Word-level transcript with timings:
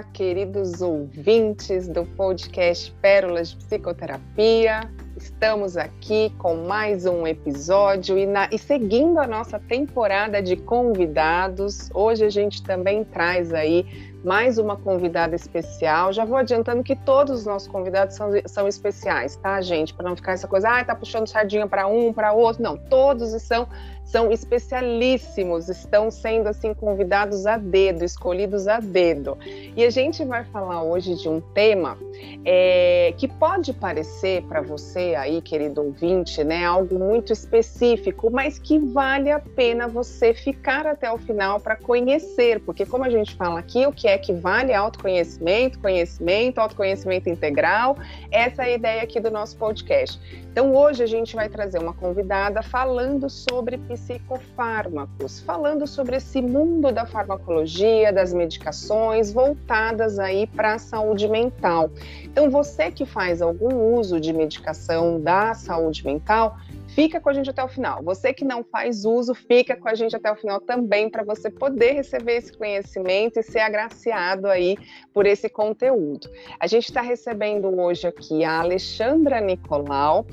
Olá, 0.00 0.08
queridos 0.14 0.80
ouvintes 0.80 1.86
do 1.86 2.06
podcast 2.06 2.90
Pérolas 3.02 3.50
de 3.50 3.56
Psicoterapia. 3.56 4.90
Estamos 5.14 5.76
aqui 5.76 6.32
com 6.38 6.66
mais 6.66 7.04
um 7.04 7.26
episódio 7.26 8.16
e, 8.16 8.24
na, 8.24 8.48
e, 8.50 8.56
seguindo 8.56 9.18
a 9.18 9.26
nossa 9.26 9.58
temporada 9.58 10.42
de 10.42 10.56
convidados. 10.56 11.90
Hoje 11.92 12.24
a 12.24 12.30
gente 12.30 12.62
também 12.62 13.04
traz 13.04 13.52
aí 13.52 14.10
mais 14.24 14.56
uma 14.56 14.74
convidada 14.74 15.36
especial. 15.36 16.14
Já 16.14 16.24
vou 16.24 16.38
adiantando 16.38 16.82
que 16.82 16.96
todos 16.96 17.40
os 17.40 17.44
nossos 17.44 17.68
convidados 17.68 18.16
são, 18.16 18.30
são 18.46 18.66
especiais, 18.66 19.36
tá, 19.36 19.60
gente? 19.60 19.92
Para 19.92 20.08
não 20.08 20.16
ficar 20.16 20.32
essa 20.32 20.48
coisa, 20.48 20.70
ah, 20.70 20.82
tá 20.82 20.94
puxando 20.94 21.26
sardinha 21.26 21.66
para 21.66 21.86
um, 21.86 22.10
para 22.10 22.32
outro. 22.32 22.62
Não, 22.62 22.78
todos 22.78 23.30
são 23.42 23.68
são 24.10 24.32
especialíssimos, 24.32 25.68
estão 25.68 26.10
sendo 26.10 26.48
assim 26.48 26.74
convidados 26.74 27.46
a 27.46 27.56
dedo, 27.56 28.04
escolhidos 28.04 28.66
a 28.66 28.80
dedo. 28.80 29.38
E 29.76 29.84
a 29.84 29.90
gente 29.90 30.24
vai 30.24 30.44
falar 30.44 30.82
hoje 30.82 31.14
de 31.14 31.28
um 31.28 31.40
tema 31.40 31.96
é, 32.44 33.14
que 33.16 33.28
pode 33.28 33.72
parecer 33.72 34.42
para 34.42 34.60
você 34.60 35.14
aí, 35.16 35.40
querido 35.40 35.82
ouvinte, 35.82 36.42
né, 36.42 36.64
algo 36.64 36.98
muito 36.98 37.32
específico, 37.32 38.30
mas 38.30 38.58
que 38.58 38.80
vale 38.80 39.30
a 39.30 39.38
pena 39.38 39.86
você 39.86 40.34
ficar 40.34 40.86
até 40.86 41.10
o 41.12 41.18
final 41.18 41.60
para 41.60 41.76
conhecer, 41.76 42.60
porque 42.60 42.84
como 42.84 43.04
a 43.04 43.10
gente 43.10 43.36
fala 43.36 43.60
aqui, 43.60 43.86
o 43.86 43.92
que 43.92 44.08
é 44.08 44.18
que 44.18 44.32
vale 44.32 44.74
autoconhecimento, 44.74 45.78
conhecimento, 45.78 46.58
autoconhecimento 46.58 47.28
integral, 47.28 47.96
essa 48.32 48.64
é 48.64 48.72
a 48.72 48.74
ideia 48.74 49.02
aqui 49.02 49.20
do 49.20 49.30
nosso 49.30 49.56
podcast. 49.56 50.20
Então 50.50 50.74
hoje 50.74 51.04
a 51.04 51.06
gente 51.06 51.36
vai 51.36 51.48
trazer 51.48 51.78
uma 51.78 51.92
convidada 51.92 52.60
falando 52.60 53.30
sobre 53.30 53.78
psicofármacos, 54.00 55.40
falando 55.40 55.86
sobre 55.86 56.16
esse 56.16 56.40
mundo 56.40 56.90
da 56.90 57.06
farmacologia, 57.06 58.12
das 58.12 58.32
medicações 58.32 59.32
voltadas 59.32 60.18
aí 60.18 60.46
para 60.46 60.74
a 60.74 60.78
saúde 60.78 61.28
mental. 61.28 61.90
Então, 62.24 62.50
você 62.50 62.90
que 62.90 63.04
faz 63.04 63.42
algum 63.42 63.94
uso 63.94 64.20
de 64.20 64.32
medicação 64.32 65.20
da 65.20 65.54
saúde 65.54 66.04
mental, 66.04 66.56
fica 66.88 67.20
com 67.20 67.28
a 67.28 67.32
gente 67.32 67.50
até 67.50 67.62
o 67.62 67.68
final. 67.68 68.02
Você 68.02 68.32
que 68.32 68.44
não 68.44 68.64
faz 68.64 69.04
uso, 69.04 69.34
fica 69.34 69.76
com 69.76 69.88
a 69.88 69.94
gente 69.94 70.16
até 70.16 70.30
o 70.30 70.36
final 70.36 70.60
também 70.60 71.08
para 71.08 71.22
você 71.22 71.50
poder 71.50 71.92
receber 71.92 72.36
esse 72.38 72.52
conhecimento 72.52 73.38
e 73.38 73.42
ser 73.42 73.60
agraciado 73.60 74.48
aí 74.48 74.76
por 75.12 75.26
esse 75.26 75.48
conteúdo. 75.48 76.28
A 76.58 76.66
gente 76.66 76.86
está 76.86 77.00
recebendo 77.00 77.68
hoje 77.80 78.06
aqui 78.06 78.44
a 78.44 78.60
Alexandra 78.60 79.40
Nicolau, 79.40 80.26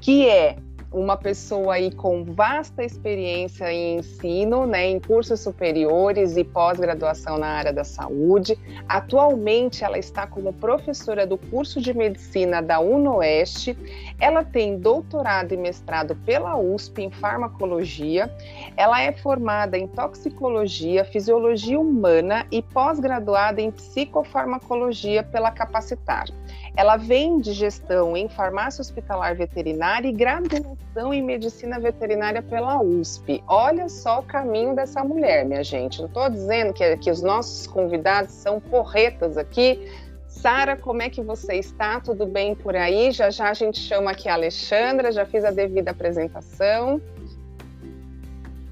que 0.00 0.28
é 0.28 0.56
uma 0.92 1.16
pessoa 1.16 1.74
aí 1.74 1.90
com 1.90 2.24
vasta 2.24 2.84
experiência 2.84 3.72
em 3.72 3.98
ensino, 3.98 4.66
né, 4.66 4.86
em 4.86 5.00
cursos 5.00 5.40
superiores 5.40 6.36
e 6.36 6.44
pós-graduação 6.44 7.38
na 7.38 7.46
área 7.46 7.72
da 7.72 7.84
saúde. 7.84 8.58
Atualmente 8.88 9.84
ela 9.84 9.98
está 9.98 10.26
como 10.26 10.52
professora 10.52 11.26
do 11.26 11.38
curso 11.38 11.80
de 11.80 11.94
medicina 11.94 12.60
da 12.60 12.78
UNOeste. 12.80 13.76
Ela 14.20 14.44
tem 14.44 14.78
doutorado 14.78 15.52
e 15.52 15.56
mestrado 15.56 16.14
pela 16.26 16.56
USP 16.56 17.02
em 17.02 17.10
farmacologia. 17.10 18.30
Ela 18.76 19.02
é 19.02 19.12
formada 19.12 19.78
em 19.78 19.86
toxicologia, 19.86 21.04
fisiologia 21.04 21.78
humana 21.78 22.46
e 22.50 22.62
pós-graduada 22.62 23.60
em 23.60 23.70
psicofarmacologia 23.70 25.22
pela 25.22 25.50
Capacitar. 25.50 26.26
Ela 26.74 26.96
vem 26.96 27.38
de 27.38 27.52
gestão 27.52 28.16
em 28.16 28.28
farmácia 28.28 28.80
hospitalar 28.80 29.36
veterinária 29.36 30.08
e 30.08 30.12
graduação 30.12 31.12
em 31.12 31.22
medicina 31.22 31.78
veterinária 31.78 32.42
pela 32.42 32.80
USP. 32.80 33.44
Olha 33.46 33.88
só 33.88 34.20
o 34.20 34.22
caminho 34.22 34.74
dessa 34.74 35.04
mulher, 35.04 35.44
minha 35.44 35.62
gente. 35.62 35.98
Não 36.00 36.06
estou 36.06 36.30
dizendo 36.30 36.72
que, 36.72 36.96
que 36.96 37.10
os 37.10 37.22
nossos 37.22 37.66
convidados 37.66 38.32
são 38.32 38.58
porretas 38.58 39.36
aqui. 39.36 39.86
Sara, 40.26 40.74
como 40.74 41.02
é 41.02 41.10
que 41.10 41.22
você 41.22 41.56
está? 41.56 42.00
Tudo 42.00 42.24
bem 42.24 42.54
por 42.54 42.74
aí? 42.74 43.12
Já 43.12 43.28
já 43.28 43.50
a 43.50 43.54
gente 43.54 43.78
chama 43.78 44.10
aqui 44.10 44.28
a 44.28 44.34
Alexandra, 44.34 45.12
já 45.12 45.26
fiz 45.26 45.44
a 45.44 45.50
devida 45.50 45.90
apresentação. 45.90 47.02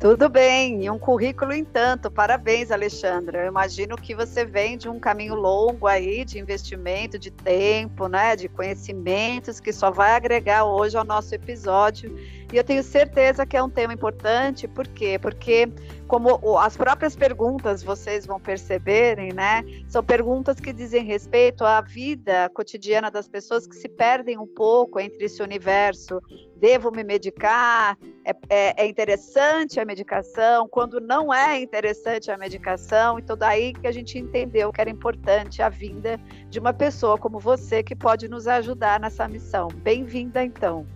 Tudo 0.00 0.31
bem, 0.31 0.83
e 0.83 0.88
um 0.88 0.99
currículo 0.99 1.53
em 1.53 1.62
tanto. 1.62 2.11
Parabéns, 2.11 2.71
Alexandra. 2.71 3.43
Eu 3.43 3.49
imagino 3.49 3.99
que 3.99 4.15
você 4.15 4.47
vem 4.47 4.78
de 4.78 4.88
um 4.88 4.99
caminho 4.99 5.34
longo 5.34 5.87
aí 5.87 6.25
de 6.25 6.38
investimento, 6.38 7.19
de 7.19 7.31
tempo, 7.31 8.09
né, 8.09 8.34
de 8.34 8.49
conhecimentos 8.49 9.61
que 9.61 9.75
só 9.75 9.91
vai 9.91 10.12
agregar 10.12 10.65
hoje 10.65 10.97
ao 10.97 11.05
nosso 11.05 11.34
episódio. 11.34 12.16
E 12.53 12.56
eu 12.56 12.65
tenho 12.65 12.83
certeza 12.83 13.47
que 13.47 13.56
é 13.56 13.62
um 13.62 13.71
tema 13.71 13.94
importante, 13.94 14.66
por 14.66 14.87
quê? 14.88 15.19
Porque 15.21 15.72
como 16.09 16.59
as 16.59 16.77
próprias 16.77 17.15
perguntas 17.15 17.83
vocês 17.83 18.27
vão 18.27 18.41
perceberem, 18.41 19.33
né, 19.33 19.62
são 19.87 20.03
perguntas 20.03 20.59
que 20.59 20.72
dizem 20.72 21.05
respeito 21.05 21.65
à 21.65 21.81
vida 21.81 22.49
cotidiana 22.50 23.09
das 23.09 23.28
pessoas 23.28 23.69
que 23.69 23.77
se 23.77 23.88
perdem 23.88 24.37
um 24.37 24.47
pouco 24.47 24.99
entre 24.99 25.27
esse 25.27 25.41
universo 25.41 26.21
devo 26.56 26.91
me 26.91 27.03
medicar? 27.03 27.97
É, 28.25 28.33
é, 28.49 28.84
é, 28.84 28.87
interessante 28.87 29.81
a 29.81 29.84
medicação? 29.84 30.69
Quando 30.69 31.00
não 31.00 31.32
é 31.32 31.61
interessante 31.61 32.31
a 32.31 32.37
medicação? 32.37 33.19
Então, 33.19 33.37
daí 33.37 33.72
que 33.72 33.87
a 33.87 33.93
gente 33.93 34.19
entendeu 34.19 34.71
que 34.71 34.81
era 34.81 34.91
importante 34.91 35.62
a 35.62 35.69
vinda 35.69 36.21
de 36.49 36.59
uma 36.59 36.72
pessoa 36.72 37.17
como 37.17 37.38
você 37.38 37.82
que 37.82 37.97
pode 37.97 38.28
nos 38.28 38.47
ajudar 38.47 39.00
nessa 39.00 39.27
missão. 39.27 39.69
Bem-vinda, 39.69 40.44
então. 40.44 40.87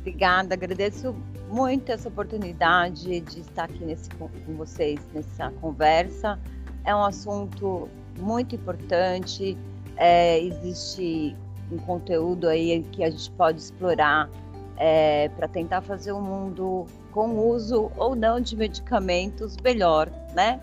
Obrigada, 0.00 0.54
agradeço 0.54 1.14
muito 1.50 1.92
essa 1.92 2.08
oportunidade 2.08 3.20
de 3.20 3.40
estar 3.40 3.64
aqui 3.64 3.84
nesse, 3.84 4.08
com 4.10 4.28
vocês 4.56 4.98
nessa 5.12 5.50
conversa. 5.60 6.38
É 6.84 6.94
um 6.94 7.04
assunto 7.04 7.86
muito 8.18 8.54
importante. 8.54 9.58
É, 9.96 10.40
existe 10.40 11.36
um 11.70 11.76
conteúdo 11.76 12.48
aí 12.48 12.82
que 12.92 13.04
a 13.04 13.10
gente 13.10 13.30
pode 13.32 13.60
explorar 13.60 14.30
é, 14.78 15.28
para 15.36 15.46
tentar 15.46 15.82
fazer 15.82 16.12
um 16.12 16.22
mundo 16.22 16.86
com 17.12 17.38
uso 17.38 17.92
ou 17.96 18.16
não 18.16 18.40
de 18.40 18.56
medicamentos 18.56 19.56
melhor, 19.62 20.10
né? 20.34 20.58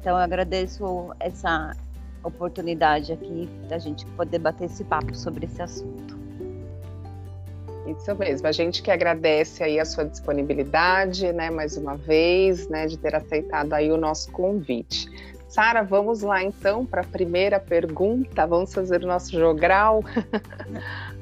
Então 0.00 0.12
eu 0.12 0.22
agradeço 0.22 1.14
essa 1.20 1.76
oportunidade 2.24 3.12
aqui 3.12 3.46
da 3.68 3.78
gente 3.78 4.06
poder 4.06 4.38
bater 4.38 4.64
esse 4.64 4.82
papo 4.84 5.14
sobre 5.14 5.44
esse 5.44 5.60
assunto. 5.60 6.17
Isso 7.90 8.14
mesmo, 8.14 8.46
a 8.46 8.52
gente 8.52 8.82
que 8.82 8.90
agradece 8.90 9.62
aí 9.62 9.80
a 9.80 9.84
sua 9.84 10.04
disponibilidade, 10.04 11.32
né, 11.32 11.50
mais 11.50 11.76
uma 11.76 11.96
vez, 11.96 12.68
né, 12.68 12.86
de 12.86 12.98
ter 12.98 13.14
aceitado 13.14 13.72
aí 13.72 13.90
o 13.90 13.96
nosso 13.96 14.30
convite. 14.30 15.08
Sara, 15.48 15.82
vamos 15.82 16.20
lá 16.20 16.42
então 16.42 16.84
para 16.84 17.00
a 17.00 17.04
primeira 17.04 17.58
pergunta. 17.58 18.46
Vamos 18.46 18.72
fazer 18.72 19.02
o 19.02 19.06
nosso 19.06 19.32
jogral. 19.32 20.04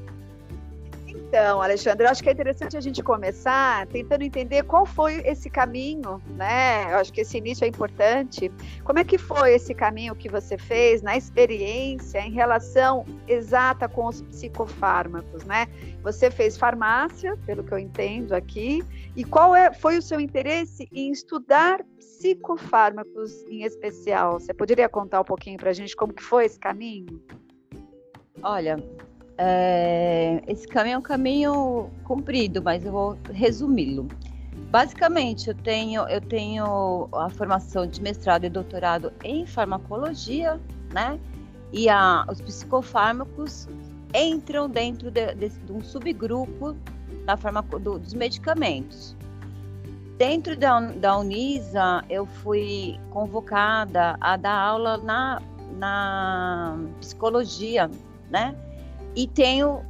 Então, 1.39 1.61
Alexandre, 1.61 2.07
eu 2.07 2.11
acho 2.11 2.23
que 2.23 2.31
é 2.31 2.33
interessante 2.33 2.79
a 2.79 2.81
gente 2.81 3.03
começar 3.03 3.87
tentando 3.89 4.23
entender 4.23 4.63
qual 4.63 4.87
foi 4.87 5.17
esse 5.17 5.51
caminho, 5.51 6.19
né? 6.31 6.91
Eu 6.91 6.97
acho 6.97 7.13
que 7.13 7.21
esse 7.21 7.37
início 7.37 7.67
é 7.67 7.69
importante. 7.69 8.51
Como 8.83 8.99
é 8.99 9.05
que 9.05 9.19
foi 9.19 9.53
esse 9.53 9.75
caminho 9.75 10.17
que 10.17 10.31
você 10.31 10.57
fez 10.57 11.03
na 11.03 11.15
experiência 11.15 12.21
em 12.21 12.31
relação 12.31 13.05
exata 13.29 13.87
com 13.87 14.07
os 14.07 14.23
psicofármacos, 14.23 15.45
né? 15.45 15.67
Você 16.03 16.31
fez 16.31 16.57
farmácia, 16.57 17.37
pelo 17.45 17.63
que 17.63 17.73
eu 17.73 17.79
entendo 17.79 18.33
aqui, 18.33 18.83
e 19.15 19.23
qual 19.23 19.55
é, 19.55 19.71
foi 19.75 19.99
o 19.99 20.03
seu 20.03 20.19
interesse 20.19 20.89
em 20.91 21.13
estudar 21.13 21.85
psicofármacos 21.99 23.43
em 23.51 23.63
especial? 23.63 24.41
Você 24.41 24.55
poderia 24.55 24.89
contar 24.89 25.21
um 25.21 25.25
pouquinho 25.25 25.59
para 25.59 25.69
a 25.69 25.75
gente 25.75 25.95
como 25.95 26.15
que 26.15 26.23
foi 26.23 26.47
esse 26.47 26.59
caminho? 26.59 27.23
Olha, 28.43 28.83
é, 29.39 30.43
esse 30.47 30.67
caminho 30.67 30.95
é 30.95 30.99
um 30.99 31.03
caminho 31.03 31.91
comprido, 32.05 32.63
mas 32.63 32.85
eu 32.85 32.93
vou 32.93 33.19
resumi-lo. 33.33 34.09
Basicamente, 34.71 35.49
eu 35.49 35.55
tenho, 35.55 36.09
eu 36.09 36.21
tenho 36.21 37.09
a 37.13 37.29
formação 37.29 37.87
de 37.87 38.01
mestrado 38.03 38.45
e 38.45 38.51
doutorado 38.51 39.13
em 39.23 39.47
farmacologia, 39.47 40.61
né? 40.93 41.19
E 41.73 41.89
a, 41.89 42.25
os 42.31 42.41
psicofármacos 42.41 43.69
entram 44.15 44.69
dentro 44.69 45.11
de, 45.11 45.35
de, 45.35 45.49
de 45.49 45.73
um 45.73 45.83
subgrupo 45.83 46.77
da 47.25 47.37
farmaco, 47.37 47.79
do, 47.79 47.99
dos 47.99 48.15
medicamentos. 48.15 49.15
Dentro 50.17 50.57
da, 50.57 50.81
da 50.81 51.19
Unisa, 51.19 52.03
eu 52.09 52.25
fui 52.25 52.99
convocada 53.11 54.17
a 54.21 54.37
dar 54.37 54.59
aula 54.59 54.97
na, 54.97 55.43
na 55.79 56.79
psicologia, 57.01 57.91
né? 58.31 58.55
E 59.17 59.27
tenho 59.27 59.83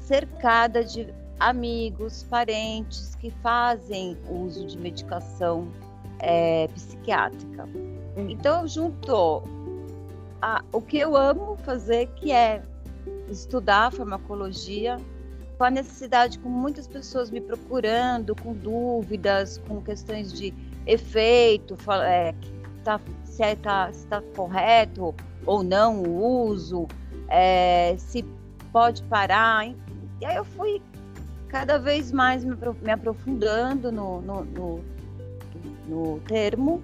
cercada 0.00 0.84
de 0.84 1.14
amigos, 1.38 2.24
parentes 2.24 3.14
que 3.14 3.30
fazem 3.30 4.18
uso 4.28 4.66
de 4.66 4.76
medicação 4.76 5.68
é, 6.18 6.68
psiquiátrica. 6.68 7.64
Hum. 8.16 8.28
Então, 8.28 8.66
junto 8.66 9.42
a, 10.42 10.62
o 10.72 10.80
que 10.80 10.98
eu 10.98 11.16
amo 11.16 11.56
fazer, 11.58 12.08
que 12.16 12.32
é 12.32 12.62
estudar 13.28 13.92
farmacologia, 13.92 14.96
com 15.56 15.64
a 15.64 15.70
necessidade, 15.70 16.38
com 16.40 16.48
muitas 16.48 16.88
pessoas 16.88 17.30
me 17.30 17.40
procurando, 17.40 18.34
com 18.34 18.52
dúvidas, 18.52 19.58
com 19.68 19.80
questões 19.80 20.32
de 20.32 20.52
efeito, 20.86 21.76
é, 22.02 22.34
está 22.78 23.00
se 23.24 23.42
é, 23.42 23.56
tá, 23.56 23.92
se 23.92 24.06
tá 24.06 24.22
correto 24.36 25.14
ou 25.46 25.62
não 25.62 26.02
o 26.02 26.46
uso, 26.48 26.86
é, 27.28 27.94
se 27.98 28.24
pode 28.72 29.02
parar. 29.04 29.66
E 30.20 30.24
aí 30.24 30.36
eu 30.36 30.44
fui 30.44 30.80
cada 31.48 31.78
vez 31.78 32.10
mais 32.10 32.44
me, 32.44 32.56
aprofundando 32.90 33.92
no, 33.92 34.20
no, 34.20 34.44
no, 34.44 34.84
no 35.86 36.20
termo 36.20 36.82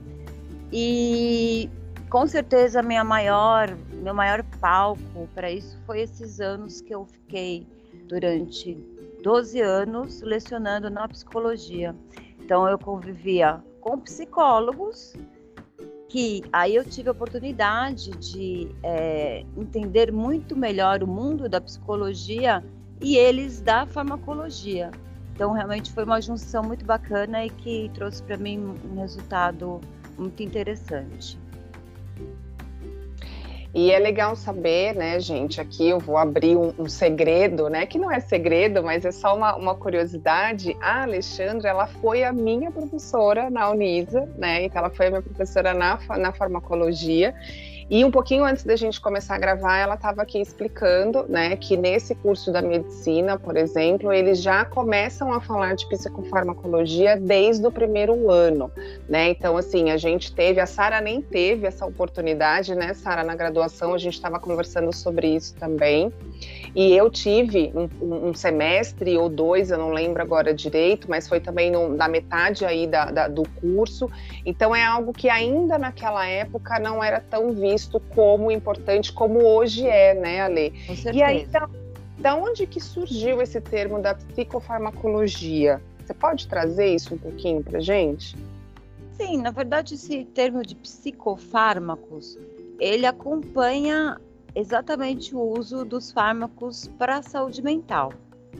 e 0.72 1.68
com 2.08 2.26
certeza 2.26 2.82
minha 2.82 3.02
maior, 3.02 3.76
meu 3.92 4.14
maior 4.14 4.44
palco 4.60 5.28
para 5.34 5.50
isso 5.50 5.76
foi 5.86 6.02
esses 6.02 6.40
anos 6.40 6.80
que 6.80 6.94
eu 6.94 7.04
fiquei 7.06 7.66
durante 8.08 8.74
12 9.22 9.60
anos 9.60 10.20
lecionando 10.22 10.88
na 10.88 11.08
psicologia. 11.08 11.94
Então 12.40 12.68
eu 12.68 12.78
convivia 12.78 13.62
com 13.80 13.98
psicólogos 13.98 15.14
que 16.10 16.42
aí 16.52 16.74
eu 16.74 16.84
tive 16.84 17.08
a 17.08 17.12
oportunidade 17.12 18.10
de 18.10 18.68
é, 18.82 19.44
entender 19.56 20.12
muito 20.12 20.56
melhor 20.56 21.04
o 21.04 21.06
mundo 21.06 21.48
da 21.48 21.60
psicologia 21.60 22.64
e 23.00 23.16
eles 23.16 23.60
da 23.60 23.86
farmacologia. 23.86 24.90
Então 25.32 25.52
realmente 25.52 25.92
foi 25.92 26.02
uma 26.02 26.20
junção 26.20 26.64
muito 26.64 26.84
bacana 26.84 27.46
e 27.46 27.50
que 27.50 27.88
trouxe 27.94 28.24
para 28.24 28.36
mim 28.36 28.58
um 28.84 28.98
resultado 28.98 29.80
muito 30.18 30.42
interessante. 30.42 31.38
E 33.72 33.92
é 33.92 33.98
legal 34.00 34.34
saber, 34.34 34.96
né, 34.96 35.20
gente? 35.20 35.60
Aqui 35.60 35.88
eu 35.88 36.00
vou 36.00 36.16
abrir 36.16 36.56
um, 36.56 36.74
um, 36.76 36.88
segredo, 36.88 37.68
né? 37.68 37.86
Que 37.86 37.98
não 37.98 38.10
é 38.10 38.18
segredo, 38.18 38.82
mas 38.82 39.04
é 39.04 39.12
só 39.12 39.36
uma, 39.36 39.54
uma, 39.54 39.76
curiosidade. 39.76 40.76
A 40.80 41.02
Alexandra, 41.02 41.70
ela 41.70 41.86
foi 41.86 42.24
a 42.24 42.32
minha 42.32 42.72
professora 42.72 43.48
na 43.48 43.70
Unisa, 43.70 44.28
né? 44.36 44.64
Então, 44.64 44.80
ela 44.80 44.90
foi 44.90 45.06
a 45.06 45.10
minha 45.10 45.22
professora 45.22 45.72
na, 45.72 46.00
na 46.18 46.32
farmacologia. 46.32 47.32
E 47.90 48.04
um 48.04 48.10
pouquinho 48.10 48.44
antes 48.44 48.62
da 48.62 48.76
gente 48.76 49.00
começar 49.00 49.34
a 49.34 49.38
gravar, 49.38 49.76
ela 49.78 49.96
estava 49.96 50.22
aqui 50.22 50.40
explicando, 50.40 51.26
né, 51.28 51.56
que 51.56 51.76
nesse 51.76 52.14
curso 52.14 52.52
da 52.52 52.62
medicina, 52.62 53.36
por 53.36 53.56
exemplo, 53.56 54.12
eles 54.12 54.40
já 54.40 54.64
começam 54.64 55.32
a 55.32 55.40
falar 55.40 55.74
de 55.74 55.88
psicofarmacologia 55.88 57.16
desde 57.16 57.66
o 57.66 57.72
primeiro 57.72 58.30
ano, 58.30 58.70
né? 59.08 59.30
Então, 59.30 59.56
assim, 59.56 59.90
a 59.90 59.96
gente 59.96 60.32
teve, 60.32 60.60
a 60.60 60.66
Sara 60.66 61.00
nem 61.00 61.20
teve 61.20 61.66
essa 61.66 61.84
oportunidade, 61.84 62.76
né, 62.76 62.94
Sara, 62.94 63.24
na 63.24 63.34
graduação, 63.34 63.92
a 63.92 63.98
gente 63.98 64.14
estava 64.14 64.38
conversando 64.38 64.94
sobre 64.94 65.34
isso 65.34 65.56
também. 65.56 66.12
E 66.74 66.92
eu 66.92 67.10
tive 67.10 67.72
um, 67.74 68.28
um, 68.28 68.34
semestre 68.34 69.16
ou 69.18 69.28
dois, 69.28 69.70
eu 69.70 69.78
não 69.78 69.90
lembro 69.90 70.22
agora 70.22 70.54
direito, 70.54 71.10
mas 71.10 71.28
foi 71.28 71.40
também 71.40 71.70
no, 71.70 71.88
na 71.88 72.06
metade 72.06 72.64
aí 72.64 72.86
da, 72.86 73.10
da, 73.10 73.28
do 73.28 73.42
curso. 73.60 74.08
Então, 74.46 74.74
é 74.74 74.84
algo 74.84 75.12
que 75.12 75.28
ainda 75.28 75.78
naquela 75.78 76.26
época 76.26 76.78
não 76.78 77.02
era 77.02 77.20
tão 77.20 77.52
visto 77.52 77.98
como 78.14 78.50
importante 78.50 79.12
como 79.12 79.44
hoje 79.44 79.86
é, 79.86 80.14
né, 80.14 80.42
Ale? 80.42 80.70
Com 80.86 80.94
certeza. 80.94 81.16
E 81.16 81.22
aí, 81.22 81.46
da, 81.46 81.68
da 82.18 82.36
onde 82.36 82.66
que 82.66 82.80
surgiu 82.80 83.42
esse 83.42 83.60
termo 83.60 84.00
da 84.00 84.14
psicofarmacologia? 84.14 85.82
Você 86.04 86.14
pode 86.14 86.46
trazer 86.46 86.94
isso 86.94 87.14
um 87.14 87.18
pouquinho 87.18 87.62
para 87.64 87.80
gente? 87.80 88.36
Sim, 89.14 89.38
na 89.42 89.50
verdade, 89.50 89.94
esse 89.94 90.24
termo 90.24 90.64
de 90.64 90.74
psicofármacos, 90.74 92.38
ele 92.78 93.06
acompanha 93.06 94.18
exatamente 94.54 95.34
o 95.34 95.40
uso 95.40 95.84
dos 95.84 96.10
fármacos 96.10 96.88
para 96.98 97.18
a 97.18 97.22
saúde 97.22 97.62
mental, 97.62 98.12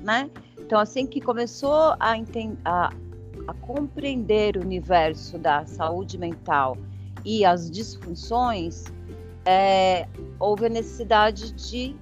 né? 0.03 0.31
Então, 0.59 0.79
assim 0.79 1.07
que 1.07 1.21
começou 1.21 1.97
a, 1.99 2.15
a, 2.65 2.93
a 3.47 3.55
compreender 3.61 4.57
o 4.57 4.61
universo 4.61 5.39
da 5.39 5.67
saúde 5.67 6.17
mental 6.17 6.77
e 7.25 7.45
as 7.45 7.71
disfunções, 7.71 8.85
é, 9.45 10.07
houve 10.39 10.67
a 10.67 10.69
necessidade 10.69 11.53
de 11.53 11.97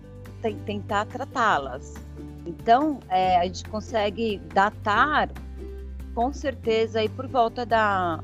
tentar 0.64 1.06
tratá-las. 1.06 1.94
Então, 2.46 3.00
é, 3.08 3.36
a 3.38 3.44
gente 3.44 3.64
consegue 3.64 4.38
datar, 4.54 5.30
com 6.14 6.32
certeza, 6.32 7.00
aí 7.00 7.08
por 7.08 7.26
volta 7.26 7.66
da, 7.66 8.22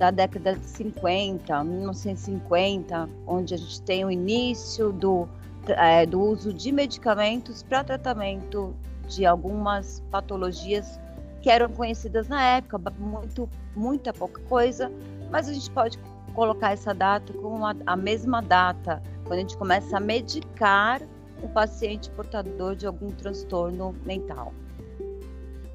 da 0.00 0.10
década 0.10 0.54
de 0.54 0.64
50, 0.64 1.62
1950, 1.62 3.06
onde 3.26 3.52
a 3.52 3.58
gente 3.58 3.82
tem 3.82 4.02
o 4.02 4.10
início 4.10 4.92
do, 4.92 5.28
é, 5.68 6.06
do 6.06 6.18
uso 6.18 6.54
de 6.54 6.72
medicamentos 6.72 7.62
para 7.62 7.84
tratamento 7.84 8.74
de 9.06 9.26
algumas 9.26 10.02
patologias 10.10 10.98
que 11.42 11.50
eram 11.50 11.68
conhecidas 11.68 12.28
na 12.28 12.42
época, 12.42 12.80
muito, 12.98 13.46
muita 13.76 14.10
pouca 14.10 14.40
coisa, 14.48 14.90
mas 15.30 15.50
a 15.50 15.52
gente 15.52 15.70
pode 15.70 15.98
colocar 16.34 16.72
essa 16.72 16.94
data 16.94 17.30
com 17.34 17.66
a, 17.66 17.74
a 17.84 17.94
mesma 17.94 18.40
data, 18.40 19.02
quando 19.24 19.34
a 19.34 19.42
gente 19.42 19.58
começa 19.58 19.98
a 19.98 20.00
medicar 20.00 21.02
o 21.42 21.48
paciente 21.48 22.08
portador 22.12 22.74
de 22.74 22.86
algum 22.86 23.10
transtorno 23.10 23.94
mental. 24.06 24.54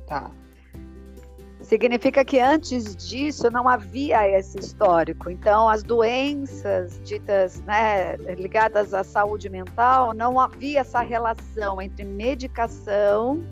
Tá. 0.08 0.32
Significa 1.66 2.24
que 2.24 2.40
antes 2.40 2.96
disso 2.96 3.50
não 3.50 3.68
havia 3.68 4.30
esse 4.30 4.60
histórico. 4.60 5.32
Então, 5.32 5.68
as 5.68 5.82
doenças 5.82 7.02
ditas 7.04 7.60
né, 7.64 8.18
ligadas 8.38 8.94
à 8.94 9.04
saúde 9.04 9.50
mental, 9.50 10.14
não 10.14 10.40
havia 10.40 10.82
essa 10.82 11.00
relação 11.00 11.82
entre 11.82 12.06
medicação 12.06 13.44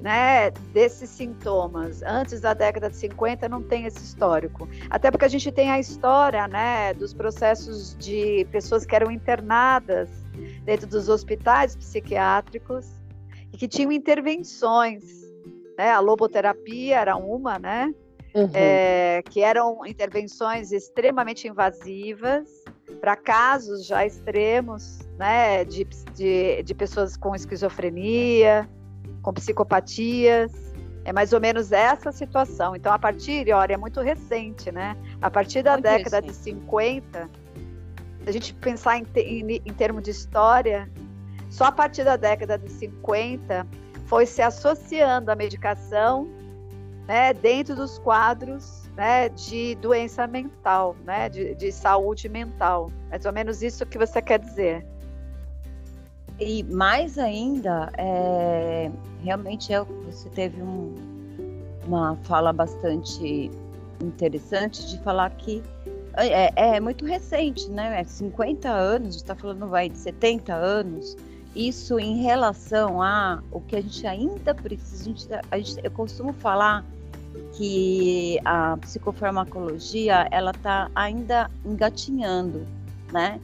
né, 0.00 0.52
desses 0.72 1.10
sintomas. 1.10 2.00
Antes 2.04 2.40
da 2.40 2.54
década 2.54 2.88
de 2.88 2.96
50 2.96 3.48
não 3.48 3.60
tem 3.60 3.86
esse 3.86 3.98
histórico. 4.04 4.68
Até 4.88 5.10
porque 5.10 5.24
a 5.24 5.28
gente 5.28 5.50
tem 5.50 5.68
a 5.68 5.80
história, 5.80 6.46
né, 6.46 6.94
dos 6.94 7.12
processos 7.12 7.96
de 7.98 8.46
pessoas 8.52 8.86
que 8.86 8.94
eram 8.94 9.10
internadas 9.10 10.08
dentro 10.64 10.86
dos 10.86 11.08
hospitais 11.08 11.74
psiquiátricos 11.74 12.86
e 13.52 13.56
que 13.56 13.66
tinham 13.66 13.90
intervenções, 13.90 15.31
né? 15.76 15.90
A 15.90 16.00
loboterapia 16.00 16.98
era 16.98 17.16
uma, 17.16 17.58
né? 17.58 17.92
Uhum. 18.34 18.50
É, 18.54 19.22
que 19.28 19.42
eram 19.42 19.84
intervenções 19.84 20.72
extremamente 20.72 21.46
invasivas 21.46 22.48
para 22.98 23.14
casos 23.14 23.86
já 23.86 24.06
extremos, 24.06 25.00
né, 25.18 25.64
de, 25.64 25.84
de, 26.14 26.62
de 26.62 26.74
pessoas 26.74 27.16
com 27.16 27.34
esquizofrenia, 27.34 28.68
com 29.22 29.32
psicopatias. 29.32 30.52
É 31.04 31.12
mais 31.12 31.32
ou 31.32 31.40
menos 31.40 31.72
essa 31.72 32.12
situação. 32.12 32.76
Então, 32.76 32.92
a 32.92 32.98
partir, 32.98 33.52
olha, 33.52 33.74
é 33.74 33.76
muito 33.76 34.00
recente, 34.00 34.70
né? 34.70 34.96
A 35.20 35.28
partir 35.28 35.60
da 35.62 35.72
muito 35.72 35.82
década 35.82 36.20
recente. 36.20 36.38
de 36.38 36.44
50, 36.44 37.30
se 38.22 38.28
a 38.28 38.32
gente 38.32 38.54
pensar 38.54 38.96
em, 38.98 39.04
em, 39.16 39.62
em 39.66 39.72
termos 39.74 40.04
de 40.04 40.12
história, 40.12 40.88
só 41.50 41.64
a 41.64 41.72
partir 41.72 42.04
da 42.04 42.14
década 42.14 42.56
de 42.56 42.70
50 42.70 43.66
foi 44.12 44.26
se 44.26 44.42
associando 44.42 45.30
a 45.30 45.34
medicação 45.34 46.28
né, 47.08 47.32
dentro 47.32 47.74
dos 47.74 47.98
quadros 47.98 48.82
né, 48.94 49.30
de 49.30 49.74
doença 49.76 50.26
mental, 50.26 50.94
né, 51.06 51.30
de, 51.30 51.54
de 51.54 51.72
saúde 51.72 52.28
mental. 52.28 52.92
Mais 53.08 53.24
ou 53.24 53.32
menos 53.32 53.62
isso 53.62 53.86
que 53.86 53.96
você 53.96 54.20
quer 54.20 54.38
dizer. 54.38 54.84
E 56.38 56.62
mais 56.64 57.16
ainda, 57.16 57.90
é, 57.96 58.90
realmente 59.22 59.72
é, 59.72 59.82
você 59.82 60.28
teve 60.28 60.62
um, 60.62 60.94
uma 61.86 62.14
fala 62.24 62.52
bastante 62.52 63.50
interessante 63.98 64.90
de 64.90 65.02
falar 65.02 65.30
que 65.30 65.62
é, 66.18 66.52
é, 66.54 66.76
é 66.76 66.80
muito 66.80 67.06
recente, 67.06 67.70
né? 67.70 68.02
É 68.02 68.04
50 68.04 68.68
anos, 68.68 69.16
está 69.16 69.34
falando 69.34 69.68
vai 69.68 69.88
de 69.88 69.96
70 69.96 70.52
anos. 70.52 71.16
Isso 71.54 71.98
em 71.98 72.22
relação 72.22 73.02
a 73.02 73.42
o 73.50 73.60
que 73.60 73.76
a 73.76 73.80
gente 73.80 74.06
ainda 74.06 74.54
precisa. 74.54 75.02
A 75.02 75.04
gente, 75.04 75.28
a 75.50 75.58
gente, 75.58 75.80
eu 75.84 75.90
costumo 75.90 76.32
falar 76.32 76.84
que 77.52 78.38
a 78.44 78.76
psicofarmacologia 78.78 80.26
ela 80.30 80.50
está 80.50 80.90
ainda 80.94 81.50
engatinhando, 81.64 82.66
né? 83.12 83.40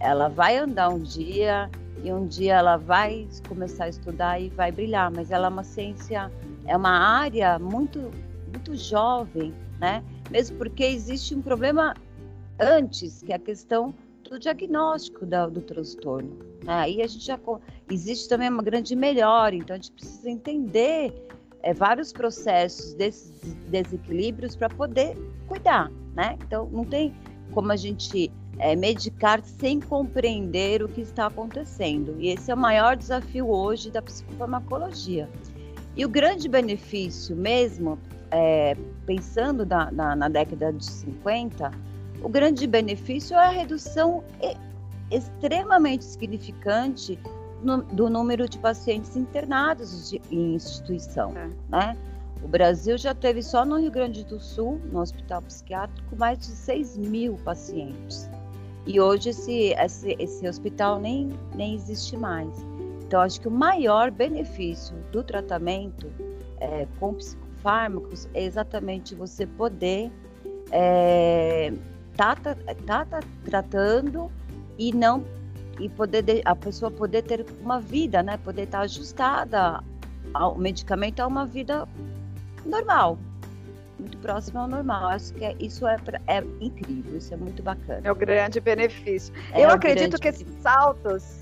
Ela 0.00 0.28
vai 0.28 0.56
andar 0.56 0.88
um 0.88 1.00
dia, 1.00 1.70
e 2.02 2.12
um 2.12 2.26
dia 2.26 2.54
ela 2.54 2.76
vai 2.76 3.28
começar 3.48 3.84
a 3.84 3.88
estudar 3.88 4.40
e 4.40 4.48
vai 4.48 4.72
brilhar, 4.72 5.10
mas 5.10 5.30
ela 5.30 5.46
é 5.46 5.50
uma 5.50 5.62
ciência, 5.62 6.30
é 6.66 6.76
uma 6.76 6.90
área 6.90 7.58
muito, 7.60 8.10
muito 8.50 8.74
jovem, 8.74 9.54
né? 9.78 10.02
Mesmo 10.30 10.56
porque 10.56 10.82
existe 10.82 11.34
um 11.34 11.40
problema 11.40 11.94
antes, 12.58 13.22
que 13.22 13.32
é 13.32 13.36
a 13.36 13.38
questão 13.38 13.94
do 14.32 14.38
diagnóstico 14.38 15.26
da, 15.26 15.46
do 15.46 15.60
transtorno. 15.60 16.38
Né? 16.64 16.72
Aí 16.72 17.02
a 17.02 17.06
gente 17.06 17.24
já 17.24 17.38
existe 17.90 18.28
também 18.28 18.48
uma 18.48 18.62
grande 18.62 18.96
melhora, 18.96 19.54
então 19.54 19.74
a 19.74 19.76
gente 19.76 19.92
precisa 19.92 20.30
entender 20.30 21.12
é, 21.62 21.74
vários 21.74 22.12
processos 22.12 22.94
desses 22.94 23.54
desequilíbrios 23.68 24.56
para 24.56 24.70
poder 24.70 25.16
cuidar, 25.46 25.90
né? 26.14 26.36
Então 26.46 26.66
não 26.72 26.84
tem 26.84 27.14
como 27.52 27.70
a 27.70 27.76
gente 27.76 28.32
é, 28.58 28.74
medicar 28.74 29.42
sem 29.44 29.80
compreender 29.80 30.82
o 30.82 30.88
que 30.88 31.02
está 31.02 31.26
acontecendo. 31.26 32.16
E 32.18 32.28
esse 32.28 32.50
é 32.50 32.54
o 32.54 32.58
maior 32.58 32.96
desafio 32.96 33.48
hoje 33.48 33.90
da 33.90 34.00
psicofarmacologia. 34.00 35.28
E 35.94 36.06
o 36.06 36.08
grande 36.08 36.48
benefício 36.48 37.36
mesmo, 37.36 37.98
é, 38.30 38.74
pensando 39.04 39.66
na, 39.66 39.90
na, 39.92 40.16
na, 40.16 40.28
década 40.28 40.72
de 40.72 40.86
50, 40.86 41.70
o 42.22 42.28
grande 42.28 42.66
benefício 42.66 43.36
é 43.36 43.46
a 43.46 43.50
redução 43.50 44.22
extremamente 45.10 46.04
significante 46.04 47.18
no, 47.62 47.82
do 47.82 48.08
número 48.08 48.48
de 48.48 48.58
pacientes 48.58 49.16
internados 49.16 50.10
de, 50.10 50.20
em 50.30 50.54
instituição, 50.54 51.32
é. 51.36 51.50
né? 51.68 51.96
O 52.42 52.48
Brasil 52.48 52.98
já 52.98 53.14
teve 53.14 53.40
só 53.40 53.64
no 53.64 53.78
Rio 53.78 53.90
Grande 53.90 54.24
do 54.24 54.40
Sul, 54.40 54.80
no 54.90 55.00
hospital 55.00 55.40
psiquiátrico, 55.42 56.16
mais 56.16 56.38
de 56.38 56.46
6 56.46 56.98
mil 56.98 57.34
pacientes. 57.44 58.28
E 58.84 59.00
hoje 59.00 59.28
esse, 59.30 59.74
esse, 59.78 60.16
esse 60.18 60.48
hospital 60.48 60.98
nem, 60.98 61.28
nem 61.54 61.76
existe 61.76 62.16
mais. 62.16 62.52
Então, 63.04 63.20
acho 63.20 63.40
que 63.40 63.46
o 63.46 63.50
maior 63.50 64.10
benefício 64.10 64.96
do 65.12 65.22
tratamento 65.22 66.10
é, 66.58 66.88
com 66.98 67.14
psicofármacos 67.14 68.28
é 68.34 68.42
exatamente 68.42 69.14
você 69.14 69.46
poder 69.46 70.10
é, 70.72 71.72
tá, 72.16 72.36
tá, 72.36 72.54
tá, 72.86 73.04
tá 73.04 73.20
tratando 73.44 74.30
e 74.78 74.92
não 74.92 75.24
e 75.80 75.88
poder 75.88 76.24
a 76.44 76.54
pessoa 76.54 76.90
poder 76.90 77.22
ter 77.22 77.44
uma 77.60 77.80
vida, 77.80 78.22
né? 78.22 78.36
Poder 78.38 78.62
estar 78.62 78.80
ajustada 78.80 79.82
ao 80.34 80.56
medicamento 80.56 81.20
a 81.20 81.26
uma 81.26 81.46
vida 81.46 81.88
normal, 82.64 83.18
muito 83.98 84.18
próximo 84.18 84.60
ao 84.60 84.68
normal. 84.68 85.08
Acho 85.08 85.32
que 85.34 85.44
é, 85.44 85.56
isso 85.58 85.86
é, 85.86 85.96
é 86.26 86.38
incrível, 86.60 87.16
isso 87.16 87.32
é 87.32 87.36
muito 87.36 87.62
bacana. 87.62 88.00
É 88.04 88.12
o 88.12 88.14
grande 88.14 88.60
benefício. 88.60 89.34
É 89.52 89.64
Eu 89.64 89.70
acredito 89.70 90.18
que 90.20 90.28
esses 90.28 90.46
saltos 90.60 91.41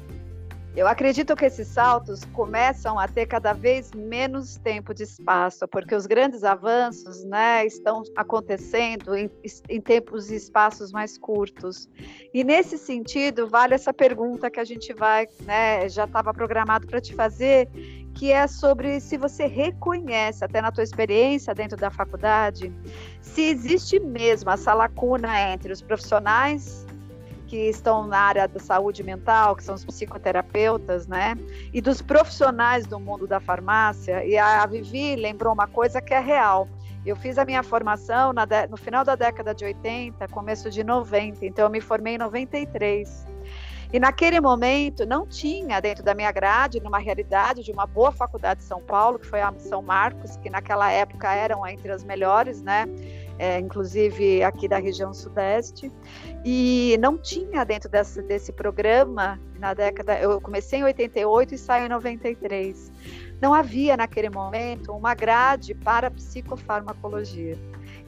eu 0.76 0.86
acredito 0.86 1.34
que 1.34 1.44
esses 1.44 1.66
saltos 1.66 2.24
começam 2.32 2.98
a 2.98 3.08
ter 3.08 3.26
cada 3.26 3.52
vez 3.52 3.90
menos 3.92 4.56
tempo 4.56 4.94
de 4.94 5.02
espaço, 5.02 5.66
porque 5.66 5.94
os 5.94 6.06
grandes 6.06 6.44
avanços 6.44 7.24
né, 7.24 7.66
estão 7.66 8.02
acontecendo 8.14 9.16
em, 9.16 9.28
em 9.68 9.80
tempos 9.80 10.30
e 10.30 10.36
espaços 10.36 10.92
mais 10.92 11.18
curtos. 11.18 11.88
E 12.32 12.44
nesse 12.44 12.78
sentido, 12.78 13.48
vale 13.48 13.74
essa 13.74 13.92
pergunta 13.92 14.48
que 14.48 14.60
a 14.60 14.64
gente 14.64 14.92
vai, 14.92 15.26
né, 15.42 15.88
já 15.88 16.04
estava 16.04 16.32
programado 16.32 16.86
para 16.86 17.00
te 17.00 17.14
fazer, 17.14 17.68
que 18.14 18.30
é 18.30 18.46
sobre 18.46 19.00
se 19.00 19.16
você 19.16 19.46
reconhece, 19.46 20.44
até 20.44 20.60
na 20.60 20.70
tua 20.70 20.84
experiência 20.84 21.52
dentro 21.52 21.76
da 21.76 21.90
faculdade, 21.90 22.72
se 23.20 23.42
existe 23.42 23.98
mesmo 23.98 24.50
essa 24.50 24.72
lacuna 24.72 25.52
entre 25.52 25.72
os 25.72 25.82
profissionais 25.82 26.86
que 27.50 27.68
estão 27.68 28.06
na 28.06 28.16
área 28.16 28.46
da 28.46 28.60
saúde 28.60 29.02
mental, 29.02 29.56
que 29.56 29.64
são 29.64 29.74
os 29.74 29.84
psicoterapeutas, 29.84 31.08
né? 31.08 31.36
E 31.74 31.80
dos 31.80 32.00
profissionais 32.00 32.86
do 32.86 33.00
mundo 33.00 33.26
da 33.26 33.40
farmácia. 33.40 34.24
E 34.24 34.38
a 34.38 34.64
Vivi 34.66 35.16
lembrou 35.16 35.52
uma 35.52 35.66
coisa 35.66 36.00
que 36.00 36.14
é 36.14 36.20
real. 36.20 36.68
Eu 37.04 37.16
fiz 37.16 37.38
a 37.38 37.44
minha 37.44 37.64
formação 37.64 38.32
no 38.70 38.76
final 38.76 39.04
da 39.04 39.16
década 39.16 39.52
de 39.52 39.64
80, 39.64 40.28
começo 40.28 40.70
de 40.70 40.84
90, 40.84 41.44
então 41.44 41.64
eu 41.64 41.70
me 41.70 41.80
formei 41.80 42.14
em 42.14 42.18
93. 42.18 43.26
E 43.92 43.98
naquele 43.98 44.40
momento 44.40 45.04
não 45.04 45.26
tinha 45.26 45.80
dentro 45.80 46.04
da 46.04 46.14
minha 46.14 46.30
grade, 46.30 46.78
numa 46.80 46.98
realidade 46.98 47.64
de 47.64 47.72
uma 47.72 47.84
boa 47.84 48.12
faculdade 48.12 48.60
de 48.60 48.66
São 48.66 48.80
Paulo, 48.80 49.18
que 49.18 49.26
foi 49.26 49.40
a 49.40 49.52
São 49.58 49.82
Marcos, 49.82 50.36
que 50.36 50.48
naquela 50.48 50.92
época 50.92 51.34
eram 51.34 51.66
entre 51.66 51.90
as 51.90 52.04
melhores, 52.04 52.62
né? 52.62 52.86
É, 53.42 53.58
inclusive 53.58 54.42
aqui 54.42 54.68
da 54.68 54.76
região 54.76 55.14
sudeste, 55.14 55.90
e 56.44 56.98
não 57.00 57.16
tinha 57.16 57.64
dentro 57.64 57.88
desse, 57.88 58.20
desse 58.20 58.52
programa, 58.52 59.40
na 59.58 59.72
década, 59.72 60.20
eu 60.20 60.38
comecei 60.42 60.80
em 60.80 60.84
88 60.84 61.54
e 61.54 61.58
saí 61.58 61.86
em 61.86 61.88
93, 61.88 62.92
não 63.40 63.54
havia 63.54 63.96
naquele 63.96 64.28
momento 64.28 64.92
uma 64.92 65.14
grade 65.14 65.74
para 65.74 66.10
psicofarmacologia. 66.10 67.56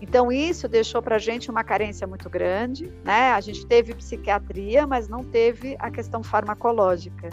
Então, 0.03 0.31
isso 0.31 0.69
deixou 0.69 1.01
para 1.01 1.17
a 1.17 1.19
gente 1.19 1.51
uma 1.51 1.65
carência 1.65 2.07
muito 2.07 2.29
grande, 2.29 2.93
né? 3.03 3.33
A 3.33 3.41
gente 3.41 3.65
teve 3.67 3.95
psiquiatria, 3.95 4.87
mas 4.87 5.09
não 5.09 5.25
teve 5.25 5.77
a 5.79 5.91
questão 5.91 6.23
farmacológica. 6.23 7.31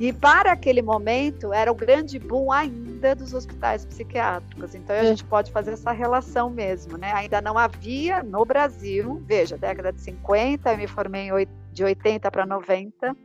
E 0.00 0.12
para 0.12 0.52
aquele 0.52 0.82
momento 0.82 1.52
era 1.52 1.70
o 1.70 1.74
grande 1.74 2.18
boom 2.18 2.50
ainda 2.50 3.14
dos 3.14 3.32
hospitais 3.32 3.84
psiquiátricos. 3.86 4.74
Então 4.74 4.96
a 4.96 5.04
gente 5.04 5.24
pode 5.24 5.52
fazer 5.52 5.72
essa 5.72 5.92
relação 5.92 6.50
mesmo, 6.50 6.98
né? 6.98 7.12
Ainda 7.12 7.40
não 7.40 7.56
havia 7.56 8.22
no 8.22 8.44
Brasil, 8.44 9.22
veja, 9.24 9.56
década 9.56 9.92
de 9.92 10.00
50, 10.00 10.72
eu 10.72 10.78
me 10.78 10.88
formei 10.88 11.30
de 11.72 11.84
80 11.84 12.30
para 12.30 12.44
90. 12.44 13.16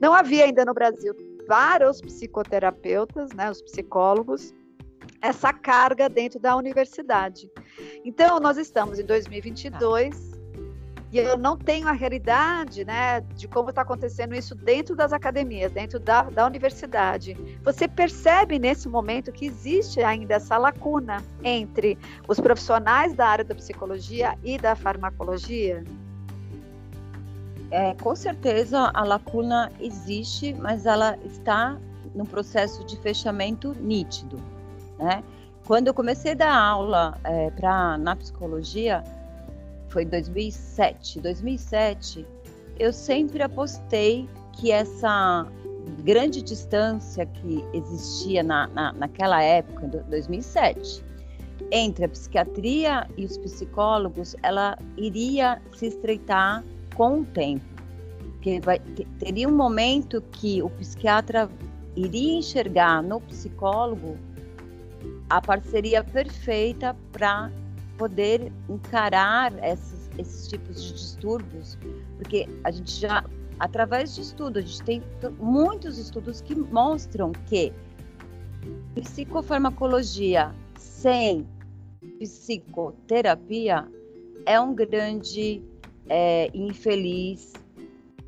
Não 0.00 0.14
havia 0.14 0.44
ainda 0.44 0.64
no 0.64 0.72
Brasil 0.72 1.14
para 1.46 1.88
os 1.88 2.00
psicoterapeutas, 2.00 3.32
né, 3.32 3.50
os 3.50 3.62
psicólogos, 3.62 4.52
essa 5.22 5.52
carga 5.52 6.08
dentro 6.08 6.40
da 6.40 6.56
universidade. 6.56 7.48
Então, 8.04 8.40
nós 8.40 8.56
estamos 8.56 8.98
em 8.98 9.04
2022 9.04 10.35
e 11.12 11.18
eu 11.18 11.38
não 11.38 11.56
tenho 11.56 11.86
a 11.88 11.92
realidade 11.92 12.84
né, 12.84 13.20
de 13.36 13.46
como 13.46 13.70
está 13.70 13.82
acontecendo 13.82 14.34
isso 14.34 14.54
dentro 14.54 14.96
das 14.96 15.12
academias, 15.12 15.70
dentro 15.70 16.00
da, 16.00 16.22
da 16.22 16.44
universidade. 16.44 17.36
Você 17.62 17.86
percebe 17.86 18.58
nesse 18.58 18.88
momento 18.88 19.30
que 19.30 19.46
existe 19.46 20.00
ainda 20.00 20.34
essa 20.34 20.58
lacuna 20.58 21.22
entre 21.44 21.96
os 22.26 22.40
profissionais 22.40 23.14
da 23.14 23.28
área 23.28 23.44
da 23.44 23.54
psicologia 23.54 24.36
e 24.42 24.58
da 24.58 24.74
farmacologia? 24.74 25.84
É, 27.70 27.94
com 27.94 28.14
certeza 28.14 28.90
a 28.92 29.04
lacuna 29.04 29.70
existe, 29.80 30.54
mas 30.54 30.86
ela 30.86 31.16
está 31.24 31.78
no 32.14 32.26
processo 32.26 32.84
de 32.84 32.96
fechamento 32.96 33.74
nítido. 33.80 34.40
Né? 34.98 35.22
Quando 35.66 35.88
eu 35.88 35.94
comecei 35.94 36.32
a 36.32 36.36
dar 36.36 36.56
aula 36.56 37.18
é, 37.24 37.50
pra, 37.50 37.98
na 37.98 38.14
psicologia, 38.16 39.02
foi 39.88 40.04
em 40.04 40.08
2007. 40.08 41.20
2007, 41.20 42.26
eu 42.78 42.92
sempre 42.92 43.42
apostei 43.42 44.28
que 44.52 44.70
essa 44.70 45.46
grande 46.02 46.42
distância 46.42 47.26
que 47.26 47.64
existia 47.72 48.42
na, 48.42 48.66
na, 48.68 48.92
naquela 48.92 49.42
época, 49.42 49.86
2007, 50.08 51.04
entre 51.70 52.04
a 52.04 52.08
psiquiatria 52.08 53.08
e 53.16 53.24
os 53.24 53.38
psicólogos, 53.38 54.36
ela 54.42 54.78
iria 54.96 55.60
se 55.74 55.86
estreitar 55.86 56.64
com 56.94 57.20
o 57.20 57.24
tempo. 57.24 57.64
Porque 58.32 58.60
vai, 58.60 58.78
teria 59.18 59.48
um 59.48 59.54
momento 59.54 60.20
que 60.32 60.62
o 60.62 60.70
psiquiatra 60.70 61.48
iria 61.94 62.38
enxergar 62.38 63.02
no 63.02 63.20
psicólogo 63.22 64.16
a 65.28 65.40
parceria 65.40 66.04
perfeita 66.04 66.96
para 67.10 67.50
poder 67.96 68.52
encarar 68.68 69.52
esses, 69.64 70.10
esses 70.18 70.48
tipos 70.48 70.82
de 70.82 70.92
distúrbios, 70.92 71.78
porque 72.16 72.48
a 72.64 72.70
gente 72.70 72.92
já, 72.92 73.24
através 73.58 74.14
de 74.14 74.22
estudos, 74.22 74.64
a 74.64 74.66
gente 74.66 74.82
tem 74.82 75.02
muitos 75.38 75.98
estudos 75.98 76.40
que 76.40 76.54
mostram 76.54 77.32
que 77.46 77.72
psicofarmacologia 78.94 80.54
sem 80.78 81.46
psicoterapia 82.18 83.86
é 84.44 84.60
um 84.60 84.74
grande 84.74 85.62
é, 86.08 86.50
infeliz 86.54 87.52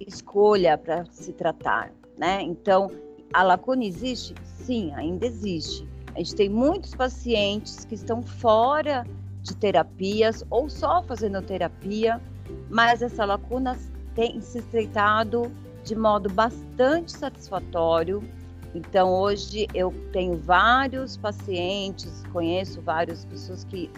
escolha 0.01 0.79
para 0.79 1.05
se 1.07 1.33
tratar, 1.33 1.93
né? 2.17 2.43
Então, 2.43 2.91
a 3.33 3.43
lacuna 3.43 3.85
existe? 3.85 4.35
Sim, 4.45 4.93
ainda 4.95 5.27
existe. 5.27 5.87
A 6.15 6.19
gente 6.19 6.35
tem 6.35 6.49
muitos 6.49 6.95
pacientes 6.95 7.85
que 7.85 7.95
estão 7.95 8.23
fora 8.23 9.07
de 9.49 9.57
terapias 9.57 10.45
ou 10.51 10.69
só 10.69 11.03
fazendo 11.03 11.41
terapia, 11.43 12.21
mas 12.69 13.03
essa 13.03 13.25
lacuna 13.25 13.77
tem 14.15 14.41
se 14.41 14.59
estreitado 14.59 15.51
de 15.85 15.97
modo 15.97 16.31
bastante 16.31 17.13
satisfatório. 17.13 18.23
Então, 18.75 19.11
hoje 19.11 19.67
eu 19.75 19.93
tenho 20.13 20.37
vários 20.37 21.17
pacientes, 21.17 22.23
conheço 22.33 22.83
várias 22.83 23.25
pessoas 23.25 23.65
que, 23.65 23.91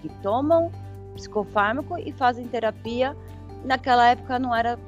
que 0.00 0.08
tomam 0.22 0.72
psicofármaco 1.14 1.98
e 1.98 2.12
fazem 2.12 2.46
terapia. 2.48 3.14
Naquela 3.64 4.08
época 4.08 4.38
não 4.38 4.54
era, 4.54 4.78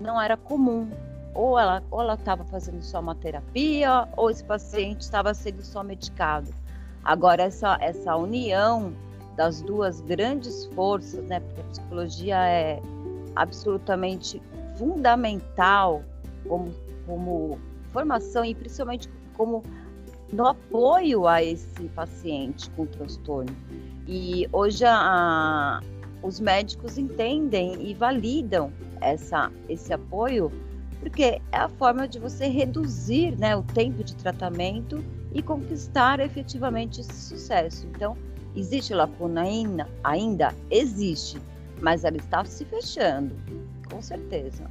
não 0.00 0.20
era 0.20 0.36
comum 0.36 0.88
ou 1.34 1.58
ela 1.58 1.82
ou 1.90 2.02
ela 2.02 2.14
estava 2.14 2.44
fazendo 2.44 2.82
só 2.82 3.00
uma 3.00 3.14
terapia 3.14 4.06
ou 4.16 4.30
esse 4.30 4.44
paciente 4.44 5.02
estava 5.02 5.32
sendo 5.32 5.62
só 5.62 5.82
medicado. 5.82 6.52
Agora 7.04 7.44
essa 7.44 7.76
essa 7.80 8.14
união 8.16 8.92
das 9.36 9.62
duas 9.62 10.00
grandes 10.00 10.66
forças, 10.74 11.24
né? 11.24 11.40
Porque 11.40 11.60
a 11.60 11.64
psicologia 11.64 12.48
é 12.48 12.82
absolutamente 13.36 14.42
fundamental 14.76 16.02
como 16.46 16.72
como 17.06 17.58
formação 17.92 18.44
e 18.44 18.54
principalmente 18.54 19.08
como 19.34 19.62
no 20.32 20.46
apoio 20.46 21.26
a 21.26 21.42
esse 21.42 21.88
paciente 21.88 22.70
com 22.70 22.86
transtorno. 22.86 23.54
E 24.06 24.48
hoje 24.52 24.84
a, 24.86 25.80
os 26.22 26.40
médicos 26.40 26.96
entendem 26.96 27.86
e 27.86 27.92
validam 27.92 28.72
essa, 29.00 29.50
esse 29.68 29.92
apoio 29.92 30.50
porque 31.00 31.40
é 31.50 31.58
a 31.58 31.68
forma 31.68 32.06
de 32.06 32.20
você 32.20 32.46
reduzir 32.46 33.36
né, 33.36 33.56
o 33.56 33.62
tempo 33.62 34.04
de 34.04 34.14
tratamento 34.14 35.04
e 35.34 35.42
conquistar 35.42 36.20
efetivamente 36.20 37.00
esse 37.00 37.12
sucesso. 37.12 37.88
Então, 37.88 38.16
existe 38.56 38.94
lacuna 38.94 39.42
ainda? 39.42 39.88
Ainda 40.04 40.54
existe, 40.70 41.40
mas 41.80 42.04
ela 42.04 42.16
está 42.16 42.44
se 42.44 42.64
fechando, 42.64 43.34
com 43.90 44.00
certeza. 44.00 44.70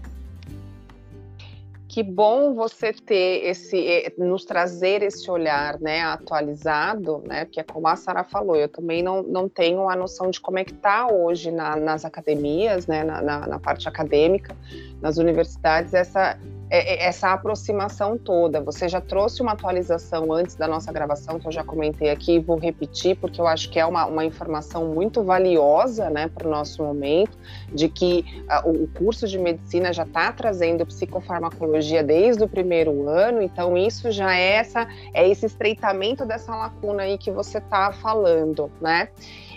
Que 1.87 2.01
bom 2.01 2.53
você 2.53 2.93
ter 2.93 3.45
esse, 3.45 3.77
eh, 3.77 4.13
nos 4.17 4.45
trazer 4.45 5.03
esse 5.03 5.29
olhar, 5.29 5.77
né, 5.81 6.01
atualizado, 6.01 7.21
né, 7.27 7.43
porque 7.43 7.61
como 7.63 7.85
a 7.85 7.97
Sara 7.97 8.23
falou, 8.23 8.55
eu 8.55 8.69
também 8.69 9.03
não, 9.03 9.21
não 9.21 9.49
tenho 9.49 9.89
a 9.89 9.95
noção 9.95 10.29
de 10.29 10.39
como 10.39 10.57
é 10.57 10.63
que 10.63 10.71
está 10.71 11.11
hoje 11.11 11.51
na, 11.51 11.75
nas 11.75 12.05
academias, 12.05 12.87
né, 12.87 13.03
na, 13.03 13.21
na, 13.21 13.45
na 13.45 13.59
parte 13.59 13.89
acadêmica, 13.89 14.55
nas 15.01 15.17
universidades, 15.17 15.93
essa 15.93 16.39
essa 16.71 17.33
aproximação 17.33 18.17
toda. 18.17 18.61
Você 18.61 18.87
já 18.87 19.01
trouxe 19.01 19.41
uma 19.41 19.51
atualização 19.51 20.31
antes 20.31 20.55
da 20.55 20.69
nossa 20.69 20.89
gravação, 20.91 21.37
que 21.37 21.45
eu 21.45 21.51
já 21.51 21.65
comentei 21.65 22.09
aqui, 22.09 22.35
e 22.35 22.39
vou 22.39 22.57
repetir, 22.57 23.17
porque 23.17 23.41
eu 23.41 23.45
acho 23.45 23.69
que 23.69 23.77
é 23.77 23.85
uma, 23.85 24.05
uma 24.05 24.23
informação 24.23 24.87
muito 24.87 25.21
valiosa 25.21 26.09
né, 26.09 26.29
para 26.29 26.47
o 26.47 26.49
nosso 26.49 26.81
momento, 26.81 27.37
de 27.73 27.89
que 27.89 28.23
uh, 28.65 28.69
o 28.69 28.87
curso 28.87 29.27
de 29.27 29.37
medicina 29.37 29.91
já 29.91 30.03
está 30.03 30.31
trazendo 30.31 30.85
psicofarmacologia 30.85 32.01
desde 32.01 32.43
o 32.43 32.47
primeiro 32.47 33.09
ano, 33.09 33.41
então 33.41 33.77
isso 33.77 34.09
já 34.09 34.33
é, 34.33 34.53
essa, 34.53 34.87
é 35.13 35.27
esse 35.27 35.45
estreitamento 35.45 36.25
dessa 36.25 36.55
lacuna 36.55 37.03
aí 37.03 37.17
que 37.17 37.31
você 37.31 37.57
está 37.57 37.91
falando, 37.91 38.71
né? 38.79 39.09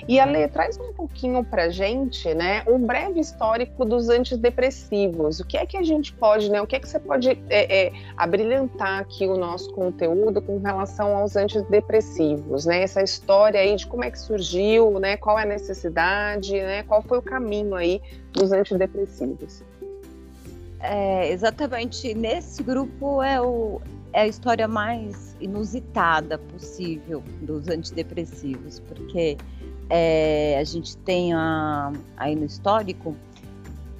E 0.06 0.20
a 0.20 0.26
Lê, 0.26 0.46
traz 0.48 0.78
um 0.78 0.92
pouquinho 0.92 1.42
para 1.42 1.70
gente, 1.70 2.34
né, 2.34 2.62
um 2.66 2.78
breve 2.78 3.20
histórico 3.20 3.84
dos 3.84 4.10
antidepressivos. 4.10 5.40
O 5.40 5.46
que 5.46 5.56
é 5.56 5.64
que 5.64 5.76
a 5.76 5.82
gente 5.82 6.12
pode, 6.12 6.50
né, 6.50 6.60
o 6.60 6.66
que 6.66 6.76
é 6.76 6.80
que 6.80 6.88
você 6.88 6.98
pode 6.98 7.30
é, 7.48 7.86
é, 7.86 7.92
abrilhantar 8.16 9.00
aqui 9.00 9.26
o 9.26 9.36
nosso 9.36 9.72
conteúdo 9.72 10.42
com 10.42 10.58
relação 10.58 11.16
aos 11.16 11.36
antidepressivos, 11.36 12.66
né? 12.66 12.82
Essa 12.82 13.02
história 13.02 13.58
aí 13.60 13.76
de 13.76 13.86
como 13.86 14.04
é 14.04 14.10
que 14.10 14.18
surgiu, 14.18 14.98
né, 15.00 15.16
qual 15.16 15.38
é 15.38 15.42
a 15.42 15.46
necessidade, 15.46 16.52
né, 16.52 16.82
qual 16.82 17.02
foi 17.02 17.18
o 17.18 17.22
caminho 17.22 17.74
aí 17.74 18.02
dos 18.32 18.52
antidepressivos. 18.52 19.62
É, 20.80 21.30
exatamente, 21.30 22.12
nesse 22.12 22.62
grupo 22.62 23.22
é, 23.22 23.40
o, 23.40 23.80
é 24.14 24.22
a 24.22 24.26
história 24.28 24.68
mais 24.68 25.36
inusitada 25.40 26.38
possível 26.38 27.22
dos 27.42 27.68
antidepressivos, 27.68 28.78
porque 28.78 29.36
é, 29.90 30.56
a 30.58 30.64
gente 30.64 30.96
tem 30.98 31.34
a, 31.34 31.92
aí 32.16 32.36
no 32.36 32.44
histórico 32.44 33.16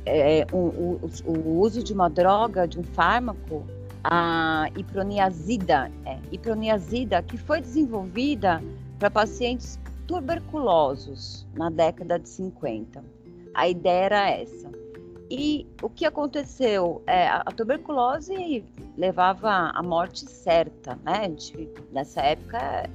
é, 0.07 0.47
o, 0.53 1.01
o, 1.27 1.59
uso 1.59 1.83
de 1.83 1.93
uma 1.93 2.09
droga, 2.09 2.67
de 2.67 2.79
um 2.79 2.85
fármaco, 2.85 3.67
a 4.05 4.69
iproniazida, 4.77 5.91
é, 6.07 6.19
iproniazida, 6.31 7.21
que 7.21 7.37
foi 7.37 7.61
desenvolvida 7.61 8.63
para 9.01 9.11
pacientes 9.11 9.81
tuberculosos 10.07 11.45
na 11.55 11.71
década 11.71 12.21
de 12.21 12.29
50. 12.29 13.05
A 13.53 13.69
ideia 13.69 14.05
era 14.05 14.31
essa. 14.31 14.84
E 15.31 15.67
o 15.83 15.89
que 15.89 16.05
aconteceu? 16.05 17.03
É, 17.07 17.29
a 17.29 17.45
tuberculose 17.45 18.65
levava 18.97 19.71
à 19.75 19.83
morte 19.83 20.29
certa, 20.31 20.99
né? 21.05 21.29
De, 21.29 21.69
nessa 21.93 22.21
época 22.21 22.91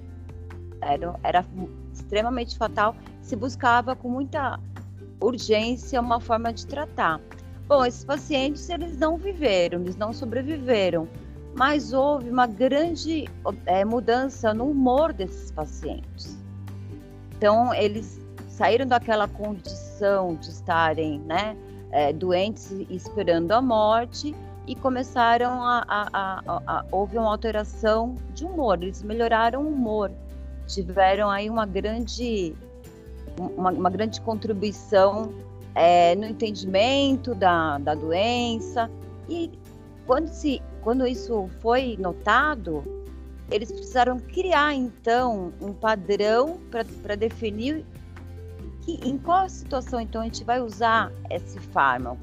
era, 0.81 1.19
era 1.24 1.45
extremamente 1.91 2.57
fatal, 2.57 2.95
se 3.21 3.36
buscava 3.36 3.95
com 3.95 4.09
muita 4.09 4.59
urgência 5.21 6.00
uma 6.00 6.19
forma 6.19 6.53
de 6.53 6.65
tratar. 6.65 7.19
Bom, 7.67 7.86
esses 7.86 8.03
pacientes 8.03 8.69
eles 8.69 8.98
não 8.98 9.17
viveram, 9.17 9.81
eles 9.81 9.95
não 9.95 10.13
sobreviveram, 10.13 11.07
mas 11.55 11.93
houve 11.93 12.29
uma 12.29 12.47
grande 12.47 13.27
é, 13.65 13.84
mudança 13.84 14.54
no 14.54 14.69
humor 14.69 15.13
desses 15.13 15.51
pacientes. 15.51 16.38
Então 17.38 17.73
eles 17.73 18.19
saíram 18.47 18.86
daquela 18.86 19.27
condição 19.27 20.36
de 20.36 20.49
estarem, 20.49 21.19
né, 21.19 21.56
é, 21.91 22.13
doentes 22.13 22.71
esperando 22.89 23.52
a 23.52 23.62
morte 23.62 24.36
e 24.67 24.75
começaram 24.75 25.63
a, 25.63 25.84
a, 25.88 26.10
a, 26.13 26.62
a, 26.67 26.86
houve 26.91 27.17
uma 27.17 27.32
alteração 27.32 28.15
de 28.34 28.45
humor, 28.45 28.82
eles 28.82 29.02
melhoraram 29.02 29.63
o 29.63 29.67
humor 29.67 30.12
tiveram 30.69 31.30
aí 31.30 31.49
uma 31.49 31.65
grande, 31.65 32.56
uma, 33.38 33.71
uma 33.71 33.89
grande 33.89 34.21
contribuição 34.21 35.34
é, 35.73 36.15
no 36.15 36.25
entendimento 36.25 37.34
da, 37.34 37.80
da 37.80 37.95
doença. 37.95 38.89
E 39.28 39.52
quando, 40.06 40.28
se, 40.28 40.62
quando 40.82 41.06
isso 41.08 41.49
foi 41.60 41.97
notado, 41.99 42.84
eles 43.52 43.71
precisaram 43.71 44.19
criar, 44.19 44.75
então, 44.75 45.52
um 45.60 45.73
padrão 45.73 46.60
para 47.02 47.15
definir 47.15 47.84
que, 48.97 49.08
em 49.08 49.17
qual 49.17 49.47
situação, 49.49 49.99
então, 49.99 50.21
a 50.21 50.23
gente 50.25 50.43
vai 50.43 50.62
usar 50.62 51.12
esse 51.30 51.60
fármaco. 51.60 52.21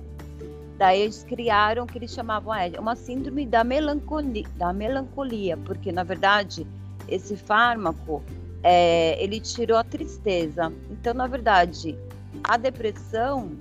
Daí 0.79 1.03
eles 1.03 1.25
criaram 1.25 1.85
o 1.85 1.87
que 1.87 1.97
eles 1.97 2.13
chamavam 2.13 2.55
é, 2.55 2.71
uma 2.79 2.97
síndrome 2.97 3.47
da 3.47 3.65
melancolia, 3.65 4.47
da 4.57 4.73
melancolia, 4.73 5.57
porque 5.57 5.91
na 5.91 6.03
verdade 6.03 6.67
esse 7.09 7.35
fármaco 7.35 8.23
é, 8.63 9.23
ele 9.23 9.41
tirou 9.41 9.79
a 9.79 9.85
tristeza. 9.85 10.71
Então, 10.91 11.15
na 11.15 11.27
verdade, 11.27 11.97
a 12.45 12.59
depressão 12.59 13.53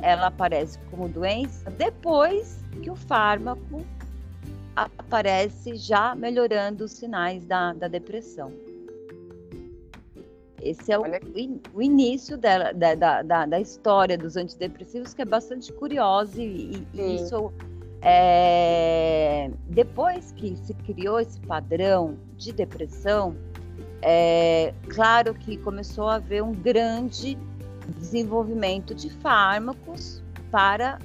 ela 0.00 0.28
aparece 0.28 0.78
como 0.90 1.08
doença 1.08 1.70
depois 1.70 2.64
que 2.82 2.88
o 2.88 2.94
fármaco 2.94 3.84
aparece 4.76 5.74
já 5.74 6.14
melhorando 6.14 6.84
os 6.84 6.92
sinais 6.92 7.44
da, 7.44 7.72
da 7.72 7.88
depressão. 7.88 8.52
Esse 10.62 10.92
é 10.92 10.98
o, 10.98 11.02
o 11.74 11.82
início 11.82 12.36
da, 12.36 12.72
da, 12.72 13.22
da, 13.22 13.46
da, 13.46 13.60
história 13.60 14.16
dos 14.16 14.36
antidepressivos, 14.36 15.14
que 15.14 15.22
é 15.22 15.24
bastante 15.24 15.72
curioso 15.72 16.40
e, 16.40 16.86
e 16.92 17.14
isso 17.16 17.52
é, 18.02 19.50
depois 19.68 20.32
que 20.32 20.56
se 20.56 20.74
criou 20.74 21.20
esse 21.20 21.40
padrão 21.40 22.16
de 22.36 22.52
depressão, 22.52 23.36
é, 24.02 24.72
claro 24.88 25.34
que 25.34 25.56
começou 25.58 26.08
a 26.08 26.14
haver 26.14 26.42
um 26.42 26.52
grande 26.52 27.36
desenvolvimento 27.98 28.94
de 28.94 29.10
fármacos 29.10 30.22
para 30.50 30.98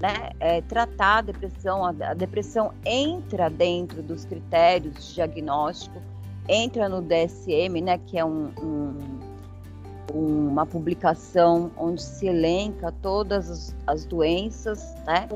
né, 0.00 0.30
é, 0.40 0.60
tratar 0.62 1.18
a 1.18 1.20
depressão. 1.22 1.84
A, 1.84 1.90
a, 1.90 2.14
depressão 2.14 2.72
entra 2.84 3.48
dentro 3.48 4.02
dos 4.02 4.24
critérios 4.24 4.94
de 5.06 5.14
diagnóstico, 5.14 6.02
entra 6.48 6.88
no 6.88 7.00
DSM, 7.00 7.80
né, 7.82 7.98
que 7.98 8.18
é 8.18 8.24
um, 8.24 8.50
um, 8.62 10.48
uma 10.48 10.66
publicação 10.66 11.70
onde 11.76 12.02
se 12.02 12.26
elenca 12.26 12.92
todas 13.02 13.50
as, 13.50 13.76
as 13.86 14.04
doenças, 14.04 14.94
né? 15.06 15.28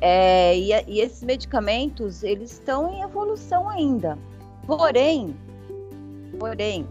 É, 0.00 0.56
e, 0.58 0.72
e 0.86 1.00
esses 1.00 1.22
medicamentos 1.22 2.22
eles 2.22 2.52
estão 2.52 2.92
em 2.92 3.00
evolução 3.00 3.68
ainda. 3.68 4.18
Porém, 4.66 5.34
Porém, 6.38 6.86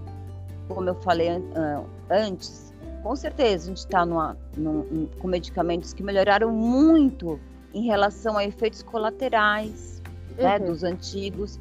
como 0.68 0.90
eu 0.90 0.96
falei 0.96 1.30
antes, 2.10 2.74
com 3.04 3.16
certeza 3.16 3.66
a 3.66 3.68
gente 3.68 3.78
está 3.78 4.06
com 5.20 5.28
medicamentos 5.28 5.94
que 5.94 6.04
melhoraram 6.04 6.52
muito 6.52 7.40
em 7.74 7.84
relação 7.84 8.38
a 8.38 8.46
efeitos 8.46 8.82
colaterais 8.82 10.02
né, 10.38 10.58
uhum. 10.58 10.66
dos 10.66 10.84
antigos, 10.84 11.60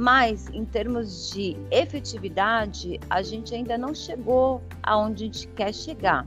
mas 0.00 0.48
em 0.54 0.64
termos 0.64 1.30
de 1.30 1.54
efetividade, 1.70 2.98
a 3.10 3.20
gente 3.20 3.54
ainda 3.54 3.76
não 3.76 3.94
chegou 3.94 4.62
aonde 4.82 5.24
a 5.24 5.26
gente 5.26 5.46
quer 5.48 5.74
chegar, 5.74 6.26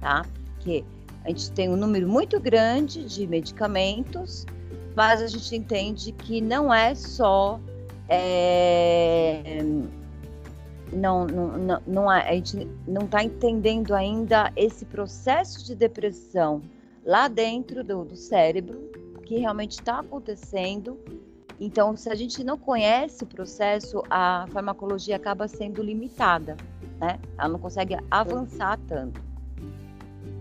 tá? 0.00 0.24
Porque 0.54 0.82
a 1.22 1.28
gente 1.28 1.52
tem 1.52 1.68
um 1.68 1.76
número 1.76 2.08
muito 2.08 2.40
grande 2.40 3.04
de 3.04 3.26
medicamentos, 3.26 4.46
mas 4.96 5.20
a 5.20 5.26
gente 5.26 5.54
entende 5.54 6.10
que 6.10 6.40
não 6.40 6.72
é 6.72 6.94
só 6.94 7.60
é, 8.08 9.58
não, 10.90 11.26
não, 11.26 11.48
não, 11.58 11.82
não 11.86 12.08
a 12.08 12.32
gente 12.32 12.66
não 12.88 13.02
está 13.02 13.22
entendendo 13.22 13.94
ainda 13.94 14.50
esse 14.56 14.86
processo 14.86 15.62
de 15.66 15.74
depressão 15.74 16.62
lá 17.04 17.28
dentro 17.28 17.84
do, 17.84 18.06
do 18.06 18.16
cérebro 18.16 18.90
que 19.26 19.36
realmente 19.36 19.72
está 19.72 19.98
acontecendo. 19.98 20.98
Então, 21.58 21.96
se 21.96 22.10
a 22.10 22.14
gente 22.14 22.44
não 22.44 22.58
conhece 22.58 23.24
o 23.24 23.26
processo, 23.26 24.02
a 24.10 24.46
farmacologia 24.52 25.16
acaba 25.16 25.48
sendo 25.48 25.82
limitada, 25.82 26.56
né? 27.00 27.18
Ela 27.38 27.48
não 27.48 27.58
consegue 27.58 27.96
avançar 28.10 28.78
tanto. 28.86 29.20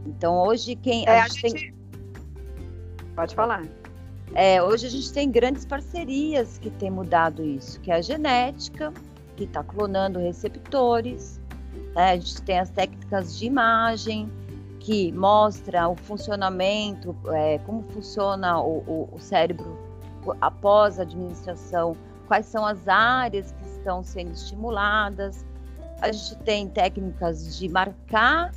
Então, 0.05 0.37
hoje 0.45 0.75
quem 0.75 1.05
é, 1.07 1.21
a, 1.21 1.27
gente, 1.27 1.45
a 1.45 1.49
gente 1.49 1.73
tem... 1.73 3.05
Pode 3.15 3.33
falar. 3.33 3.63
É, 4.33 4.61
hoje 4.61 4.87
a 4.87 4.89
gente 4.89 5.11
tem 5.13 5.31
grandes 5.31 5.65
parcerias 5.65 6.57
que 6.57 6.69
têm 6.69 6.91
mudado 6.91 7.43
isso, 7.43 7.79
que 7.79 7.89
é 7.89 7.95
a 7.95 8.01
genética, 8.01 8.93
que 9.37 9.45
está 9.45 9.63
clonando 9.63 10.19
receptores. 10.19 11.39
Né? 11.95 12.11
A 12.11 12.15
gente 12.17 12.41
tem 12.41 12.59
as 12.59 12.69
técnicas 12.69 13.37
de 13.37 13.45
imagem 13.45 14.29
que 14.81 15.13
mostra 15.13 15.87
o 15.87 15.95
funcionamento, 15.95 17.15
é, 17.27 17.57
como 17.59 17.83
funciona 17.83 18.59
o, 18.59 18.79
o, 18.79 19.09
o 19.13 19.19
cérebro 19.19 19.84
após 20.41 20.99
a 20.99 21.03
administração, 21.03 21.95
quais 22.27 22.45
são 22.45 22.65
as 22.65 22.87
áreas 22.87 23.51
que 23.51 23.63
estão 23.65 24.03
sendo 24.03 24.31
estimuladas. 24.31 25.45
A 26.01 26.11
gente 26.11 26.35
tem 26.39 26.67
técnicas 26.67 27.57
de 27.57 27.69
marcar 27.69 28.51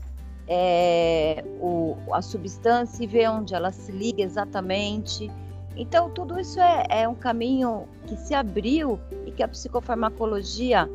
é, 0.47 1.45
o, 1.61 1.97
a 2.13 2.23
substância 2.23 3.05
e 3.05 3.07
ver 3.07 3.29
onde 3.31 3.55
ela 3.55 3.71
se 3.71 3.93
liga 3.93 4.23
exatamente. 4.23 5.31
Então, 5.77 6.11
tudo 6.11 6.41
isso 6.41 6.59
é, 6.61 6.87
é 6.89 7.09
um 7.09 7.15
caminho 7.15 7.87
que 8.07 8.17
se 8.17 8.35
abriu 8.35 8.99
e 9.27 9.31
que 9.31 9.43
a 9.43 9.49
psicofarmacologia 9.49 10.91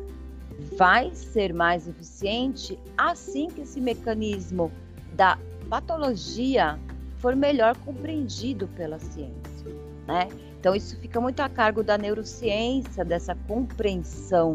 vai 0.76 1.12
ser 1.14 1.52
mais 1.52 1.88
eficiente 1.88 2.78
assim 2.96 3.48
que 3.48 3.62
esse 3.62 3.80
mecanismo 3.80 4.70
da 5.14 5.38
patologia 5.68 6.78
for 7.18 7.34
melhor 7.34 7.76
compreendido 7.78 8.68
pela 8.68 8.98
ciência, 8.98 9.70
né? 10.06 10.28
Então 10.64 10.74
isso 10.74 10.98
fica 10.98 11.20
muito 11.20 11.40
a 11.40 11.48
cargo 11.50 11.84
da 11.84 11.98
neurociência, 11.98 13.04
dessa 13.04 13.34
compreensão 13.46 14.54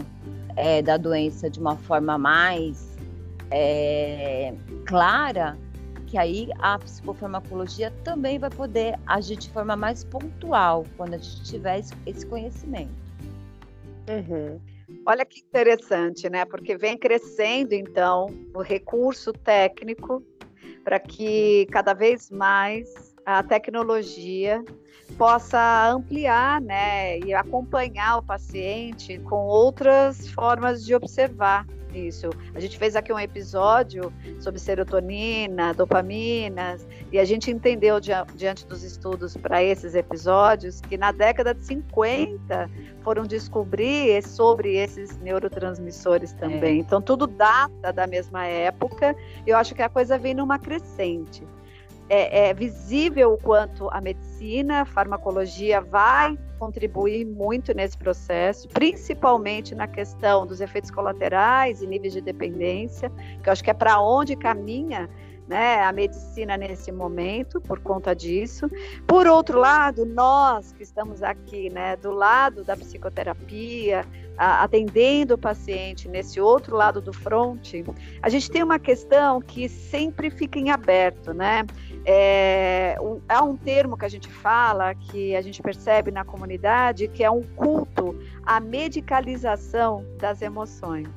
é, 0.55 0.81
da 0.81 0.97
doença 0.97 1.51
de 1.51 1.59
uma 1.59 1.75
forma 1.75 2.17
mais 2.17 2.97
é, 3.51 4.51
clara, 4.87 5.55
que 6.07 6.17
aí 6.17 6.49
a 6.57 6.79
psicofarmacologia 6.79 7.93
também 8.03 8.39
vai 8.39 8.49
poder 8.49 8.97
agir 9.05 9.37
de 9.37 9.51
forma 9.51 9.75
mais 9.75 10.03
pontual 10.03 10.83
quando 10.97 11.13
a 11.13 11.17
gente 11.19 11.43
tiver 11.43 11.79
esse 12.07 12.25
conhecimento. 12.25 12.89
Uhum. 14.09 14.59
Olha 15.05 15.23
que 15.23 15.41
interessante, 15.41 16.27
né? 16.27 16.43
Porque 16.43 16.75
vem 16.75 16.97
crescendo, 16.97 17.73
então, 17.73 18.25
o 18.55 18.63
recurso 18.63 19.31
técnico 19.31 20.23
para 20.83 20.99
que 20.99 21.67
cada 21.69 21.93
vez 21.93 22.31
mais 22.31 23.08
a 23.37 23.43
tecnologia 23.43 24.63
possa 25.15 25.91
ampliar, 25.91 26.59
né, 26.59 27.19
e 27.19 27.31
acompanhar 27.31 28.17
o 28.17 28.23
paciente 28.23 29.19
com 29.19 29.45
outras 29.45 30.27
formas 30.29 30.83
de 30.83 30.95
observar 30.95 31.67
isso. 31.93 32.29
A 32.55 32.59
gente 32.59 32.77
fez 32.77 32.95
aqui 32.95 33.13
um 33.13 33.19
episódio 33.19 34.11
sobre 34.39 34.59
serotonina, 34.59 35.73
dopaminas, 35.75 36.87
e 37.11 37.19
a 37.19 37.25
gente 37.25 37.51
entendeu 37.51 37.99
diante 37.99 38.65
dos 38.65 38.83
estudos 38.83 39.37
para 39.37 39.63
esses 39.63 39.93
episódios 39.93 40.81
que 40.81 40.97
na 40.97 41.11
década 41.11 41.53
de 41.53 41.63
50 41.65 42.69
foram 43.03 43.23
descobrir 43.23 44.23
sobre 44.23 44.75
esses 44.75 45.17
neurotransmissores 45.19 46.33
também. 46.33 46.77
É. 46.77 46.79
Então 46.79 46.99
tudo 46.99 47.27
data 47.27 47.91
da 47.91 48.07
mesma 48.07 48.45
época. 48.45 49.15
Eu 49.45 49.57
acho 49.57 49.75
que 49.75 49.81
a 49.81 49.89
coisa 49.89 50.17
vem 50.17 50.33
numa 50.33 50.57
crescente 50.57 51.43
é, 52.09 52.49
é 52.49 52.53
visível 52.53 53.33
o 53.33 53.37
quanto 53.37 53.87
a 53.91 54.01
medicina, 54.01 54.81
a 54.81 54.85
farmacologia 54.85 55.79
vai 55.79 56.37
contribuir 56.57 57.25
muito 57.25 57.73
nesse 57.73 57.97
processo, 57.97 58.67
principalmente 58.67 59.73
na 59.73 59.87
questão 59.87 60.45
dos 60.45 60.59
efeitos 60.59 60.91
colaterais 60.91 61.81
e 61.81 61.87
níveis 61.87 62.13
de 62.13 62.21
dependência, 62.21 63.09
que 63.41 63.47
eu 63.47 63.53
acho 63.53 63.63
que 63.63 63.69
é 63.69 63.73
para 63.73 64.01
onde 64.01 64.35
caminha 64.35 65.09
né, 65.49 65.81
a 65.83 65.91
medicina 65.91 66.55
nesse 66.55 66.91
momento, 66.91 67.59
por 67.59 67.79
conta 67.79 68.15
disso. 68.15 68.69
Por 69.07 69.25
outro 69.25 69.57
lado, 69.57 70.05
nós 70.05 70.71
que 70.73 70.83
estamos 70.83 71.23
aqui, 71.23 71.71
né, 71.71 71.95
do 71.95 72.11
lado 72.11 72.63
da 72.63 72.77
psicoterapia, 72.77 74.05
atendendo 74.37 75.33
o 75.33 75.37
paciente 75.37 76.07
nesse 76.07 76.39
outro 76.39 76.75
lado 76.75 77.01
do 77.01 77.11
fronte, 77.11 77.83
a 78.21 78.29
gente 78.29 78.49
tem 78.51 78.61
uma 78.61 78.77
questão 78.77 79.41
que 79.41 79.67
sempre 79.67 80.29
fica 80.29 80.59
em 80.59 80.69
aberto, 80.69 81.33
né? 81.33 81.65
É, 82.11 82.97
um, 82.99 83.21
há 83.29 83.43
um 83.43 83.55
termo 83.55 83.95
que 83.95 84.03
a 84.03 84.09
gente 84.09 84.27
fala, 84.27 84.95
que 84.95 85.35
a 85.35 85.41
gente 85.41 85.61
percebe 85.61 86.09
na 86.09 86.25
comunidade, 86.25 87.07
que 87.07 87.23
é 87.23 87.29
um 87.29 87.43
culto 87.55 88.17
à 88.43 88.59
medicalização 88.59 90.03
das 90.17 90.41
emoções. 90.41 91.07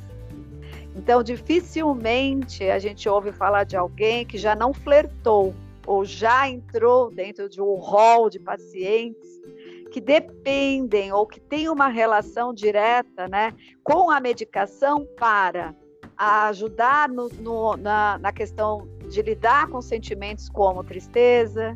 Então, 0.94 1.22
dificilmente 1.22 2.64
a 2.64 2.78
gente 2.78 3.08
ouve 3.08 3.32
falar 3.32 3.64
de 3.64 3.74
alguém 3.74 4.26
que 4.26 4.36
já 4.36 4.54
não 4.54 4.74
flertou 4.74 5.54
ou 5.86 6.04
já 6.04 6.46
entrou 6.46 7.10
dentro 7.10 7.48
de 7.48 7.62
um 7.62 7.76
rol 7.76 8.28
de 8.28 8.38
pacientes 8.38 9.40
que 9.90 9.98
dependem 9.98 11.10
ou 11.10 11.26
que 11.26 11.40
têm 11.40 11.70
uma 11.70 11.88
relação 11.88 12.52
direta 12.52 13.26
né, 13.28 13.54
com 13.82 14.10
a 14.10 14.20
medicação 14.20 15.06
para 15.18 15.74
ajudar 16.22 17.08
no, 17.08 17.28
no, 17.40 17.76
na, 17.76 18.18
na 18.18 18.32
questão 18.32 18.86
de 19.10 19.20
lidar 19.22 19.66
com 19.68 19.80
sentimentos 19.80 20.48
como 20.48 20.84
tristeza, 20.84 21.74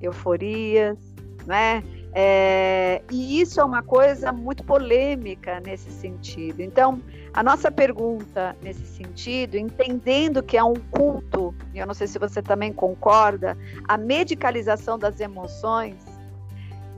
euforias, 0.00 0.98
né? 1.46 1.82
É, 2.14 3.02
e 3.10 3.40
isso 3.40 3.60
é 3.60 3.64
uma 3.64 3.82
coisa 3.82 4.32
muito 4.32 4.62
polêmica 4.64 5.60
nesse 5.60 5.90
sentido. 5.90 6.60
Então, 6.60 7.02
a 7.32 7.42
nossa 7.42 7.70
pergunta 7.70 8.54
nesse 8.62 8.86
sentido, 8.86 9.56
entendendo 9.56 10.42
que 10.42 10.56
é 10.56 10.64
um 10.64 10.74
culto, 10.90 11.54
e 11.72 11.78
eu 11.78 11.86
não 11.86 11.94
sei 11.94 12.06
se 12.06 12.18
você 12.18 12.42
também 12.42 12.72
concorda, 12.72 13.56
a 13.88 13.96
medicalização 13.96 14.98
das 14.98 15.20
emoções, 15.20 15.96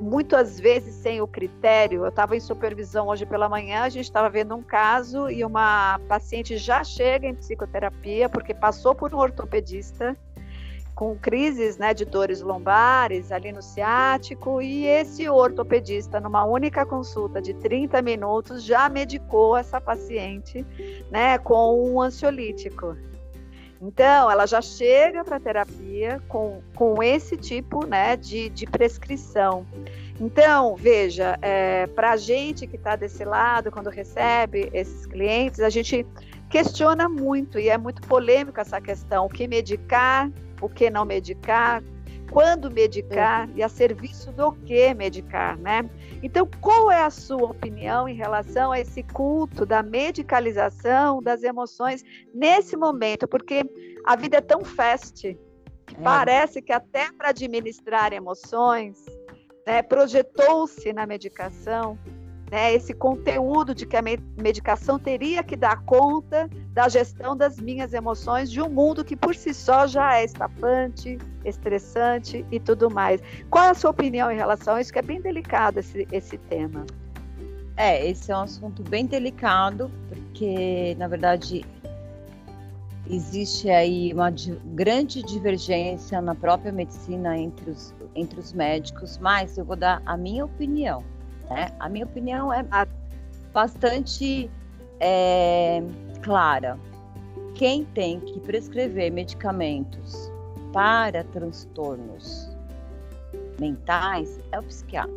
muitas 0.01 0.59
vezes 0.59 0.95
sem 0.95 1.21
o 1.21 1.27
critério. 1.27 2.05
Eu 2.05 2.09
estava 2.09 2.37
em 2.37 2.41
supervisão 2.41 3.09
hoje 3.09 3.25
pela 3.27 3.49
manhã, 3.49 3.83
a 3.83 3.89
gente 3.89 4.05
estava 4.05 4.29
vendo 4.29 4.55
um 4.55 4.63
caso 4.63 5.31
e 5.31 5.45
uma 5.45 5.99
paciente 6.09 6.57
já 6.57 6.83
chega 6.83 7.27
em 7.27 7.35
psicoterapia 7.35 8.29
porque 8.29 8.55
passou 8.55 8.95
por 8.95 9.15
um 9.15 9.19
ortopedista 9.19 10.17
com 10.95 11.17
crises 11.17 11.77
né, 11.77 11.93
de 11.93 12.05
dores 12.05 12.41
lombares 12.41 13.33
ali 13.33 13.51
no 13.51 13.61
ciático, 13.61 14.63
e 14.63 14.87
esse 14.87 15.29
ortopedista, 15.29 16.21
numa 16.21 16.45
única 16.45 16.87
consulta 16.87 17.43
de 17.43 17.53
30 17.55 18.01
minutos, 18.01 18.63
já 18.63 18.89
medicou 18.89 19.57
essa 19.57 19.81
paciente 19.81 20.65
né, 21.11 21.37
com 21.39 21.91
um 21.91 22.01
ansiolítico. 22.01 22.97
Então, 23.81 24.31
ela 24.31 24.47
já 24.47 24.63
chega 24.63 25.25
para 25.25 25.37
a 25.37 25.41
terapia 25.41 26.23
com, 26.29 26.63
com 26.75 27.03
esse 27.03 27.37
tipo 27.37 27.87
né, 27.87 28.17
de, 28.17 28.49
de 28.49 28.67
prescrição. 28.67 29.67
Então, 30.21 30.77
veja, 30.77 31.39
é, 31.43 31.87
para 31.89 32.13
a 32.13 32.17
gente 32.17 32.67
que 32.67 32.77
está 32.77 32.97
desse 32.97 33.25
lado, 33.25 33.71
quando 33.71 33.91
recebe 33.91 34.71
esses 34.73 35.07
clientes, 35.07 35.61
a 35.61 35.69
gente 35.69 36.07
questiona 36.49 37.09
muito 37.09 37.59
e 37.59 37.69
é 37.69 37.77
muito 37.77 38.01
polêmica 38.03 38.61
essa 38.61 38.81
questão: 38.81 39.27
o 39.27 39.29
que 39.29 39.49
medicar, 39.49 40.31
o 40.61 40.69
que 40.69 40.89
não 40.89 41.05
medicar, 41.05 41.83
quando 42.31 42.71
medicar 42.71 43.49
uhum. 43.49 43.57
e 43.57 43.63
a 43.63 43.69
serviço 43.69 44.33
do 44.33 44.53
que 44.53 44.93
medicar, 44.95 45.59
né? 45.59 45.89
Então, 46.23 46.49
qual 46.61 46.91
é 46.91 47.03
a 47.03 47.11
sua 47.11 47.51
opinião 47.51 48.09
em 48.09 48.15
relação 48.15 48.73
a 48.73 48.81
esse 48.81 49.03
culto 49.03 49.67
da 49.67 49.83
medicalização 49.83 51.23
das 51.23 51.43
emoções 51.43 52.03
nesse 52.35 52.77
momento? 52.77 53.29
Porque 53.29 53.63
a 54.05 54.17
vida 54.17 54.39
é 54.39 54.41
tão 54.41 54.65
fast 54.65 55.39
que 55.87 55.97
é. 55.97 56.03
parece 56.03 56.63
que 56.63 56.73
até 56.73 57.13
para 57.13 57.29
administrar 57.29 58.13
emoções, 58.13 59.05
né, 59.67 59.83
projetou-se 59.83 60.93
na 60.93 61.07
medicação 61.07 61.99
né, 62.55 62.73
esse 62.73 62.95
conteúdo 62.95 63.75
de 63.75 63.85
que 63.85 63.97
a 63.97 64.03
medicação 64.41 64.97
teria 64.97 65.43
que 65.43 65.57
dar 65.57 65.83
conta 65.83 66.49
da 66.73 66.89
gestão 66.89 67.37
das 67.37 67.59
minhas 67.59 67.93
emoções 67.93 68.49
de 68.49 68.63
um 68.63 68.69
mundo 68.69 69.05
que 69.05 69.17
por 69.17 69.35
si 69.35 69.53
só 69.53 69.89
já 69.89 70.19
é 70.19 70.25
estafante, 70.25 71.19
estressante 71.45 72.47
e 72.53 72.61
tudo 72.61 72.89
mais. 72.89 73.21
Qual 73.51 73.65
é 73.65 73.71
a 73.71 73.75
sua 73.75 73.91
opinião 73.91 74.31
em 74.31 74.37
relação 74.37 74.77
a 74.77 74.81
isso? 74.81 74.93
Que 74.93 75.01
é 75.01 75.03
bem 75.03 75.21
delicado 75.21 75.81
esse, 75.81 76.07
esse 76.13 76.39
tema. 76.39 76.87
É, 77.77 78.09
esse 78.09 78.31
é 78.31 78.37
um 78.37 78.43
assunto 78.43 78.85
bem 78.85 79.05
delicado, 79.05 79.91
porque, 80.09 80.95
na 80.97 81.09
verdade, 81.09 81.65
existe 83.11 83.69
aí 83.69 84.13
uma 84.13 84.33
grande 84.77 85.25
divergência 85.25 86.23
na 86.23 86.37
própria 86.37 86.71
medicina 86.71 87.37
entre 87.37 87.69
os, 87.69 87.93
entre 88.15 88.39
os 88.39 88.53
médicos, 88.53 89.19
mas 89.19 89.59
eu 89.59 89.65
vou 89.65 89.75
dar 89.75 90.01
a 90.07 90.17
minha 90.17 90.45
opinião. 90.45 91.03
Né? 91.51 91.69
A 91.79 91.89
minha 91.89 92.05
opinião 92.05 92.53
é 92.53 92.65
bastante 93.53 94.51
é, 95.01 95.83
clara. 96.23 96.79
Quem 97.55 97.85
tem 97.85 98.21
que 98.21 98.41
prescrever 98.41 99.13
medicamentos 99.13 100.31
para 100.73 101.23
transtornos 101.25 102.51
mentais 103.61 104.41
é 104.51 104.59
o 104.59 104.63
psiquiatra. 104.63 105.15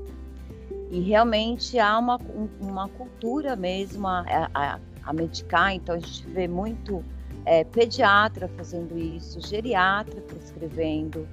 E 0.92 1.02
realmente 1.02 1.80
há 1.80 1.98
uma, 1.98 2.20
uma 2.62 2.88
cultura 2.90 3.56
mesmo 3.56 4.08
a, 4.08 4.24
a, 4.54 4.80
a 5.04 5.14
medicar, 5.14 5.74
então 5.74 5.96
a 5.96 6.00
gente 6.00 6.28
vê 6.28 6.48
muito 6.48 7.04
é, 7.46 7.64
pediatra 7.64 8.48
fazendo 8.50 8.98
isso, 8.98 9.42
geriatra 9.42 10.22
prescrevendo, 10.22 11.28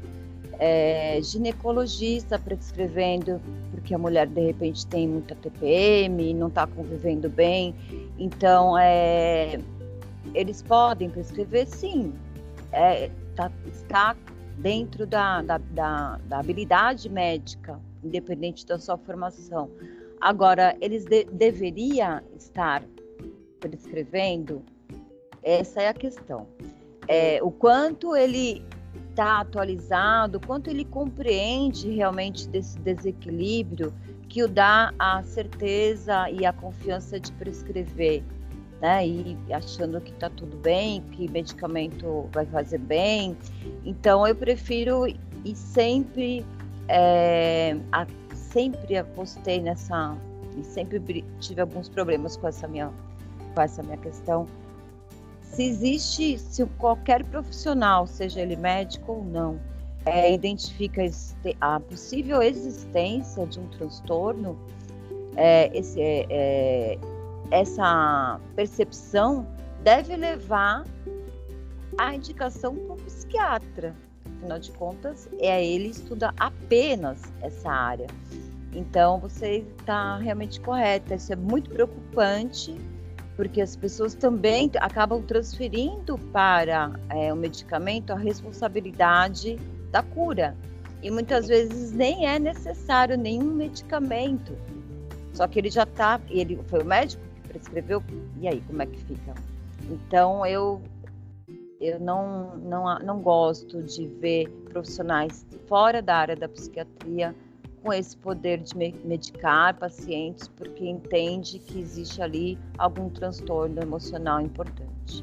é, 0.58 1.20
ginecologista 1.22 2.38
prescrevendo, 2.38 3.40
porque 3.70 3.94
a 3.94 3.98
mulher 3.98 4.26
de 4.26 4.40
repente 4.40 4.86
tem 4.86 5.08
muita 5.08 5.34
TPM, 5.34 6.34
não 6.34 6.48
está 6.48 6.66
convivendo 6.66 7.28
bem. 7.28 7.74
Então, 8.18 8.78
é, 8.78 9.58
eles 10.34 10.62
podem 10.62 11.10
prescrever, 11.10 11.66
sim, 11.66 12.12
é, 12.72 13.10
tá, 13.34 13.50
está 13.66 14.16
dentro 14.58 15.06
da, 15.06 15.42
da, 15.42 15.58
da, 15.58 16.20
da, 16.26 16.38
habilidade 16.38 17.08
médica, 17.08 17.80
independente 18.02 18.66
da 18.66 18.78
sua 18.78 18.96
formação. 18.96 19.70
Agora, 20.20 20.76
eles 20.80 21.04
de, 21.04 21.24
deveriam 21.24 22.20
estar 22.36 22.82
prescrevendo? 23.60 24.62
Essa 25.42 25.82
é 25.82 25.88
a 25.88 25.94
questão. 25.94 26.46
é, 27.08 27.42
o 27.42 27.50
quanto 27.50 28.16
ele 28.16 28.64
está 29.14 29.40
atualizado, 29.40 30.40
quanto 30.40 30.68
ele 30.68 30.84
compreende 30.84 31.88
realmente 31.90 32.48
desse 32.48 32.76
desequilíbrio 32.80 33.94
que 34.28 34.42
o 34.42 34.48
dá 34.48 34.92
a 34.98 35.22
certeza 35.22 36.28
e 36.28 36.44
a 36.44 36.52
confiança 36.52 37.20
de 37.20 37.30
prescrever, 37.32 38.24
né? 38.80 39.06
E 39.06 39.38
achando 39.52 40.00
que 40.00 40.10
está 40.10 40.28
tudo 40.28 40.56
bem, 40.56 41.00
que 41.12 41.30
medicamento 41.30 42.28
vai 42.32 42.44
fazer 42.44 42.78
bem. 42.78 43.36
Então 43.84 44.26
eu 44.26 44.34
prefiro 44.34 45.06
e 45.44 45.54
sempre 45.54 46.44
é, 46.88 47.76
a, 47.92 48.06
sempre 48.34 48.96
apostei 48.96 49.60
nessa 49.60 50.16
e 50.58 50.64
sempre 50.64 51.24
tive 51.38 51.60
alguns 51.60 51.88
problemas 51.88 52.36
com 52.36 52.48
essa 52.48 52.66
minha 52.66 52.90
com 53.54 53.62
essa 53.62 53.80
minha 53.84 53.98
questão. 53.98 54.48
Se 55.54 55.62
existe, 55.62 56.38
se 56.38 56.66
qualquer 56.78 57.24
profissional, 57.24 58.06
seja 58.06 58.40
ele 58.40 58.56
médico 58.56 59.12
ou 59.12 59.24
não, 59.24 59.60
é, 60.04 60.32
identifica 60.32 61.02
a 61.60 61.78
possível 61.78 62.42
existência 62.42 63.46
de 63.46 63.60
um 63.60 63.68
transtorno, 63.68 64.58
é, 65.36 65.70
esse, 65.76 66.00
é, 66.00 66.26
é 66.28 66.98
essa 67.50 68.40
percepção 68.56 69.46
deve 69.82 70.16
levar 70.16 70.84
à 71.98 72.14
indicação 72.14 72.74
para 72.74 72.94
o 72.94 72.96
psiquiatra. 72.96 73.94
Afinal 74.38 74.58
de 74.58 74.72
contas, 74.72 75.28
é 75.38 75.64
ele 75.64 75.88
estuda 75.88 76.34
apenas 76.38 77.22
essa 77.40 77.70
área. 77.70 78.06
Então, 78.72 79.20
você 79.20 79.64
está 79.78 80.16
realmente 80.16 80.60
correta. 80.60 81.14
Isso 81.14 81.32
é 81.32 81.36
muito 81.36 81.70
preocupante, 81.70 82.76
porque 83.36 83.60
as 83.60 83.74
pessoas 83.76 84.14
também 84.14 84.70
acabam 84.80 85.22
transferindo 85.22 86.18
para 86.32 86.92
é, 87.10 87.32
o 87.32 87.36
medicamento 87.36 88.12
a 88.12 88.16
responsabilidade 88.16 89.58
da 89.90 90.02
cura. 90.02 90.56
E 91.02 91.10
muitas 91.10 91.48
vezes 91.48 91.92
nem 91.92 92.26
é 92.26 92.38
necessário 92.38 93.16
nenhum 93.18 93.52
medicamento. 93.52 94.56
Só 95.32 95.46
que 95.46 95.58
ele 95.58 95.70
já 95.70 95.82
está, 95.82 96.20
ele 96.30 96.58
foi 96.68 96.82
o 96.82 96.84
médico 96.84 97.22
que 97.42 97.48
prescreveu, 97.48 98.02
e 98.40 98.48
aí 98.48 98.62
como 98.66 98.82
é 98.82 98.86
que 98.86 98.98
fica? 99.04 99.34
Então 99.90 100.46
eu 100.46 100.80
eu 101.80 102.00
não, 102.00 102.56
não, 102.56 102.98
não 103.00 103.20
gosto 103.20 103.82
de 103.82 104.06
ver 104.06 104.48
profissionais 104.70 105.46
fora 105.66 106.00
da 106.00 106.16
área 106.16 106.36
da 106.36 106.48
psiquiatria 106.48 107.34
com 107.84 107.92
esse 107.92 108.16
poder 108.16 108.60
de 108.60 108.74
medicar 109.04 109.74
pacientes 109.74 110.48
porque 110.48 110.88
entende 110.88 111.58
que 111.58 111.78
existe 111.78 112.22
ali 112.22 112.58
algum 112.78 113.10
transtorno 113.10 113.80
emocional 113.82 114.40
importante. 114.40 115.22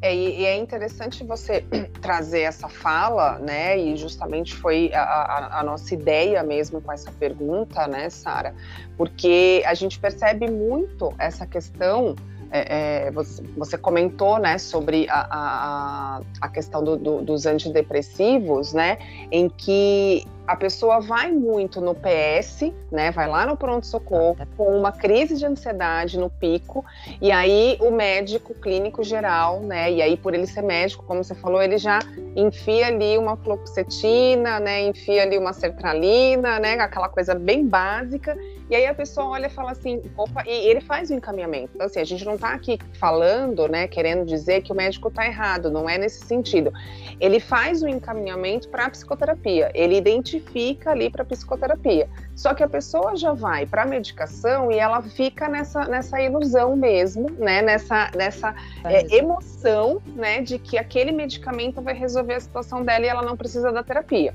É, 0.00 0.14
e, 0.14 0.46
é 0.46 0.56
interessante 0.56 1.22
você 1.24 1.62
trazer 2.00 2.42
essa 2.42 2.68
fala, 2.68 3.38
né? 3.38 3.78
E 3.78 3.96
justamente 3.96 4.54
foi 4.54 4.90
a, 4.94 5.02
a, 5.02 5.60
a 5.60 5.62
nossa 5.62 5.92
ideia 5.92 6.42
mesmo 6.42 6.80
com 6.80 6.90
essa 6.90 7.12
pergunta, 7.12 7.86
né, 7.86 8.08
Sara? 8.08 8.54
Porque 8.96 9.62
a 9.66 9.74
gente 9.74 9.98
percebe 9.98 10.50
muito 10.50 11.12
essa 11.18 11.46
questão 11.46 12.16
é, 12.50 13.08
é, 13.08 13.10
você, 13.10 13.76
comentou 13.76 14.38
né, 14.38 14.56
sobre 14.56 15.06
a, 15.10 15.26
a, 15.30 16.20
a 16.40 16.48
questão 16.48 16.82
do, 16.82 16.96
do, 16.96 17.20
dos 17.20 17.44
antidepressivos, 17.44 18.72
né, 18.72 18.96
em 19.30 19.50
que 19.50 20.26
a 20.48 20.56
pessoa 20.56 20.98
vai 20.98 21.30
muito 21.30 21.78
no 21.78 21.94
PS, 21.94 22.72
né? 22.90 23.10
Vai 23.10 23.28
lá 23.28 23.44
no 23.44 23.54
pronto-socorro 23.54 24.34
tá. 24.34 24.46
com 24.56 24.78
uma 24.78 24.90
crise 24.90 25.36
de 25.36 25.44
ansiedade 25.44 26.18
no 26.18 26.30
pico, 26.30 26.82
e 27.20 27.30
aí 27.30 27.76
o 27.80 27.90
médico 27.90 28.54
clínico 28.54 29.04
geral, 29.04 29.60
né? 29.60 29.92
E 29.92 30.00
aí, 30.00 30.16
por 30.16 30.32
ele 30.32 30.46
ser 30.46 30.62
médico, 30.62 31.04
como 31.04 31.22
você 31.22 31.34
falou, 31.34 31.62
ele 31.62 31.76
já 31.76 31.98
enfia 32.34 32.86
ali 32.86 33.18
uma 33.18 33.36
fluoxetina, 33.36 34.58
né? 34.58 34.86
Enfia 34.86 35.22
ali 35.22 35.36
uma 35.36 35.52
sertralina, 35.52 36.58
né? 36.58 36.80
Aquela 36.80 37.10
coisa 37.10 37.34
bem 37.34 37.66
básica. 37.66 38.34
E 38.70 38.76
aí 38.76 38.86
a 38.86 38.94
pessoa 38.94 39.28
olha 39.28 39.46
e 39.46 39.50
fala 39.50 39.72
assim, 39.72 40.02
opa, 40.16 40.44
e 40.46 40.50
ele 40.50 40.80
faz 40.82 41.10
o 41.10 41.14
encaminhamento. 41.14 41.70
Então, 41.74 41.86
assim, 41.86 42.00
a 42.00 42.04
gente 42.04 42.24
não 42.24 42.34
está 42.34 42.52
aqui 42.52 42.78
falando, 43.00 43.66
né, 43.66 43.88
querendo 43.88 44.26
dizer 44.26 44.60
que 44.60 44.70
o 44.70 44.74
médico 44.74 45.08
está 45.08 45.26
errado, 45.26 45.70
não 45.70 45.88
é 45.88 45.96
nesse 45.96 46.26
sentido. 46.26 46.70
Ele 47.18 47.40
faz 47.40 47.82
o 47.82 47.88
encaminhamento 47.88 48.68
para 48.68 48.84
a 48.84 48.90
psicoterapia, 48.90 49.70
ele 49.74 49.96
identifica 49.96 50.37
fica 50.40 50.90
ali 50.92 51.10
para 51.10 51.24
psicoterapia. 51.24 52.08
Só 52.38 52.54
que 52.54 52.62
a 52.62 52.68
pessoa 52.68 53.16
já 53.16 53.32
vai 53.32 53.66
para 53.66 53.82
a 53.82 53.84
medicação 53.84 54.70
e 54.70 54.78
ela 54.78 55.02
fica 55.02 55.48
nessa, 55.48 55.86
nessa 55.86 56.22
ilusão 56.22 56.76
mesmo, 56.76 57.28
né? 57.32 57.60
Nessa, 57.60 58.12
nessa 58.14 58.54
é, 58.84 59.16
emoção, 59.16 60.00
né? 60.14 60.40
De 60.40 60.56
que 60.56 60.78
aquele 60.78 61.10
medicamento 61.10 61.82
vai 61.82 61.94
resolver 61.94 62.34
a 62.34 62.40
situação 62.40 62.84
dela 62.84 63.04
e 63.04 63.08
ela 63.08 63.22
não 63.22 63.36
precisa 63.36 63.72
da 63.72 63.82
terapia. 63.82 64.32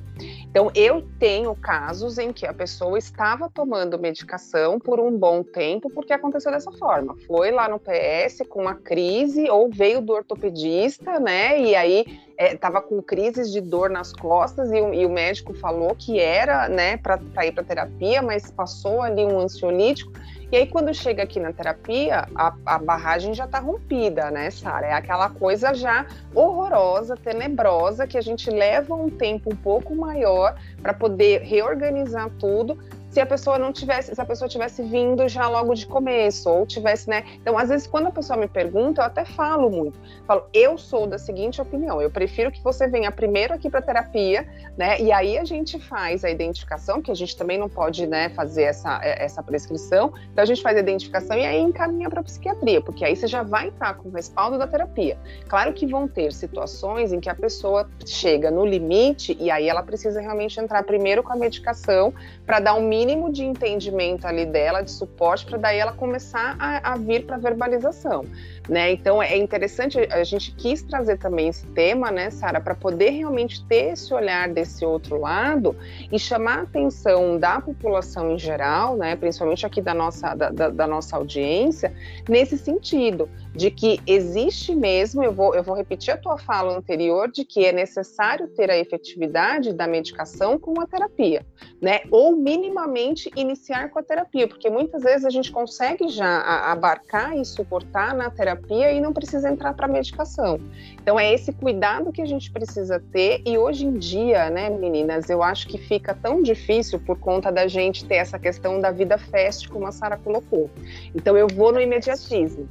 Então, 0.49 0.69
eu 0.75 1.07
tenho 1.17 1.55
casos 1.55 2.17
em 2.17 2.33
que 2.33 2.45
a 2.45 2.53
pessoa 2.53 2.97
estava 2.97 3.49
tomando 3.49 3.97
medicação 3.97 4.81
por 4.81 4.99
um 4.99 5.17
bom 5.17 5.41
tempo 5.41 5.89
porque 5.89 6.11
aconteceu 6.11 6.51
dessa 6.51 6.73
forma. 6.73 7.15
Foi 7.25 7.51
lá 7.51 7.69
no 7.69 7.79
PS 7.79 8.45
com 8.49 8.63
uma 8.63 8.75
crise 8.75 9.49
ou 9.49 9.69
veio 9.69 10.01
do 10.01 10.11
ortopedista, 10.11 11.21
né? 11.21 11.57
E 11.57 11.73
aí 11.73 12.05
estava 12.37 12.79
é, 12.79 12.81
com 12.81 13.01
crises 13.01 13.51
de 13.51 13.61
dor 13.61 13.89
nas 13.89 14.11
costas 14.11 14.71
e, 14.71 14.77
e, 14.77 15.05
o 15.05 15.09
médico 15.09 15.53
falou 15.53 15.95
que 15.95 16.19
era, 16.19 16.67
né, 16.67 16.97
para 16.97 17.45
ir 17.45 17.51
para 17.51 17.63
terapia, 17.63 17.92
mas 18.21 18.51
passou 18.51 19.01
ali 19.01 19.25
um 19.25 19.39
ansiolítico. 19.39 20.11
E 20.51 20.55
aí, 20.55 20.67
quando 20.67 20.93
chega 20.93 21.23
aqui 21.23 21.39
na 21.39 21.51
terapia, 21.51 22.27
a, 22.35 22.53
a 22.65 22.77
barragem 22.77 23.33
já 23.33 23.45
está 23.45 23.59
rompida, 23.59 24.29
né, 24.29 24.51
Sara? 24.51 24.85
É 24.85 24.93
aquela 24.93 25.29
coisa 25.29 25.73
já 25.73 26.05
horrorosa, 26.35 27.17
tenebrosa, 27.17 28.05
que 28.05 28.17
a 28.17 28.21
gente 28.21 28.51
leva 28.51 28.93
um 28.93 29.09
tempo 29.09 29.51
um 29.51 29.55
pouco 29.55 29.95
maior 29.95 30.55
para 30.79 30.93
poder 30.93 31.41
reorganizar 31.41 32.29
tudo 32.37 32.77
se 33.13 33.19
a 33.19 33.27
pessoa 33.27 33.59
não 33.59 33.71
tivesse, 33.71 34.13
se 34.13 34.19
a 34.19 34.25
pessoa 34.25 34.49
tivesse 34.49 34.81
vindo 34.81 35.29
já 35.29 35.47
logo 35.47 35.75
de 35.75 35.85
começo, 35.85 36.49
ou 36.49 36.65
tivesse, 36.65 37.07
né? 37.07 37.23
Então, 37.35 37.55
às 37.55 37.69
vezes, 37.69 37.85
quando 37.85 38.07
a 38.07 38.11
pessoa 38.11 38.35
me 38.35 38.47
pergunta, 38.47 39.01
eu 39.01 39.05
até 39.05 39.23
falo 39.23 39.69
muito. 39.69 39.99
Falo, 40.25 40.45
eu 40.51 40.79
sou 40.79 41.05
da 41.05 41.19
seguinte 41.19 41.61
opinião, 41.61 42.01
eu 42.01 42.09
prefiro 42.09 42.51
que 42.51 42.59
você 42.63 42.87
venha 42.87 43.11
primeiro 43.11 43.53
aqui 43.53 43.69
para 43.69 43.83
terapia, 43.83 44.47
né? 44.75 44.99
E 44.99 45.11
aí 45.11 45.37
a 45.37 45.43
gente 45.43 45.79
faz 45.79 46.23
a 46.23 46.31
identificação, 46.31 47.03
que 47.03 47.11
a 47.11 47.13
gente 47.13 47.37
também 47.37 47.55
não 47.55 47.69
pode, 47.69 48.07
né, 48.07 48.29
fazer 48.29 48.63
essa, 48.63 48.99
é, 49.03 49.23
essa 49.23 49.43
prescrição. 49.43 50.11
Então 50.31 50.41
a 50.41 50.45
gente 50.45 50.63
faz 50.63 50.75
a 50.75 50.79
identificação 50.79 51.37
e 51.37 51.45
aí 51.45 51.61
encaminha 51.61 52.09
para 52.09 52.23
psiquiatria, 52.23 52.81
porque 52.81 53.05
aí 53.05 53.15
você 53.15 53.27
já 53.27 53.43
vai 53.43 53.67
estar 53.67 53.93
com 53.93 54.09
o 54.09 54.11
respaldo 54.11 54.57
da 54.57 54.65
terapia. 54.65 55.19
Claro 55.47 55.71
que 55.73 55.85
vão 55.85 56.07
ter 56.07 56.33
situações 56.33 57.13
em 57.13 57.19
que 57.19 57.29
a 57.29 57.35
pessoa 57.35 57.87
chega 58.03 58.49
no 58.49 58.65
limite 58.65 59.37
e 59.39 59.51
aí 59.51 59.69
ela 59.69 59.83
precisa 59.83 60.19
realmente 60.19 60.59
entrar 60.59 60.81
primeiro 60.81 61.21
com 61.21 61.31
a 61.31 61.35
medicação 61.35 62.11
para 62.43 62.59
dar 62.59 62.73
um 62.73 62.81
mínimo 62.81 63.02
de 63.31 63.43
entendimento 63.43 64.25
ali 64.25 64.45
dela, 64.45 64.81
de 64.81 64.91
suporte, 64.91 65.45
para 65.45 65.57
daí 65.57 65.79
ela 65.79 65.93
começar 65.93 66.55
a, 66.59 66.93
a 66.93 66.97
vir 66.97 67.25
para 67.25 67.37
verbalização. 67.37 68.25
Né? 68.69 68.93
Então 68.93 69.21
é 69.21 69.35
interessante, 69.35 69.99
a 70.09 70.23
gente 70.23 70.55
quis 70.55 70.81
trazer 70.81 71.17
também 71.17 71.49
esse 71.49 71.65
tema, 71.67 72.09
né, 72.11 72.29
Sara, 72.29 72.61
para 72.61 72.73
poder 72.73 73.09
realmente 73.09 73.61
ter 73.65 73.91
esse 73.91 74.13
olhar 74.13 74.47
desse 74.47 74.85
outro 74.85 75.19
lado 75.19 75.75
e 76.09 76.17
chamar 76.17 76.59
a 76.59 76.61
atenção 76.61 77.37
da 77.37 77.59
população 77.59 78.31
em 78.31 78.39
geral, 78.39 78.95
né, 78.95 79.17
principalmente 79.17 79.65
aqui 79.65 79.81
da 79.81 79.93
nossa, 79.93 80.33
da, 80.33 80.49
da, 80.49 80.69
da 80.69 80.87
nossa 80.87 81.17
audiência, 81.17 81.93
nesse 82.29 82.57
sentido, 82.57 83.29
de 83.53 83.69
que 83.69 83.99
existe 84.07 84.73
mesmo, 84.73 85.21
eu 85.23 85.33
vou, 85.33 85.53
eu 85.53 85.61
vou 85.61 85.75
repetir 85.75 86.13
a 86.13 86.17
tua 86.17 86.37
fala 86.37 86.75
anterior, 86.75 87.29
de 87.29 87.43
que 87.43 87.65
é 87.65 87.73
necessário 87.73 88.47
ter 88.47 88.71
a 88.71 88.77
efetividade 88.77 89.73
da 89.73 89.87
medicação 89.87 90.57
com 90.57 90.79
a 90.79 90.87
terapia, 90.87 91.45
né? 91.81 92.01
Ou 92.09 92.35
minimamente 92.35 93.29
iniciar 93.35 93.89
com 93.89 93.99
a 93.99 94.03
terapia, 94.03 94.47
porque 94.47 94.69
muitas 94.69 95.03
vezes 95.03 95.25
a 95.25 95.29
gente 95.29 95.51
consegue 95.51 96.07
já 96.07 96.41
abarcar 96.71 97.37
e 97.37 97.45
suportar 97.45 98.15
na 98.15 98.29
terapia 98.29 98.52
e 98.91 99.01
não 99.01 99.13
precisa 99.13 99.49
entrar 99.49 99.73
para 99.73 99.87
medicação. 99.87 100.59
Então 101.01 101.19
é 101.19 101.33
esse 101.33 101.51
cuidado 101.51 102.11
que 102.11 102.21
a 102.21 102.25
gente 102.25 102.51
precisa 102.51 102.99
ter 103.11 103.41
e 103.45 103.57
hoje 103.57 103.85
em 103.85 103.93
dia, 103.93 104.49
né, 104.49 104.69
meninas, 104.69 105.29
eu 105.29 105.43
acho 105.43 105.67
que 105.67 105.77
fica 105.77 106.13
tão 106.13 106.41
difícil 106.41 106.99
por 106.99 107.17
conta 107.17 107.51
da 107.51 107.67
gente 107.67 108.05
ter 108.05 108.15
essa 108.15 108.39
questão 108.39 108.79
da 108.79 108.91
vida 108.91 109.17
fast, 109.17 109.67
como 109.69 109.85
a 109.87 109.91
Sara 109.91 110.17
colocou. 110.17 110.69
Então 111.13 111.37
eu 111.37 111.47
vou 111.47 111.71
no 111.71 111.81
imediatismo. 111.81 112.67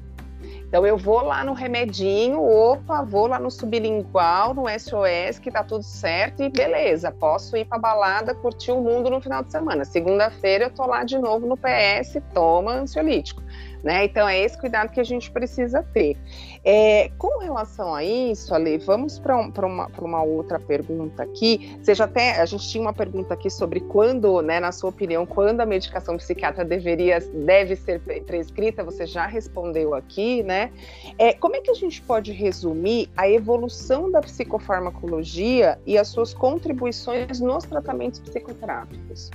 Então 0.73 0.87
eu 0.87 0.97
vou 0.97 1.21
lá 1.21 1.45
no 1.45 1.53
remedinho, 1.53 2.43
opa, 2.43 3.03
vou 3.03 3.27
lá 3.27 3.39
no 3.39 3.51
sublingual, 3.51 4.55
no 4.55 4.63
SOS, 4.67 5.39
que 5.39 5.51
tá 5.51 5.63
tudo 5.63 5.85
certo 5.85 6.43
e 6.43 6.49
beleza, 6.49 7.13
posso 7.13 7.55
ir 7.59 7.67
pra 7.67 7.79
balada, 7.79 8.35
curtir 8.35 8.73
o 8.73 8.81
mundo 8.81 9.11
no 9.11 9.21
final 9.21 9.43
de 9.45 9.53
semana. 9.53 9.85
Segunda-feira 9.85 10.65
eu 10.65 10.71
tô 10.71 10.87
lá 10.87 11.05
de 11.05 11.19
novo 11.19 11.47
no 11.47 11.59
PS, 11.59 12.23
toma 12.33 12.73
ansiolítico. 12.73 13.43
Né? 13.83 14.05
Então 14.05 14.29
é 14.29 14.41
esse 14.41 14.57
cuidado 14.59 14.91
que 14.91 15.01
a 15.01 15.05
gente 15.05 15.31
precisa 15.31 15.83
ter. 15.83 16.17
É, 16.65 17.11
com 17.19 17.39
relação 17.41 17.95
a 17.95 18.05
isso, 18.05 18.55
Ale, 18.55 18.79
vamos 18.79 19.19
para 19.19 19.37
um, 19.37 19.53
uma, 19.65 19.91
uma, 19.99 20.23
outra 20.23 20.59
pergunta 20.59 21.23
aqui. 21.23 21.79
Já 21.83 22.05
até, 22.05 22.41
a 22.41 22.47
gente 22.47 22.69
tinha 22.69 22.83
uma 22.83 22.93
pergunta 22.93 23.35
aqui 23.35 23.51
sobre 23.51 23.81
quando, 23.81 24.41
né, 24.41 24.61
na 24.61 24.73
sua 24.73 24.91
opinião, 24.91 25.27
quando 25.27 25.61
a 25.61 25.67
medicação 25.67 26.17
psiquiatra 26.17 26.65
deveria, 26.65 27.19
deve 27.21 27.77
ser 27.77 28.01
prescrita, 28.25 28.85
você 28.85 29.07
já 29.07 29.27
respondeu 29.27 29.95
aqui, 29.95 30.43
né? 30.43 30.71
É, 31.19 31.33
como 31.33 31.57
é 31.57 31.61
que 31.61 31.71
a 31.71 31.75
gente 31.75 32.01
pode 32.03 32.33
resumir 32.33 33.11
a 33.17 33.29
evolução 33.29 34.11
da 34.11 34.21
psicofarmacologia 34.21 35.79
e 35.87 35.99
as 35.99 36.09
suas 36.09 36.33
contribuições 36.33 37.41
nos 37.41 37.65
tratamentos 37.65 38.21
psicoterápicos? 38.21 39.31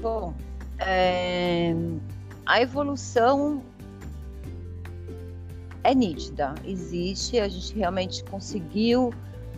Bom, 0.00 0.34
é, 0.78 1.74
a 2.46 2.60
evolução 2.60 3.62
é 5.82 5.94
nítida, 5.94 6.54
existe, 6.64 7.38
a 7.38 7.48
gente 7.48 7.74
realmente 7.74 8.24
conseguiu 8.24 9.12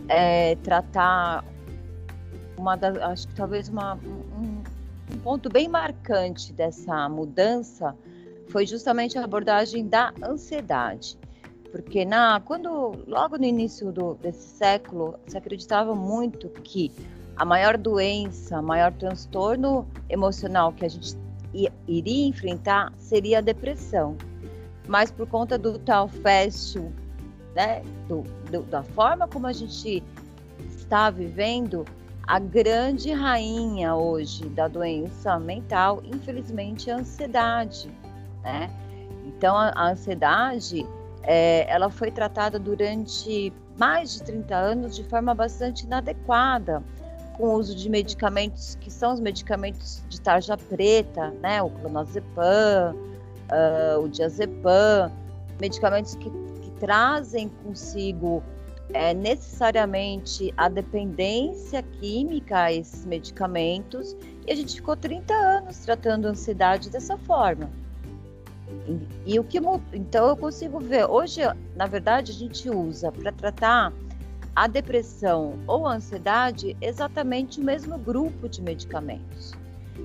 é, 0.09 0.55
tratar 0.57 1.43
uma 2.57 2.77
acho 3.11 3.27
que 3.27 3.35
talvez 3.35 3.69
uma, 3.69 3.95
um, 3.95 4.63
um 5.13 5.17
ponto 5.19 5.49
bem 5.49 5.67
marcante 5.67 6.51
dessa 6.51 7.07
mudança 7.07 7.95
foi 8.49 8.65
justamente 8.65 9.17
a 9.17 9.23
abordagem 9.23 9.87
da 9.87 10.13
ansiedade. 10.23 11.17
Porque 11.71 12.05
na 12.05 12.39
quando 12.39 13.03
logo 13.05 13.37
no 13.37 13.45
início 13.45 13.91
do, 13.91 14.15
desse 14.15 14.57
século 14.57 15.15
se 15.27 15.37
acreditava 15.37 15.93
muito 15.93 16.49
que 16.49 16.91
a 17.35 17.45
maior 17.45 17.77
doença, 17.77 18.61
maior 18.61 18.91
transtorno 18.93 19.87
emocional 20.09 20.71
que 20.71 20.85
a 20.85 20.89
gente 20.89 21.15
iria 21.87 22.27
enfrentar 22.27 22.91
seria 22.97 23.39
a 23.39 23.41
depressão. 23.41 24.15
Mas 24.87 25.11
por 25.11 25.27
conta 25.27 25.57
do 25.57 25.77
tal 25.79 26.07
fashion, 26.07 26.91
né, 27.55 27.81
do, 28.07 28.23
do, 28.51 28.61
da 28.63 28.83
forma 28.83 29.27
como 29.27 29.47
a 29.47 29.53
gente 29.53 30.03
está 30.69 31.09
vivendo, 31.09 31.85
a 32.25 32.39
grande 32.39 33.11
rainha 33.11 33.95
hoje 33.95 34.47
da 34.49 34.67
doença 34.67 35.39
mental, 35.39 36.01
infelizmente, 36.03 36.89
é 36.89 36.93
a 36.93 36.97
ansiedade, 36.97 37.89
né? 38.43 38.69
Então, 39.25 39.55
a, 39.55 39.69
a 39.69 39.91
ansiedade, 39.91 40.85
é, 41.23 41.65
ela 41.69 41.89
foi 41.89 42.11
tratada 42.11 42.57
durante 42.59 43.51
mais 43.77 44.13
de 44.13 44.23
30 44.23 44.55
anos 44.55 44.95
de 44.95 45.03
forma 45.03 45.33
bastante 45.33 45.85
inadequada 45.85 46.83
com 47.37 47.49
o 47.49 47.53
uso 47.53 47.75
de 47.75 47.89
medicamentos 47.89 48.75
que 48.81 48.91
são 48.91 49.13
os 49.13 49.19
medicamentos 49.19 50.03
de 50.09 50.19
tarja 50.19 50.57
preta, 50.57 51.31
né? 51.41 51.61
O 51.61 51.69
clonazepam, 51.69 52.95
uh, 52.95 53.99
o 54.03 54.09
diazepam, 54.09 55.11
medicamentos 55.59 56.15
que, 56.15 56.29
que 56.29 56.71
trazem 56.79 57.49
consigo 57.63 58.43
é, 58.93 59.13
necessariamente 59.13 60.53
a 60.55 60.69
dependência 60.69 61.83
química 61.83 62.63
a 62.63 62.73
esses 62.73 63.05
medicamentos 63.05 64.15
e 64.45 64.51
a 64.51 64.55
gente 64.55 64.75
ficou 64.75 64.95
30 64.95 65.33
anos 65.33 65.79
tratando 65.79 66.25
ansiedade 66.25 66.89
dessa 66.89 67.17
forma. 67.17 67.69
E, 69.25 69.33
e 69.33 69.39
o 69.39 69.43
que 69.43 69.59
então 69.93 70.27
eu 70.27 70.37
consigo 70.37 70.79
ver 70.79 71.05
hoje, 71.05 71.41
na 71.75 71.85
verdade, 71.85 72.31
a 72.31 72.35
gente 72.35 72.69
usa 72.69 73.11
para 73.11 73.31
tratar 73.31 73.93
a 74.57 74.65
depressão 74.65 75.53
ou 75.67 75.85
a 75.85 75.93
ansiedade 75.93 76.75
exatamente 76.81 77.61
o 77.61 77.63
mesmo 77.63 77.95
grupo 77.95 78.49
de 78.49 78.59
medicamentos. 78.59 79.53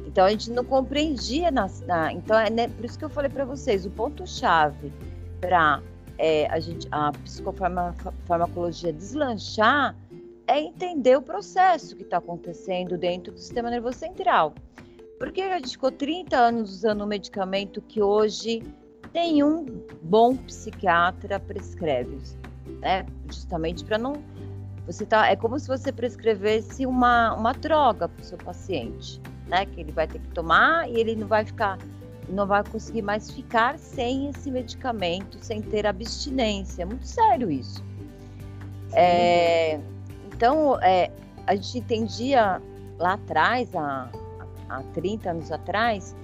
Então 0.06 0.26
a 0.26 0.30
gente 0.30 0.50
não 0.50 0.62
compreendia 0.62 1.50
na, 1.50 1.70
na 1.86 2.12
então 2.12 2.38
é 2.38 2.50
né, 2.50 2.68
por 2.68 2.84
isso 2.84 2.98
que 2.98 3.04
eu 3.06 3.08
falei 3.08 3.30
para 3.30 3.46
vocês 3.46 3.86
o 3.86 3.90
ponto 3.90 4.26
chave 4.26 4.92
para 5.40 5.80
é, 6.18 6.46
a 6.48 6.60
gente 6.60 6.86
a 6.90 7.12
psicofarmacologia 7.12 8.92
deslanchar 8.92 9.96
é 10.46 10.60
entender 10.60 11.16
o 11.16 11.22
processo 11.22 11.96
que 11.96 12.02
está 12.02 12.18
acontecendo 12.18 12.98
dentro 12.98 13.32
do 13.32 13.38
sistema 13.38 13.70
nervoso 13.70 14.00
central. 14.00 14.54
Porque 15.18 15.40
a 15.40 15.56
gente 15.56 15.70
ficou 15.70 15.90
30 15.90 16.36
anos 16.36 16.70
usando 16.70 17.04
um 17.04 17.06
medicamento 17.06 17.80
que 17.80 18.02
hoje 18.02 18.62
nenhum 19.14 19.64
bom 20.02 20.36
psiquiatra 20.36 21.40
prescreve, 21.40 22.18
né? 22.82 23.06
Justamente 23.28 23.84
para 23.84 23.96
não 23.96 24.22
você 24.86 25.06
tá, 25.06 25.28
é 25.28 25.36
como 25.36 25.58
se 25.58 25.68
você 25.68 25.92
prescrevesse 25.92 26.84
uma, 26.86 27.34
uma 27.34 27.52
droga 27.52 28.08
para 28.08 28.20
o 28.20 28.24
seu 28.24 28.36
paciente, 28.36 29.20
né? 29.46 29.64
Que 29.64 29.80
ele 29.80 29.92
vai 29.92 30.08
ter 30.08 30.18
que 30.18 30.28
tomar 30.28 30.90
e 30.90 30.98
ele 30.98 31.14
não 31.14 31.28
vai 31.28 31.44
ficar, 31.44 31.78
não 32.28 32.46
vai 32.46 32.64
conseguir 32.64 33.02
mais 33.02 33.30
ficar 33.30 33.78
sem 33.78 34.28
esse 34.28 34.50
medicamento, 34.50 35.38
sem 35.40 35.62
ter 35.62 35.86
abstinência. 35.86 36.82
É 36.82 36.84
muito 36.84 37.06
sério 37.06 37.50
isso. 37.50 37.82
É, 38.92 39.80
então, 40.34 40.78
é, 40.82 41.10
a 41.46 41.54
gente 41.54 41.78
entendia 41.78 42.60
lá 42.98 43.14
atrás, 43.14 43.74
há, 43.76 44.10
há 44.68 44.82
30 44.94 45.30
anos 45.30 45.52
atrás, 45.52 46.14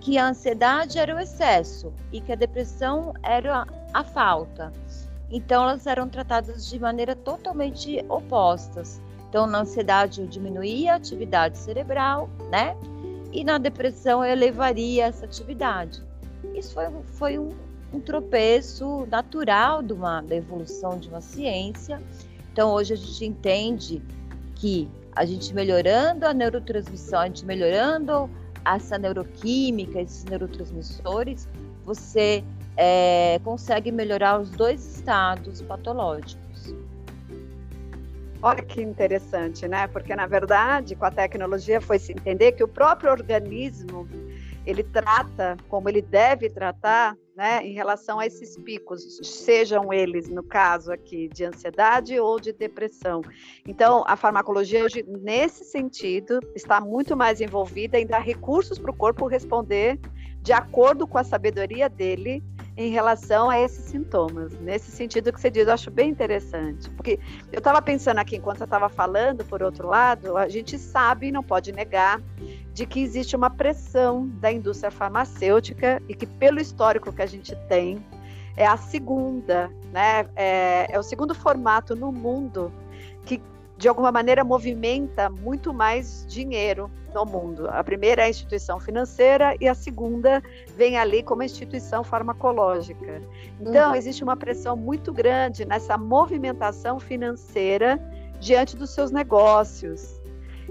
que 0.00 0.18
a 0.18 0.28
ansiedade 0.28 0.98
era 0.98 1.14
o 1.14 1.18
excesso 1.20 1.92
e 2.12 2.20
que 2.20 2.32
a 2.32 2.36
depressão 2.36 3.14
era 3.22 3.64
a 3.94 4.04
falta. 4.04 4.72
Então, 5.30 5.62
elas 5.62 5.86
eram 5.86 6.08
tratadas 6.08 6.68
de 6.68 6.78
maneira 6.78 7.14
totalmente 7.14 8.04
opostas. 8.08 9.00
Então, 9.28 9.46
na 9.46 9.60
ansiedade, 9.60 10.20
eu 10.22 10.26
diminuía 10.26 10.94
a 10.94 10.96
atividade 10.96 11.58
cerebral, 11.58 12.30
né? 12.50 12.76
E 13.30 13.44
na 13.44 13.58
depressão, 13.58 14.24
eu 14.24 14.32
elevaria 14.32 15.04
essa 15.04 15.26
atividade. 15.26 16.02
Isso 16.54 16.72
foi, 16.72 16.84
foi 17.04 17.38
um, 17.38 17.50
um 17.92 18.00
tropeço 18.00 19.06
natural 19.10 19.82
de 19.82 19.92
uma, 19.92 20.22
da 20.22 20.34
evolução 20.34 20.98
de 20.98 21.08
uma 21.08 21.20
ciência. 21.20 22.00
Então, 22.52 22.72
hoje 22.72 22.94
a 22.94 22.96
gente 22.96 23.24
entende 23.26 24.02
que 24.54 24.88
a 25.14 25.26
gente 25.26 25.52
melhorando 25.54 26.26
a 26.26 26.32
neurotransmissão, 26.32 27.20
a 27.20 27.26
gente 27.26 27.44
melhorando 27.44 28.30
essa 28.64 28.98
neuroquímica, 28.98 30.00
esses 30.00 30.24
neurotransmissores, 30.24 31.48
você 31.84 32.44
é, 32.78 33.40
consegue 33.42 33.90
melhorar 33.90 34.40
os 34.40 34.50
dois 34.50 34.86
estados 34.96 35.60
patológicos. 35.60 36.72
Olha 38.40 38.62
que 38.62 38.80
interessante, 38.80 39.66
né? 39.66 39.88
Porque 39.88 40.14
na 40.14 40.28
verdade, 40.28 40.94
com 40.94 41.04
a 41.04 41.10
tecnologia 41.10 41.80
foi 41.80 41.98
se 41.98 42.12
entender 42.12 42.52
que 42.52 42.62
o 42.62 42.68
próprio 42.68 43.10
organismo 43.10 44.08
ele 44.64 44.84
trata 44.84 45.56
como 45.68 45.88
ele 45.88 46.02
deve 46.02 46.48
tratar, 46.50 47.16
né, 47.34 47.66
em 47.66 47.72
relação 47.72 48.20
a 48.20 48.26
esses 48.26 48.56
picos, 48.58 49.18
sejam 49.22 49.92
eles 49.92 50.28
no 50.28 50.42
caso 50.42 50.92
aqui 50.92 51.26
de 51.28 51.44
ansiedade 51.44 52.18
ou 52.20 52.38
de 52.38 52.52
depressão. 52.52 53.22
Então, 53.66 54.04
a 54.06 54.14
farmacologia 54.14 54.84
hoje 54.84 55.04
nesse 55.08 55.64
sentido 55.64 56.38
está 56.54 56.80
muito 56.80 57.16
mais 57.16 57.40
envolvida 57.40 57.98
em 57.98 58.06
dar 58.06 58.18
recursos 58.18 58.78
para 58.78 58.90
o 58.90 58.94
corpo 58.94 59.26
responder 59.26 59.98
de 60.42 60.52
acordo 60.52 61.06
com 61.06 61.16
a 61.16 61.24
sabedoria 61.24 61.88
dele 61.88 62.42
em 62.78 62.90
relação 62.90 63.50
a 63.50 63.58
esses 63.58 63.86
sintomas. 63.86 64.52
Nesse 64.60 64.92
sentido 64.92 65.32
que 65.32 65.40
você 65.40 65.50
diz, 65.50 65.66
eu 65.66 65.74
acho 65.74 65.90
bem 65.90 66.08
interessante. 66.10 66.88
Porque 66.90 67.18
eu 67.50 67.58
estava 67.58 67.82
pensando 67.82 68.18
aqui, 68.18 68.36
enquanto 68.36 68.60
eu 68.60 68.66
estava 68.66 68.88
falando, 68.88 69.44
por 69.44 69.64
outro 69.64 69.88
lado, 69.88 70.36
a 70.36 70.48
gente 70.48 70.78
sabe, 70.78 71.32
não 71.32 71.42
pode 71.42 71.72
negar, 71.72 72.22
de 72.72 72.86
que 72.86 73.00
existe 73.00 73.34
uma 73.34 73.50
pressão 73.50 74.28
da 74.28 74.52
indústria 74.52 74.92
farmacêutica 74.92 76.00
e 76.08 76.14
que, 76.14 76.24
pelo 76.24 76.60
histórico 76.60 77.12
que 77.12 77.20
a 77.20 77.26
gente 77.26 77.56
tem, 77.68 77.98
é 78.56 78.64
a 78.64 78.76
segunda, 78.76 79.68
né? 79.92 80.28
É, 80.36 80.86
é 80.88 80.98
o 81.00 81.02
segundo 81.02 81.34
formato 81.34 81.96
no 81.96 82.12
mundo 82.12 82.72
que 83.26 83.42
de 83.78 83.88
alguma 83.88 84.10
maneira 84.10 84.42
movimenta 84.42 85.30
muito 85.30 85.72
mais 85.72 86.26
dinheiro 86.28 86.90
no 87.14 87.24
mundo. 87.24 87.68
A 87.70 87.82
primeira 87.84 88.22
é 88.22 88.24
a 88.24 88.28
instituição 88.28 88.80
financeira 88.80 89.54
e 89.60 89.68
a 89.68 89.74
segunda 89.74 90.42
vem 90.76 90.98
ali 90.98 91.22
como 91.22 91.44
instituição 91.44 92.02
farmacológica. 92.02 93.22
Então, 93.60 93.90
uhum. 93.90 93.94
existe 93.94 94.24
uma 94.24 94.36
pressão 94.36 94.76
muito 94.76 95.12
grande 95.12 95.64
nessa 95.64 95.96
movimentação 95.96 96.98
financeira 96.98 98.00
diante 98.40 98.76
dos 98.76 98.90
seus 98.90 99.12
negócios. 99.12 100.18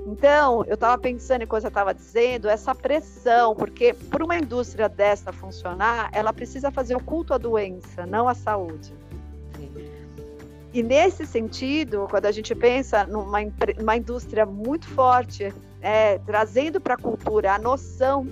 Então, 0.05 0.63
eu 0.65 0.75
estava 0.75 0.97
pensando 0.97 1.43
em 1.43 1.47
coisa 1.47 1.69
estava 1.69 1.93
dizendo, 1.93 2.49
essa 2.49 2.75
pressão, 2.75 3.55
porque 3.55 3.93
para 3.93 4.23
uma 4.23 4.37
indústria 4.37 4.89
dessa 4.89 5.31
funcionar, 5.31 6.09
ela 6.11 6.33
precisa 6.33 6.71
fazer 6.71 6.95
o 6.95 7.03
culto 7.03 7.33
à 7.33 7.37
doença, 7.37 8.05
não 8.05 8.27
à 8.27 8.33
saúde. 8.33 8.93
E 10.77 10.83
nesse 10.83 11.25
sentido, 11.25 12.05
quando 12.07 12.27
a 12.27 12.31
gente 12.31 12.53
pensa 12.53 13.03
numa, 13.03 13.39
numa 13.79 13.97
indústria 13.97 14.45
muito 14.45 14.87
forte, 14.89 15.51
é, 15.81 16.19
trazendo 16.19 16.79
para 16.79 16.93
a 16.93 16.97
cultura 16.97 17.53
a 17.53 17.57
noção 17.57 18.27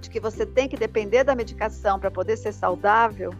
de 0.00 0.10
que 0.10 0.18
você 0.18 0.44
tem 0.44 0.68
que 0.68 0.76
depender 0.76 1.22
da 1.22 1.36
medicação 1.36 2.00
para 2.00 2.10
poder 2.10 2.36
ser 2.36 2.52
saudável, 2.52 3.32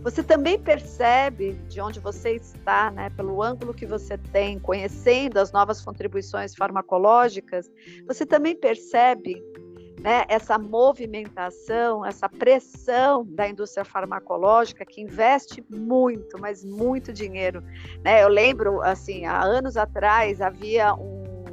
você 0.00 0.22
também 0.22 0.60
percebe 0.60 1.54
de 1.68 1.80
onde 1.80 1.98
você 1.98 2.36
está, 2.36 2.92
né, 2.92 3.10
pelo 3.10 3.42
ângulo 3.42 3.74
que 3.74 3.84
você 3.84 4.16
tem, 4.16 4.60
conhecendo 4.60 5.38
as 5.38 5.50
novas 5.50 5.84
contribuições 5.84 6.54
farmacológicas, 6.54 7.68
você 8.06 8.24
também 8.24 8.54
percebe 8.54 9.42
né, 10.02 10.24
essa 10.28 10.58
movimentação, 10.58 12.04
essa 12.04 12.28
pressão 12.28 13.24
da 13.24 13.48
indústria 13.48 13.84
farmacológica 13.84 14.84
que 14.84 15.00
investe 15.00 15.64
muito, 15.70 16.40
mas 16.40 16.64
muito 16.64 17.12
dinheiro. 17.12 17.62
Né? 18.02 18.22
Eu 18.22 18.28
lembro, 18.28 18.82
assim, 18.82 19.26
há 19.26 19.40
anos 19.40 19.76
atrás 19.76 20.40
havia 20.40 20.92
um, 20.94 21.44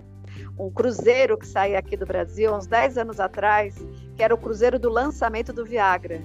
um 0.58 0.72
cruzeiro 0.72 1.38
que 1.38 1.46
saía 1.46 1.78
aqui 1.78 1.96
do 1.96 2.08
Brasil, 2.08 2.52
uns 2.56 2.66
10 2.66 2.98
anos 2.98 3.20
atrás, 3.20 3.76
que 4.16 4.24
era 4.24 4.34
o 4.34 4.38
cruzeiro 4.38 4.80
do 4.80 4.90
lançamento 4.90 5.54
do 5.54 5.64
Viagra. 5.64 6.20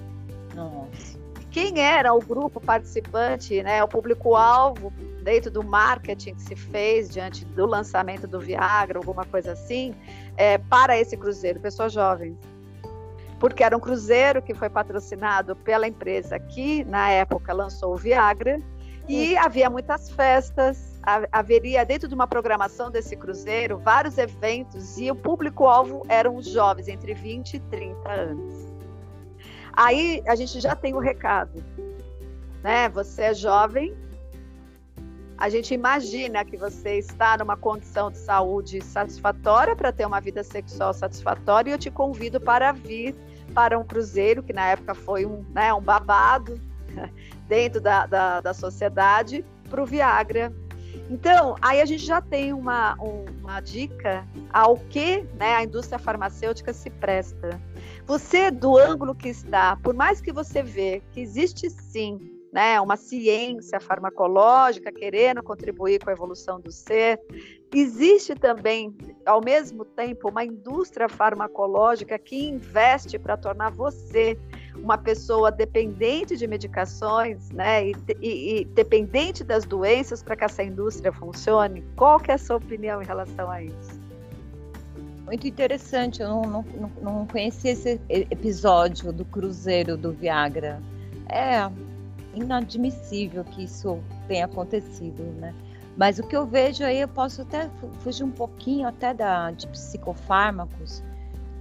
Nossa. 0.55 1.19
Quem 1.51 1.79
era 1.79 2.11
o 2.11 2.19
grupo 2.19 2.59
participante, 2.59 3.61
né, 3.61 3.83
o 3.83 3.87
público-alvo 3.87 4.91
dentro 5.25 5.49
do 5.49 5.63
marketing 5.63 6.35
que 6.35 6.41
se 6.43 6.55
fez 6.55 7.09
diante 7.09 7.43
do 7.43 7.65
lançamento 7.65 8.27
do 8.27 8.39
Viagra, 8.39 8.99
alguma 8.99 9.25
coisa 9.25 9.53
assim, 9.53 9.95
é, 10.37 10.59
para 10.59 10.97
esse 10.99 11.17
cruzeiro, 11.17 11.59
pessoas 11.59 11.91
jovens. 11.91 12.37
Porque 13.39 13.63
era 13.63 13.75
um 13.75 13.79
cruzeiro 13.79 14.39
que 14.39 14.53
foi 14.53 14.69
patrocinado 14.69 15.55
pela 15.55 15.87
empresa 15.87 16.37
que, 16.37 16.83
na 16.85 17.09
época, 17.09 17.51
lançou 17.53 17.93
o 17.93 17.97
Viagra, 17.97 18.61
e 19.07 19.35
havia 19.37 19.69
muitas 19.69 20.09
festas, 20.09 20.99
haveria 21.31 21.85
dentro 21.85 22.07
de 22.07 22.15
uma 22.15 22.27
programação 22.27 22.89
desse 22.89 23.15
cruzeiro 23.15 23.77
vários 23.77 24.17
eventos 24.17 24.97
e 24.97 25.11
o 25.11 25.15
público-alvo 25.15 26.01
eram 26.07 26.35
os 26.35 26.47
jovens 26.47 26.87
entre 26.87 27.13
20 27.13 27.53
e 27.55 27.59
30 27.59 28.09
anos. 28.09 28.53
Aí 29.73 30.23
a 30.27 30.35
gente 30.35 30.59
já 30.59 30.75
tem 30.75 30.95
o 30.95 30.99
recado, 30.99 31.63
né? 32.63 32.89
Você 32.89 33.23
é 33.23 33.33
jovem, 33.35 33.95
a 35.37 35.49
gente 35.49 35.73
imagina 35.73 36.45
que 36.45 36.55
você 36.55 36.97
está 36.97 37.37
numa 37.37 37.57
condição 37.57 38.09
de 38.09 38.17
saúde 38.17 38.81
satisfatória 38.81 39.75
para 39.75 39.91
ter 39.91 40.05
uma 40.05 40.21
vida 40.21 40.43
sexual 40.43 40.93
satisfatória 40.93 41.71
e 41.71 41.73
eu 41.73 41.77
te 41.77 41.91
convido 41.91 42.39
para 42.39 42.71
vir 42.71 43.15
para 43.53 43.77
um 43.77 43.83
cruzeiro, 43.83 44.41
que 44.41 44.53
na 44.53 44.67
época 44.67 44.95
foi 44.95 45.25
um, 45.25 45.45
né, 45.53 45.73
um 45.73 45.81
babado 45.81 46.59
dentro 47.47 47.81
da, 47.81 48.05
da, 48.05 48.41
da 48.41 48.53
sociedade, 48.53 49.45
para 49.69 49.81
o 49.81 49.85
Viagra. 49.85 50.53
Então, 51.09 51.55
aí 51.61 51.81
a 51.81 51.85
gente 51.85 52.05
já 52.05 52.21
tem 52.21 52.53
uma, 52.53 52.95
uma 52.95 53.59
dica 53.59 54.25
ao 54.51 54.77
que 54.77 55.23
né, 55.37 55.55
a 55.55 55.63
indústria 55.63 55.99
farmacêutica 55.99 56.73
se 56.73 56.89
presta. 56.89 57.61
Você, 58.07 58.49
do 58.49 58.77
ângulo 58.77 59.13
que 59.13 59.29
está, 59.29 59.75
por 59.77 59.93
mais 59.93 60.21
que 60.21 60.31
você 60.31 60.63
vê 60.63 61.03
que 61.11 61.19
existe 61.19 61.69
sim 61.69 62.34
né, 62.55 62.79
uma 62.79 62.95
ciência 62.95 63.81
farmacológica 63.81 64.89
querendo 64.89 65.43
contribuir 65.43 66.01
com 66.01 66.09
a 66.09 66.13
evolução 66.13 66.57
do 66.57 66.71
ser. 66.71 67.19
Existe 67.73 68.33
também, 68.33 68.95
ao 69.25 69.43
mesmo 69.43 69.83
tempo, 69.83 70.29
uma 70.29 70.45
indústria 70.45 71.09
farmacológica 71.09 72.17
que 72.17 72.47
investe 72.47 73.19
para 73.19 73.35
tornar 73.35 73.71
você 73.71 74.39
uma 74.77 74.97
pessoa 74.97 75.51
dependente 75.51 76.37
de 76.37 76.47
medicações, 76.47 77.49
né, 77.49 77.87
e, 77.89 77.95
e, 78.21 78.61
e 78.61 78.65
dependente 78.65 79.43
das 79.43 79.65
doenças 79.65 80.23
para 80.23 80.37
que 80.37 80.45
essa 80.45 80.63
indústria 80.63 81.11
funcione. 81.11 81.83
Qual 81.97 82.21
que 82.21 82.31
é 82.31 82.35
a 82.35 82.37
sua 82.37 82.55
opinião 82.55 83.01
em 83.01 83.05
relação 83.05 83.51
a 83.51 83.61
isso? 83.61 83.99
Muito 85.25 85.45
interessante, 85.45 86.21
eu 86.21 86.29
não, 86.29 86.41
não, 86.43 86.63
não 87.01 87.27
conhecia 87.27 87.71
esse 87.71 87.99
episódio 88.07 89.11
do 89.11 89.25
cruzeiro 89.25 89.97
do 89.97 90.13
Viagra. 90.13 90.81
É, 91.27 91.69
inadmissível 92.35 93.43
que 93.43 93.63
isso 93.63 93.99
tenha 94.27 94.45
acontecido, 94.45 95.23
né? 95.39 95.53
Mas 95.97 96.19
o 96.19 96.23
que 96.23 96.35
eu 96.35 96.45
vejo 96.45 96.83
aí, 96.83 96.99
eu 96.99 97.07
posso 97.07 97.41
até 97.41 97.69
fugir 97.99 98.23
um 98.23 98.31
pouquinho 98.31 98.87
até 98.87 99.13
da, 99.13 99.51
de 99.51 99.65
psicofármacos. 99.67 101.01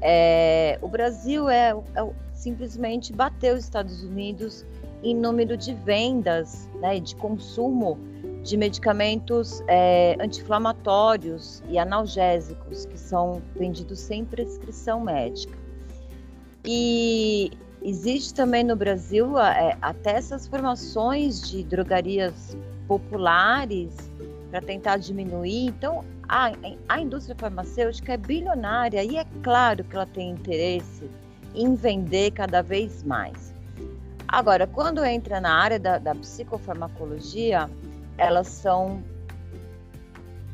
É, 0.00 0.78
o 0.82 0.88
Brasil 0.88 1.48
é, 1.48 1.70
é, 1.70 2.10
simplesmente 2.32 3.12
bateu 3.12 3.54
os 3.54 3.64
Estados 3.64 4.02
Unidos 4.02 4.66
em 5.02 5.14
número 5.14 5.56
de 5.56 5.72
vendas, 5.72 6.68
né, 6.80 6.98
de 6.98 7.14
consumo 7.14 7.98
de 8.42 8.56
medicamentos 8.56 9.62
é, 9.68 10.16
anti-inflamatórios 10.20 11.62
e 11.68 11.78
analgésicos 11.78 12.84
que 12.86 12.98
são 12.98 13.40
vendidos 13.56 14.00
sem 14.00 14.24
prescrição 14.24 15.00
médica. 15.00 15.56
E 16.64 17.52
Existe 17.84 18.32
também 18.32 18.64
no 18.64 18.74
Brasil 18.74 19.38
é, 19.38 19.76
até 19.82 20.12
essas 20.12 20.46
formações 20.46 21.50
de 21.50 21.62
drogarias 21.62 22.56
populares 22.88 23.94
para 24.50 24.62
tentar 24.62 24.96
diminuir. 24.96 25.66
Então, 25.66 26.02
a, 26.26 26.52
a 26.88 27.00
indústria 27.00 27.36
farmacêutica 27.38 28.14
é 28.14 28.16
bilionária 28.16 29.04
e 29.04 29.18
é 29.18 29.26
claro 29.42 29.84
que 29.84 29.94
ela 29.94 30.06
tem 30.06 30.30
interesse 30.30 31.10
em 31.54 31.74
vender 31.74 32.30
cada 32.30 32.62
vez 32.62 33.02
mais. 33.02 33.52
Agora, 34.28 34.66
quando 34.66 35.04
entra 35.04 35.38
na 35.38 35.54
área 35.54 35.78
da, 35.78 35.98
da 35.98 36.14
psicofarmacologia, 36.14 37.68
elas 38.16 38.48
são 38.48 39.02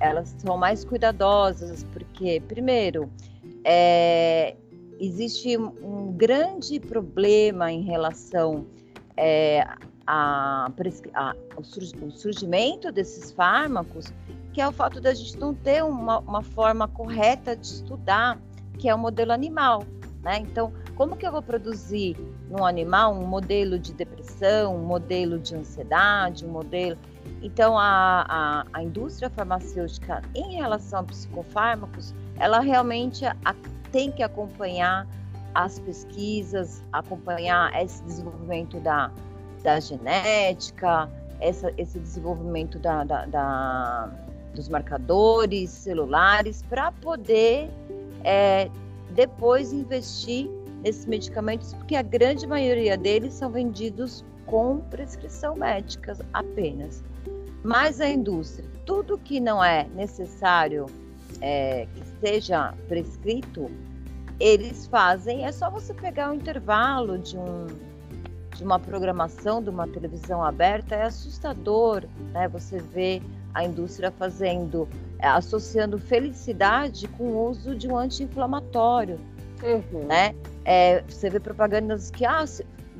elas 0.01 0.35
são 0.39 0.57
mais 0.57 0.85
cuidadosas, 0.85 1.85
porque, 1.93 2.43
primeiro, 2.49 3.09
é, 3.63 4.57
existe 5.01 5.57
um 5.57 6.13
grande 6.13 6.79
problema 6.79 7.73
em 7.73 7.83
relação 7.83 8.67
é, 9.17 9.67
a, 10.07 10.71
a, 11.15 11.35
ao 11.57 11.65
surgimento 11.65 12.93
desses 12.93 13.33
fármacos, 13.33 14.13
que 14.53 14.61
é 14.61 14.69
o 14.69 14.73
fato 14.73 15.01
da 15.01 15.15
gente 15.15 15.39
não 15.39 15.55
ter 15.55 15.83
uma, 15.83 16.19
uma 16.19 16.43
forma 16.43 16.87
correta 16.87 17.57
de 17.57 17.67
estudar, 17.67 18.39
que 18.79 18.89
é 18.89 18.95
o 18.95 18.99
modelo 18.99 19.33
animal. 19.33 19.85
Né? 20.23 20.39
Então, 20.39 20.73
como 20.97 21.17
que 21.17 21.27
eu 21.27 21.33
vou 21.33 21.43
produzir 21.43 22.17
no 22.51 22.65
animal 22.67 23.15
um 23.15 23.27
modelo 23.27 23.79
de 23.79 23.95
depressão, 23.95 24.77
um 24.77 24.85
modelo 24.85 25.39
de 25.39 25.55
ansiedade, 25.55 26.45
um 26.45 26.51
modelo. 26.51 26.99
Então, 27.41 27.79
a, 27.79 28.27
a, 28.29 28.67
a 28.73 28.83
indústria 28.83 29.31
farmacêutica, 29.31 30.21
em 30.35 30.57
relação 30.57 31.01
a 31.01 31.05
psicofármacos, 31.05 32.13
ela 32.37 32.59
realmente 32.59 33.25
tem 33.93 34.11
que 34.11 34.23
acompanhar 34.23 35.07
as 35.55 35.79
pesquisas, 35.79 36.83
acompanhar 36.93 37.73
esse 37.83 38.03
desenvolvimento 38.05 38.79
da, 38.81 39.11
da 39.63 39.81
genética, 39.81 41.09
essa, 41.41 41.73
esse 41.77 41.99
desenvolvimento 41.99 42.79
da, 42.79 43.05
da, 43.05 43.27
da, 43.27 44.11
dos 44.55 44.69
marcadores 44.69 45.71
celulares, 45.71 46.63
para 46.63 46.93
poder 46.93 47.69
é, 48.25 48.71
depois 49.11 49.73
investir 49.73 50.49
nesses 50.83 51.07
medicamentos, 51.07 51.75
porque 51.75 51.97
a 51.97 52.03
grande 52.03 52.47
maioria 52.47 52.97
deles 52.97 53.35
são 53.35 53.51
vendidos 53.51 54.25
com 54.47 54.81
prescrição 54.81 55.57
médica 55.57 56.17
apenas. 56.33 57.03
Mas 57.63 58.01
a 58.01 58.09
indústria, 58.09 58.69
tudo 58.87 59.19
que 59.19 59.39
não 59.39 59.63
é 59.63 59.87
necessário 59.95 60.87
é, 61.41 61.87
que 61.95 62.10
seja 62.21 62.75
prescrito, 62.89 63.71
eles 64.39 64.87
fazem, 64.87 65.45
é 65.45 65.53
só 65.53 65.71
você 65.71 65.93
pegar 65.93 66.31
o 66.31 66.35
intervalo 66.35 67.19
de 67.19 67.37
um 67.37 67.67
de 68.61 68.65
uma 68.65 68.79
programação 68.79 69.63
de 69.63 69.71
uma 69.71 69.89
televisão 69.89 70.45
aberta, 70.45 70.95
é 70.95 71.05
assustador, 71.05 72.05
né? 72.33 72.47
Você 72.49 72.79
vê 72.79 73.23
a 73.55 73.65
indústria 73.65 74.11
fazendo, 74.11 74.87
é, 75.19 75.29
associando 75.29 75.99
felicidade 75.99 77.09
com 77.09 77.25
o 77.25 77.49
uso 77.49 77.75
de 77.75 77.89
um 77.89 77.97
anti-inflamatório, 77.97 79.19
uhum. 79.63 80.07
né? 80.07 80.35
É, 80.67 81.03
você 81.09 81.31
vê 81.31 81.41
propagandas 81.41 82.11
que 82.11 82.27
ah, 82.27 82.45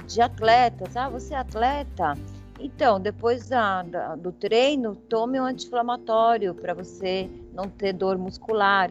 de 0.07 0.23
atletas, 0.23 0.97
ah, 0.97 1.11
você 1.11 1.35
é 1.35 1.37
atleta, 1.37 2.17
então 2.61 3.01
depois 3.01 3.49
da, 3.49 3.83
da, 3.83 4.17
do 4.17 4.33
treino 4.33 4.95
tome 4.95 5.41
um 5.41 5.45
anti-inflamatório 5.45 6.55
para 6.55 6.75
você 6.75 7.29
não 7.53 7.69
ter 7.69 7.93
dor 7.93 8.19
muscular. 8.19 8.91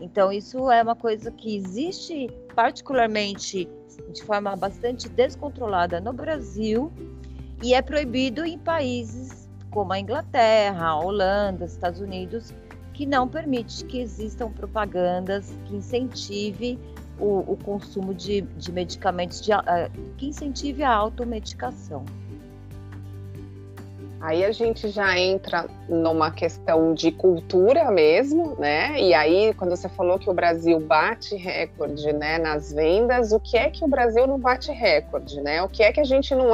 Então, 0.00 0.32
isso 0.32 0.70
é 0.70 0.82
uma 0.82 0.96
coisa 0.96 1.30
que 1.30 1.54
existe 1.54 2.30
particularmente 2.54 3.68
de 4.12 4.22
forma 4.24 4.56
bastante 4.56 5.08
descontrolada 5.08 6.00
no 6.00 6.12
Brasil 6.12 6.90
e 7.62 7.74
é 7.74 7.82
proibido 7.82 8.44
em 8.44 8.58
países 8.58 9.48
como 9.70 9.92
a 9.92 10.00
Inglaterra, 10.00 10.88
a 10.88 10.98
Holanda, 10.98 11.64
Estados 11.64 12.00
Unidos, 12.00 12.52
que 12.94 13.06
não 13.06 13.28
permite 13.28 13.84
que 13.84 14.00
existam 14.00 14.50
propagandas 14.50 15.54
que 15.66 15.76
incentive 15.76 16.78
o, 17.18 17.52
o 17.52 17.56
consumo 17.62 18.14
de, 18.14 18.40
de 18.40 18.72
medicamentos, 18.72 19.40
de, 19.40 19.52
uh, 19.52 19.58
que 20.16 20.28
incentive 20.28 20.82
a 20.82 20.92
automedicação. 20.92 22.04
Aí 24.20 24.44
a 24.44 24.52
gente 24.52 24.88
já 24.90 25.18
entra 25.18 25.66
numa 25.88 26.30
questão 26.30 26.92
de 26.92 27.10
cultura 27.10 27.90
mesmo, 27.90 28.54
né? 28.58 29.00
E 29.00 29.14
aí, 29.14 29.54
quando 29.54 29.70
você 29.70 29.88
falou 29.88 30.18
que 30.18 30.28
o 30.28 30.34
Brasil 30.34 30.78
bate 30.78 31.34
recorde, 31.36 32.12
né, 32.12 32.38
nas 32.38 32.70
vendas, 32.70 33.32
o 33.32 33.40
que 33.40 33.56
é 33.56 33.70
que 33.70 33.82
o 33.82 33.88
Brasil 33.88 34.26
não 34.26 34.38
bate 34.38 34.70
recorde, 34.72 35.40
né? 35.40 35.62
O 35.62 35.68
que 35.68 35.82
é 35.82 35.90
que 35.90 36.00
a 36.00 36.04
gente 36.04 36.34
não. 36.34 36.52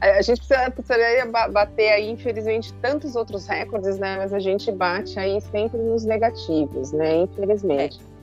A 0.00 0.22
gente 0.22 0.38
precisa, 0.38 0.70
precisaria 0.70 1.26
bater 1.26 1.90
aí, 1.90 2.10
infelizmente, 2.10 2.72
tantos 2.74 3.14
outros 3.14 3.46
recordes, 3.46 3.96
né? 3.96 4.16
Mas 4.16 4.32
a 4.32 4.40
gente 4.40 4.72
bate 4.72 5.16
aí 5.18 5.40
sempre 5.40 5.78
nos 5.78 6.04
negativos, 6.04 6.90
né? 6.90 7.18
Infelizmente. 7.18 8.13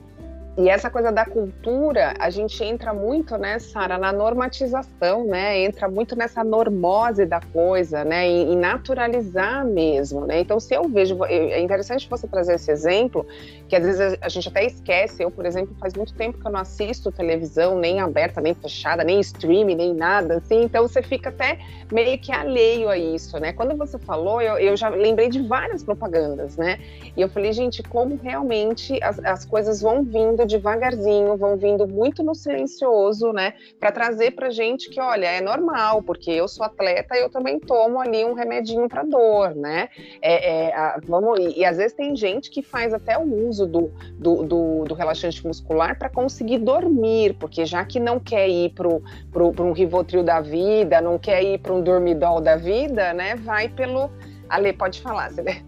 E 0.54 0.68
essa 0.68 0.90
coisa 0.90 1.10
da 1.10 1.24
cultura, 1.24 2.12
a 2.18 2.28
gente 2.28 2.62
entra 2.62 2.92
muito, 2.92 3.38
né, 3.38 3.58
Sara, 3.58 3.96
na 3.96 4.12
normatização, 4.12 5.24
né? 5.24 5.58
Entra 5.60 5.88
muito 5.88 6.14
nessa 6.14 6.44
normose 6.44 7.24
da 7.24 7.40
coisa, 7.40 8.04
né? 8.04 8.26
Em, 8.26 8.52
em, 8.52 8.56
naturalizar 8.56 9.64
mesmo, 9.64 10.26
né? 10.26 10.40
Então, 10.40 10.60
se 10.60 10.74
eu 10.74 10.86
vejo, 10.90 11.24
é 11.24 11.58
interessante 11.58 12.06
você 12.06 12.28
trazer 12.28 12.56
esse 12.56 12.70
exemplo, 12.70 13.26
que 13.66 13.74
às 13.74 13.82
vezes 13.82 14.18
a 14.20 14.28
gente 14.28 14.46
até 14.46 14.66
esquece. 14.66 15.22
Eu, 15.22 15.30
por 15.30 15.46
exemplo, 15.46 15.74
faz 15.80 15.94
muito 15.94 16.12
tempo 16.12 16.38
que 16.38 16.46
eu 16.46 16.52
não 16.52 16.60
assisto 16.60 17.10
televisão, 17.10 17.78
nem 17.78 18.00
aberta, 18.00 18.38
nem 18.38 18.52
fechada, 18.52 19.02
nem 19.02 19.20
streaming, 19.20 19.74
nem 19.74 19.94
nada, 19.94 20.36
assim. 20.36 20.64
Então, 20.64 20.86
você 20.86 21.02
fica 21.02 21.30
até 21.30 21.60
meio 21.90 22.18
que 22.18 22.30
alheio 22.30 22.90
a 22.90 22.98
isso, 22.98 23.38
né? 23.38 23.54
Quando 23.54 23.74
você 23.74 23.98
falou, 23.98 24.42
eu, 24.42 24.58
eu 24.58 24.76
já 24.76 24.90
lembrei 24.90 25.30
de 25.30 25.40
várias 25.40 25.82
propagandas, 25.82 26.58
né? 26.58 26.78
E 27.16 27.22
eu 27.22 27.28
falei, 27.30 27.54
gente, 27.54 27.82
como 27.82 28.20
realmente 28.22 29.02
as, 29.02 29.18
as 29.24 29.46
coisas 29.46 29.80
vão 29.80 30.04
vindo 30.04 30.41
vindo 30.42 30.46
devagarzinho, 30.46 31.36
vão 31.36 31.56
vindo 31.56 31.86
muito 31.86 32.22
no 32.22 32.34
silencioso, 32.34 33.32
né? 33.32 33.54
Para 33.78 33.92
trazer 33.92 34.32
para 34.32 34.50
gente 34.50 34.90
que, 34.90 35.00
olha, 35.00 35.26
é 35.26 35.40
normal, 35.40 36.02
porque 36.02 36.30
eu 36.30 36.46
sou 36.48 36.64
atleta 36.64 37.16
e 37.16 37.20
eu 37.20 37.30
também 37.30 37.58
tomo 37.58 38.00
ali 38.00 38.24
um 38.24 38.34
remedinho 38.34 38.88
para 38.88 39.02
dor, 39.02 39.54
né? 39.54 39.88
É, 40.20 40.66
é, 40.68 40.74
a, 40.74 41.00
vamos, 41.04 41.38
e, 41.38 41.60
e, 41.60 41.64
às 41.64 41.76
vezes 41.76 41.92
tem 41.92 42.14
gente 42.16 42.50
que 42.50 42.62
faz 42.62 42.92
até 42.92 43.16
o 43.18 43.48
uso 43.48 43.66
do, 43.66 43.92
do, 44.18 44.42
do, 44.42 44.84
do 44.84 44.94
relaxante 44.94 45.46
muscular 45.46 45.98
para 45.98 46.08
conseguir 46.08 46.58
dormir, 46.58 47.34
porque 47.38 47.64
já 47.64 47.84
que 47.84 47.98
não 47.98 48.18
quer 48.18 48.48
ir 48.48 48.70
para 48.70 48.88
um 48.88 49.72
Rivotril 49.72 50.22
da 50.22 50.40
vida, 50.40 51.00
não 51.00 51.18
quer 51.18 51.42
ir 51.42 51.58
para 51.58 51.72
um 51.72 51.82
Dormidol 51.82 52.40
da 52.40 52.56
vida, 52.56 53.12
né? 53.12 53.36
Vai 53.36 53.68
pelo. 53.68 54.10
Ale, 54.48 54.72
pode 54.72 55.00
falar, 55.00 55.30
você 55.30 55.62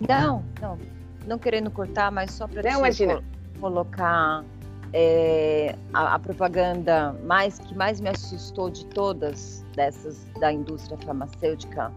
Não, 0.00 0.42
não. 0.60 0.78
Não 1.26 1.38
querendo 1.38 1.70
cortar, 1.70 2.10
mas 2.10 2.32
só 2.32 2.48
para. 2.48 2.62
Não, 2.62 2.78
imagina 2.78 3.22
colocar 3.62 4.44
é, 4.92 5.76
a, 5.94 6.16
a, 6.16 6.18
propaganda 6.18 7.14
mais 7.24 7.60
que 7.60 7.74
mais 7.76 8.00
me 8.00 8.08
assustou 8.08 8.68
de 8.68 8.84
todas 8.86 9.64
dessas 9.76 10.26
da 10.40 10.52
indústria 10.52 10.98
farmacêutica 10.98 11.92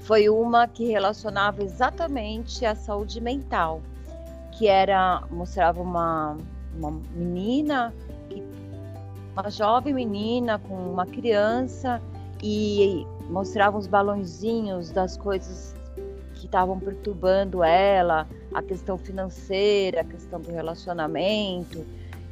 foi 0.00 0.28
uma 0.28 0.66
que 0.66 0.84
relacionava 0.86 1.62
exatamente 1.62 2.66
a 2.66 2.74
saúde 2.74 3.20
mental, 3.20 3.80
que 4.52 4.66
era 4.66 5.22
mostrava 5.30 5.80
uma, 5.80 6.36
uma 6.76 6.90
menina, 7.14 7.94
uma 9.32 9.48
jovem 9.48 9.94
menina 9.94 10.58
com 10.58 10.74
uma 10.74 11.06
criança 11.06 12.02
e 12.42 13.06
mostrava 13.30 13.78
os 13.78 13.86
balãozinhos 13.86 14.90
das 14.90 15.16
coisas 15.16 15.73
que 16.44 16.48
estavam 16.48 16.78
perturbando 16.78 17.64
ela, 17.64 18.28
a 18.52 18.62
questão 18.62 18.98
financeira, 18.98 20.02
a 20.02 20.04
questão 20.04 20.38
do 20.38 20.52
relacionamento. 20.52 21.84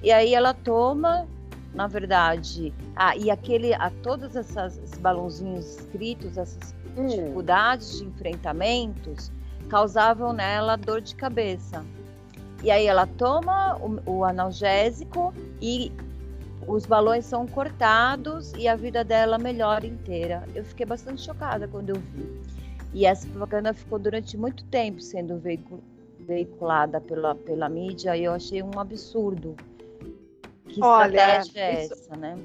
E 0.02 0.12
aí 0.12 0.34
ela 0.34 0.52
toma, 0.52 1.26
na 1.72 1.86
verdade, 1.86 2.74
ah, 2.94 3.16
e 3.16 3.30
aquele, 3.30 3.72
a 3.72 3.90
todos 4.02 4.36
essas, 4.36 4.76
esses 4.76 4.98
balãozinhos 4.98 5.78
escritos, 5.78 6.36
essas 6.36 6.74
hum. 6.94 7.06
dificuldades 7.06 7.98
de 7.98 8.04
enfrentamentos, 8.04 9.32
causavam 9.70 10.34
nela 10.34 10.76
dor 10.76 11.00
de 11.00 11.14
cabeça. 11.14 11.82
E 12.62 12.70
aí 12.70 12.86
ela 12.86 13.06
toma 13.06 13.78
o, 13.78 14.18
o 14.18 14.24
analgésico 14.24 15.32
e 15.60 15.90
os 16.68 16.84
balões 16.84 17.24
são 17.24 17.46
cortados 17.46 18.52
e 18.58 18.68
a 18.68 18.76
vida 18.76 19.02
dela 19.02 19.38
melhora 19.38 19.86
inteira. 19.86 20.44
Eu 20.54 20.64
fiquei 20.64 20.84
bastante 20.84 21.22
chocada 21.22 21.66
quando 21.66 21.88
eu 21.88 21.96
vi. 21.96 22.61
E 22.92 23.06
essa 23.06 23.26
propaganda 23.28 23.72
ficou 23.72 23.98
durante 23.98 24.36
muito 24.36 24.64
tempo 24.64 25.00
sendo 25.00 25.40
veiculada 26.20 27.00
pela, 27.00 27.34
pela 27.34 27.68
mídia 27.68 28.16
e 28.16 28.24
eu 28.24 28.32
achei 28.32 28.62
um 28.62 28.78
absurdo. 28.78 29.56
Que 30.68 30.82
Olha, 30.82 31.38
estratégia 31.40 31.60
é 31.60 31.84
isso, 31.84 31.92
essa, 31.94 32.16
né? 32.16 32.38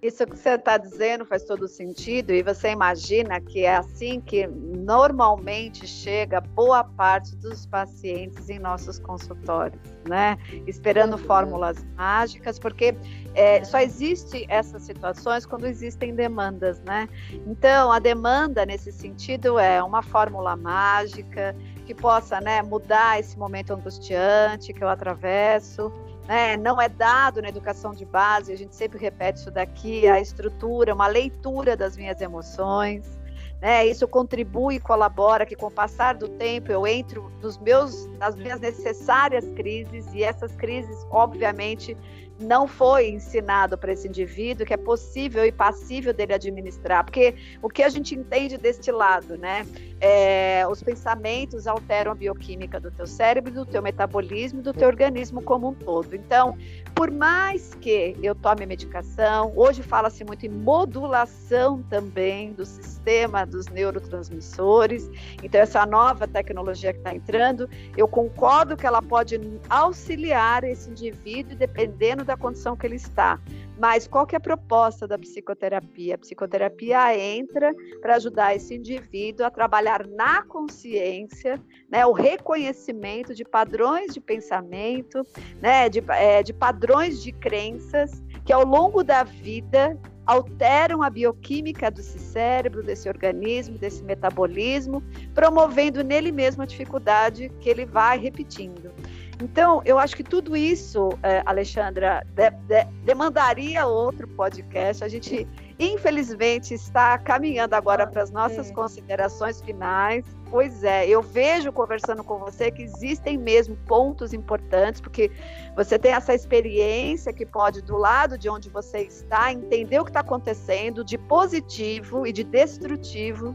Isso 0.00 0.24
que 0.24 0.36
você 0.36 0.50
está 0.50 0.78
dizendo 0.78 1.24
faz 1.24 1.42
todo 1.44 1.66
sentido, 1.66 2.32
e 2.32 2.40
você 2.42 2.70
imagina 2.70 3.40
que 3.40 3.64
é 3.64 3.76
assim 3.76 4.20
que 4.20 4.46
normalmente 4.46 5.88
chega 5.88 6.40
boa 6.40 6.84
parte 6.84 7.34
dos 7.36 7.66
pacientes 7.66 8.48
em 8.48 8.60
nossos 8.60 9.00
consultórios, 9.00 9.80
né? 10.08 10.38
Esperando 10.68 11.18
fórmulas 11.18 11.84
mágicas, 11.96 12.60
porque 12.60 12.94
é, 13.34 13.64
só 13.64 13.80
existe 13.80 14.46
essas 14.48 14.82
situações 14.82 15.44
quando 15.44 15.66
existem 15.66 16.14
demandas, 16.14 16.80
né? 16.82 17.08
Então, 17.44 17.90
a 17.90 17.98
demanda 17.98 18.64
nesse 18.64 18.92
sentido 18.92 19.58
é 19.58 19.82
uma 19.82 20.02
fórmula 20.02 20.54
mágica 20.54 21.56
que 21.84 21.94
possa 21.94 22.40
né, 22.40 22.62
mudar 22.62 23.18
esse 23.18 23.36
momento 23.36 23.72
angustiante 23.72 24.72
que 24.72 24.84
eu 24.84 24.88
atravesso 24.88 25.92
né, 26.28 26.58
não 26.58 26.78
é 26.78 26.90
dado 26.90 27.40
na 27.40 27.48
educação 27.48 27.94
de 27.94 28.04
base, 28.04 28.52
a 28.52 28.56
gente 28.56 28.76
sempre 28.76 28.98
repete 28.98 29.40
isso 29.40 29.50
daqui, 29.50 30.06
a 30.06 30.20
estrutura, 30.20 30.94
uma 30.94 31.06
leitura 31.06 31.74
das 31.74 31.96
minhas 31.96 32.20
emoções. 32.20 33.18
Né, 33.60 33.86
isso 33.86 34.06
contribui 34.06 34.76
e 34.76 34.80
colabora 34.80 35.44
que 35.44 35.56
com 35.56 35.66
o 35.66 35.70
passar 35.70 36.14
do 36.14 36.28
tempo 36.28 36.70
eu 36.70 36.86
entro 36.86 37.32
nos 37.42 37.58
meus, 37.58 38.06
nas 38.18 38.36
minhas 38.36 38.60
necessárias 38.60 39.44
crises 39.56 40.06
e 40.14 40.22
essas 40.22 40.54
crises, 40.54 41.04
obviamente, 41.10 41.96
não 42.38 42.68
foi 42.68 43.08
ensinado 43.10 43.76
para 43.76 43.92
esse 43.92 44.06
indivíduo 44.06 44.64
que 44.64 44.72
é 44.72 44.76
possível 44.76 45.44
e 45.44 45.50
passível 45.50 46.12
dele 46.12 46.34
administrar, 46.34 47.04
porque 47.04 47.34
o 47.62 47.68
que 47.68 47.82
a 47.82 47.88
gente 47.88 48.14
entende 48.14 48.56
deste 48.56 48.90
lado, 48.90 49.36
né? 49.36 49.66
É, 50.00 50.64
os 50.70 50.80
pensamentos 50.82 51.66
alteram 51.66 52.12
a 52.12 52.14
bioquímica 52.14 52.78
do 52.78 52.90
teu 52.90 53.06
cérebro, 53.06 53.52
do 53.52 53.66
teu 53.66 53.82
metabolismo, 53.82 54.62
do 54.62 54.72
teu 54.72 54.86
organismo 54.86 55.42
como 55.42 55.68
um 55.68 55.74
todo. 55.74 56.14
Então, 56.14 56.56
por 56.94 57.10
mais 57.10 57.74
que 57.74 58.16
eu 58.22 58.34
tome 58.34 58.64
medicação, 58.64 59.52
hoje 59.56 59.82
fala-se 59.82 60.24
muito 60.24 60.46
em 60.46 60.48
modulação 60.48 61.82
também 61.82 62.52
do 62.52 62.64
sistema 62.64 63.44
dos 63.44 63.66
neurotransmissores. 63.66 65.10
Então, 65.42 65.60
essa 65.60 65.84
nova 65.84 66.28
tecnologia 66.28 66.92
que 66.92 66.98
está 66.98 67.14
entrando, 67.14 67.68
eu 67.96 68.06
concordo 68.06 68.76
que 68.76 68.86
ela 68.86 69.02
pode 69.02 69.40
auxiliar 69.68 70.62
esse 70.62 70.90
indivíduo, 70.90 71.56
dependendo 71.56 72.24
da 72.28 72.36
condição 72.36 72.76
que 72.76 72.86
ele 72.86 72.96
está. 72.96 73.40
Mas 73.78 74.06
qual 74.06 74.26
que 74.26 74.36
é 74.36 74.38
a 74.38 74.40
proposta 74.40 75.06
da 75.06 75.18
psicoterapia? 75.18 76.14
A 76.14 76.18
psicoterapia 76.18 77.16
entra 77.16 77.74
para 78.00 78.16
ajudar 78.16 78.54
esse 78.54 78.74
indivíduo 78.74 79.46
a 79.46 79.50
trabalhar 79.50 80.06
na 80.06 80.42
consciência, 80.42 81.60
né, 81.90 82.04
o 82.04 82.12
reconhecimento 82.12 83.34
de 83.34 83.44
padrões 83.44 84.12
de 84.12 84.20
pensamento, 84.20 85.24
né, 85.60 85.88
de, 85.88 86.02
é, 86.08 86.42
de 86.42 86.52
padrões 86.52 87.22
de 87.22 87.32
crenças 87.32 88.22
que 88.44 88.52
ao 88.52 88.64
longo 88.64 89.04
da 89.04 89.22
vida 89.22 89.98
alteram 90.26 91.02
a 91.02 91.08
bioquímica 91.08 91.90
desse 91.90 92.18
cérebro, 92.18 92.82
desse 92.82 93.08
organismo, 93.08 93.78
desse 93.78 94.04
metabolismo, 94.04 95.02
promovendo 95.34 96.04
nele 96.04 96.30
mesmo 96.30 96.62
a 96.62 96.66
dificuldade 96.66 97.50
que 97.60 97.68
ele 97.70 97.86
vai 97.86 98.18
repetindo. 98.18 98.92
Então, 99.40 99.80
eu 99.84 99.98
acho 99.98 100.16
que 100.16 100.24
tudo 100.24 100.56
isso, 100.56 101.10
é, 101.22 101.42
Alexandra, 101.46 102.26
de, 102.34 102.50
de, 102.50 102.84
demandaria 103.04 103.86
outro 103.86 104.26
podcast. 104.26 105.04
A 105.04 105.08
gente, 105.08 105.46
infelizmente, 105.78 106.74
está 106.74 107.16
caminhando 107.18 107.74
agora 107.74 108.04
para 108.04 108.22
as 108.22 108.32
nossas 108.32 108.70
considerações 108.72 109.60
finais. 109.60 110.24
Pois 110.50 110.82
é, 110.82 111.06
eu 111.06 111.22
vejo 111.22 111.70
conversando 111.70 112.24
com 112.24 112.38
você 112.38 112.70
que 112.70 112.82
existem 112.82 113.38
mesmo 113.38 113.76
pontos 113.86 114.32
importantes, 114.32 115.00
porque 115.00 115.30
você 115.76 115.98
tem 115.98 116.12
essa 116.12 116.34
experiência 116.34 117.32
que 117.32 117.46
pode, 117.46 117.80
do 117.82 117.96
lado 117.96 118.36
de 118.36 118.48
onde 118.48 118.68
você 118.68 119.02
está, 119.02 119.52
entender 119.52 120.00
o 120.00 120.04
que 120.04 120.10
está 120.10 120.20
acontecendo 120.20 121.04
de 121.04 121.16
positivo 121.16 122.26
e 122.26 122.32
de 122.32 122.42
destrutivo 122.42 123.54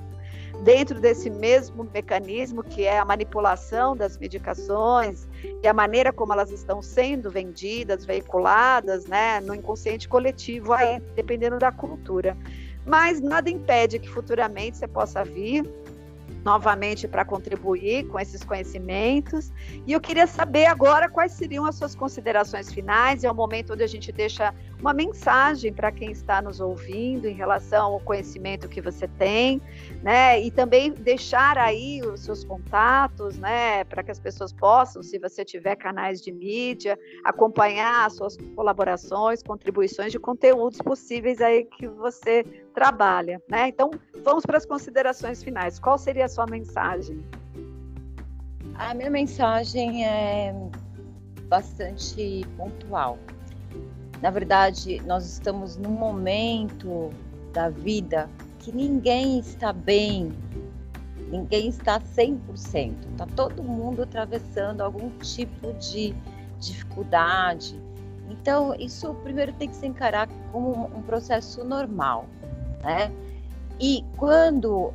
dentro 0.64 1.00
desse 1.00 1.30
mesmo 1.30 1.88
mecanismo 1.94 2.64
que 2.64 2.84
é 2.84 2.98
a 2.98 3.06
manipulação 3.06 3.96
das 3.96 4.18
medicações 4.18 5.28
e 5.62 5.68
a 5.68 5.74
maneira 5.74 6.14
como 6.14 6.32
elas 6.32 6.52
estão 6.52 6.82
sendo 6.82 7.30
vendidas, 7.30 8.06
veiculadas, 8.06 9.06
né, 9.06 9.42
no 9.42 9.54
inconsciente 9.54 10.08
coletivo, 10.08 10.72
aí, 10.72 11.00
dependendo 11.16 11.60
da 11.60 11.72
cultura. 11.72 12.38
Mas 12.86 13.22
nada 13.22 13.50
impede 13.50 14.00
que 14.00 14.10
futuramente 14.10 14.78
você 14.78 14.88
possa 14.88 15.24
vir 15.24 15.70
novamente 16.44 17.08
para 17.08 17.24
contribuir 17.24 18.08
com 18.08 18.20
esses 18.20 18.44
conhecimentos. 18.44 19.52
E 19.88 19.94
eu 19.94 20.02
queria 20.02 20.28
saber 20.28 20.66
agora 20.66 21.10
quais 21.10 21.32
seriam 21.32 21.66
as 21.66 21.76
suas 21.76 21.96
considerações 21.96 22.72
finais. 22.72 23.24
É 23.24 23.32
o 23.32 23.36
momento 23.36 23.74
onde 23.74 23.84
a 23.84 23.88
gente 23.88 24.12
deixa 24.12 24.54
uma 24.80 24.94
mensagem 24.94 25.72
para 25.72 25.92
quem 25.92 26.12
está 26.12 26.42
nos 26.42 26.60
ouvindo 26.60 27.26
em 27.26 27.34
relação 27.34 27.94
ao 27.94 28.00
conhecimento 28.02 28.68
que 28.68 28.82
você 28.82 29.08
tem, 29.08 29.62
né? 30.02 30.42
E 30.42 30.52
também 30.52 30.92
deixar 30.92 31.58
aí 31.58 32.02
os 32.02 32.22
seus 32.26 32.44
contatos, 32.44 33.38
né? 33.38 33.86
Para 33.86 34.04
que 34.04 34.12
as 34.12 34.20
pessoas 34.20 34.52
possam, 34.52 35.02
se 35.02 35.18
você 35.18 35.46
tiver 35.46 35.78
canais 35.78 36.22
de 36.22 36.32
mídia, 36.32 37.00
acompanhar 37.24 38.06
as 38.06 38.16
suas 38.16 38.36
colaborações, 38.56 39.42
contribuições 39.42 40.12
de 40.12 40.20
conteúdos 40.20 40.80
possíveis 40.80 41.40
aí 41.40 41.64
que 41.64 41.88
você 41.88 42.44
trabalha, 42.74 43.42
né? 43.50 43.70
Então, 43.70 43.92
vamos 44.24 44.46
para 44.46 44.58
as 44.58 44.66
considerações 44.66 45.44
finais. 45.44 45.80
Qual 45.80 45.98
seria 45.98 46.26
a 46.26 46.30
sua 46.30 46.46
mensagem? 46.46 47.24
A 48.76 48.94
minha 48.94 49.10
mensagem 49.10 50.06
é 50.06 50.54
bastante 51.48 52.42
pontual. 52.58 53.18
Na 54.22 54.32
verdade, 54.32 55.02
nós 55.06 55.26
estamos 55.26 55.78
num 55.78 55.92
momento 55.92 57.10
da 57.54 57.70
vida 57.70 58.30
que 58.60 58.72
ninguém 58.72 59.40
está 59.40 59.72
bem, 59.72 60.32
ninguém 61.30 61.68
está 61.68 62.00
100%, 62.00 62.96
está 63.12 63.28
todo 63.36 63.62
mundo 63.62 64.04
atravessando 64.04 64.82
algum 64.82 65.10
tipo 65.20 65.74
de 65.74 66.16
dificuldade. 66.60 67.80
Então, 68.30 68.74
isso 68.76 69.14
primeiro 69.16 69.52
tem 69.54 69.70
que 69.70 69.76
se 69.76 69.86
encarar 69.86 70.28
como 70.52 70.86
um 70.96 71.02
processo 71.02 71.64
normal, 71.64 72.26
né? 72.84 73.12
E 73.80 74.04
quando 74.18 74.94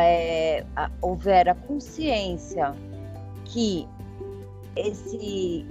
é, 0.00 0.64
houver 1.00 1.48
a 1.48 1.54
consciência 1.54 2.74
que 3.44 3.88
esse 4.76 5.66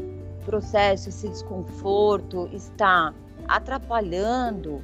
processo, 0.46 1.10
esse 1.10 1.28
desconforto 1.28 2.50
está 2.52 3.14
atrapalhando 3.48 4.82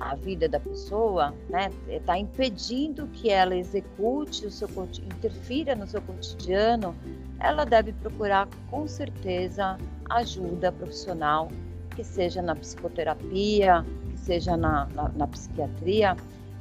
a 0.00 0.14
vida 0.14 0.48
da 0.48 0.60
pessoa, 0.60 1.34
né? 1.48 1.70
Está 1.88 2.18
impedindo 2.18 3.06
que 3.08 3.30
ela 3.30 3.56
execute 3.56 4.46
o 4.46 4.50
seu 4.50 4.68
interfira 5.16 5.74
no 5.74 5.86
seu 5.86 6.02
cotidiano, 6.02 6.94
ela 7.40 7.64
deve 7.64 7.92
procurar 7.92 8.48
com 8.70 8.86
certeza 8.86 9.78
ajuda 10.10 10.72
profissional, 10.72 11.48
que 11.94 12.04
seja 12.04 12.42
na 12.42 12.54
psicoterapia, 12.54 13.84
seja 14.26 14.56
na, 14.56 14.86
na, 14.86 15.08
na 15.10 15.26
psiquiatria. 15.28 16.16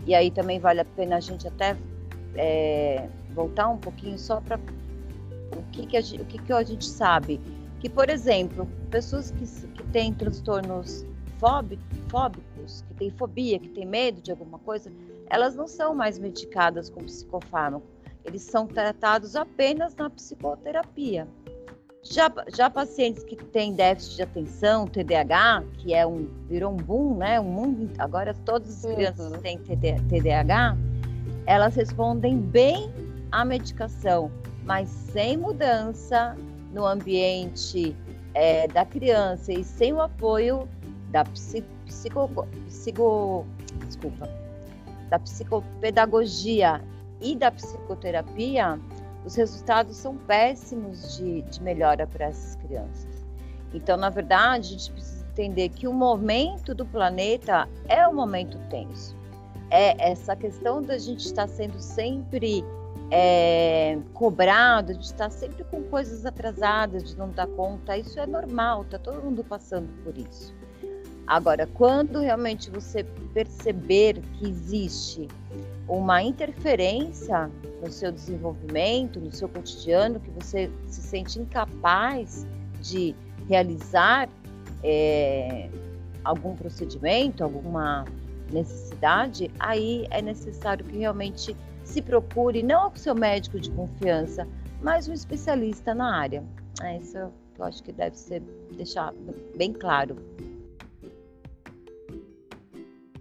E 0.06 0.14
aí 0.14 0.30
também 0.30 0.60
vale 0.60 0.82
a 0.82 0.86
pena 0.86 1.18
a 1.18 1.20
gente 1.20 1.48
até 1.48 1.76
é, 2.36 3.10
voltar 3.34 3.70
um 3.70 3.78
pouquinho 3.78 4.18
só 4.20 4.40
para 4.40 4.58
o 4.58 5.64
que, 5.72 5.88
que, 5.88 5.98
a, 5.98 6.00
o 6.00 6.26
que, 6.26 6.38
que 6.38 6.54
a 6.54 6.64
gente 6.64 6.86
sabe. 6.86 7.42
Que, 7.80 7.90
por 7.90 8.10
exemplo, 8.10 8.68
pessoas 8.90 9.32
que, 9.32 9.46
que 9.70 9.84
têm 9.92 10.14
transtornos 10.14 11.06
fóbicos, 11.40 12.84
que 12.88 12.94
têm 12.94 13.12
fobia, 13.12 13.60
que 13.60 13.70
têm 13.70 13.86
medo 13.86 14.22
de 14.22 14.32
alguma 14.32 14.60
coisa, 14.60 14.92
elas 15.30 15.56
não 15.56 15.68
são 15.68 15.94
mais 15.94 16.18
medicadas 16.20 16.90
com 16.90 17.04
psicofármaco. 17.04 17.86
Eles 18.24 18.42
são 18.44 18.66
tratados 18.66 19.36
apenas 19.36 19.96
na 19.96 20.10
psicoterapia. 20.10 21.28
Já, 22.08 22.32
já 22.56 22.70
pacientes 22.70 23.24
que 23.24 23.36
têm 23.36 23.74
déficit 23.74 24.18
de 24.18 24.22
atenção, 24.22 24.86
TDAH, 24.86 25.64
que 25.80 25.94
é 25.94 26.06
um 26.06 26.30
virou 26.48 26.72
um 26.72 26.78
boom, 26.78 27.18
né? 27.18 27.40
Um 27.40 27.46
mundo, 27.46 27.92
agora 27.98 28.34
todas 28.46 28.86
as 28.86 28.94
crianças 28.94 29.32
uhum. 29.32 29.40
têm 29.40 29.58
TDAH, 29.58 30.78
elas 31.48 31.76
respondem 31.76 32.38
bem 32.38 32.92
à 33.32 33.44
medicação, 33.44 34.32
mas 34.64 34.88
sem 34.88 35.36
mudança 35.36 36.38
no 36.72 36.86
ambiente 36.86 37.96
é, 38.36 38.68
da 38.68 38.86
criança 38.86 39.52
e 39.52 39.64
sem 39.64 39.92
o 39.92 40.00
apoio 40.00 40.70
da 41.10 41.24
psico, 41.26 41.68
psico, 42.68 43.46
desculpa, 43.88 44.30
da 45.10 45.18
psicopedagogia 45.18 46.82
e 47.20 47.36
da 47.36 47.50
psicoterapia, 47.50 48.80
os 49.26 49.36
resultados 49.36 49.98
são 49.98 50.16
péssimos 50.16 51.18
de, 51.18 51.42
de 51.42 51.62
melhora 51.62 52.06
para 52.06 52.26
essas 52.26 52.56
crianças. 52.56 53.26
Então, 53.74 53.98
na 53.98 54.10
verdade, 54.10 54.68
a 54.68 54.72
gente 54.72 54.92
precisa 54.92 55.26
entender 55.32 55.70
que 55.70 55.88
o 55.88 55.94
momento 55.94 56.74
do 56.74 56.86
planeta 56.86 57.68
é 57.90 58.08
um 58.08 58.14
momento 58.14 58.58
tenso. 58.70 59.16
É 59.70 60.12
essa 60.12 60.36
questão 60.36 60.82
da 60.82 60.98
gente 60.98 61.26
estar 61.26 61.48
sendo 61.48 61.82
sempre 61.82 62.64
é, 63.12 63.98
cobrado, 64.14 64.94
de 64.94 65.06
estar 65.06 65.30
sempre 65.30 65.64
com 65.66 65.84
coisas 65.84 66.26
atrasadas, 66.26 67.04
de 67.04 67.18
não 67.18 67.30
dar 67.30 67.48
conta, 67.48 67.98
isso 67.98 68.20
é 68.20 68.26
normal, 68.26 68.84
está 68.84 68.98
todo 68.98 69.22
mundo 69.22 69.44
passando 69.44 69.90
por 70.04 70.18
isso. 70.18 70.54
Agora, 71.28 71.68
quando 71.68 72.20
realmente 72.20 72.70
você 72.70 73.04
perceber 73.34 74.22
que 74.34 74.48
existe 74.48 75.28
uma 75.88 76.22
interferência 76.22 77.50
no 77.84 77.92
seu 77.92 78.12
desenvolvimento, 78.12 79.20
no 79.20 79.32
seu 79.32 79.48
cotidiano, 79.48 80.20
que 80.20 80.32
você 80.32 80.72
se 80.88 81.02
sente 81.02 81.40
incapaz 81.40 82.46
de 82.82 83.16
realizar 83.48 84.30
é, 84.84 85.70
algum 86.24 86.56
procedimento, 86.56 87.44
alguma 87.44 88.06
necessidade, 88.52 89.52
aí 89.60 90.08
é 90.10 90.22
necessário 90.22 90.86
que 90.86 90.98
realmente 90.98 91.56
se 91.84 92.02
procure 92.02 92.64
não 92.64 92.90
o 92.90 92.98
seu 92.98 93.14
médico 93.14 93.60
de 93.60 93.70
confiança, 93.72 94.48
mas 94.82 95.08
um 95.08 95.14
especialista 95.14 95.94
na 95.94 96.16
área. 96.16 96.44
É 96.82 96.98
isso 96.98 97.18
eu 97.18 97.66
acho 97.66 97.82
que 97.84 97.92
deve 97.92 98.18
ser 98.18 98.42
deixar 98.76 99.14
bem 99.56 99.72
claro 99.72 100.18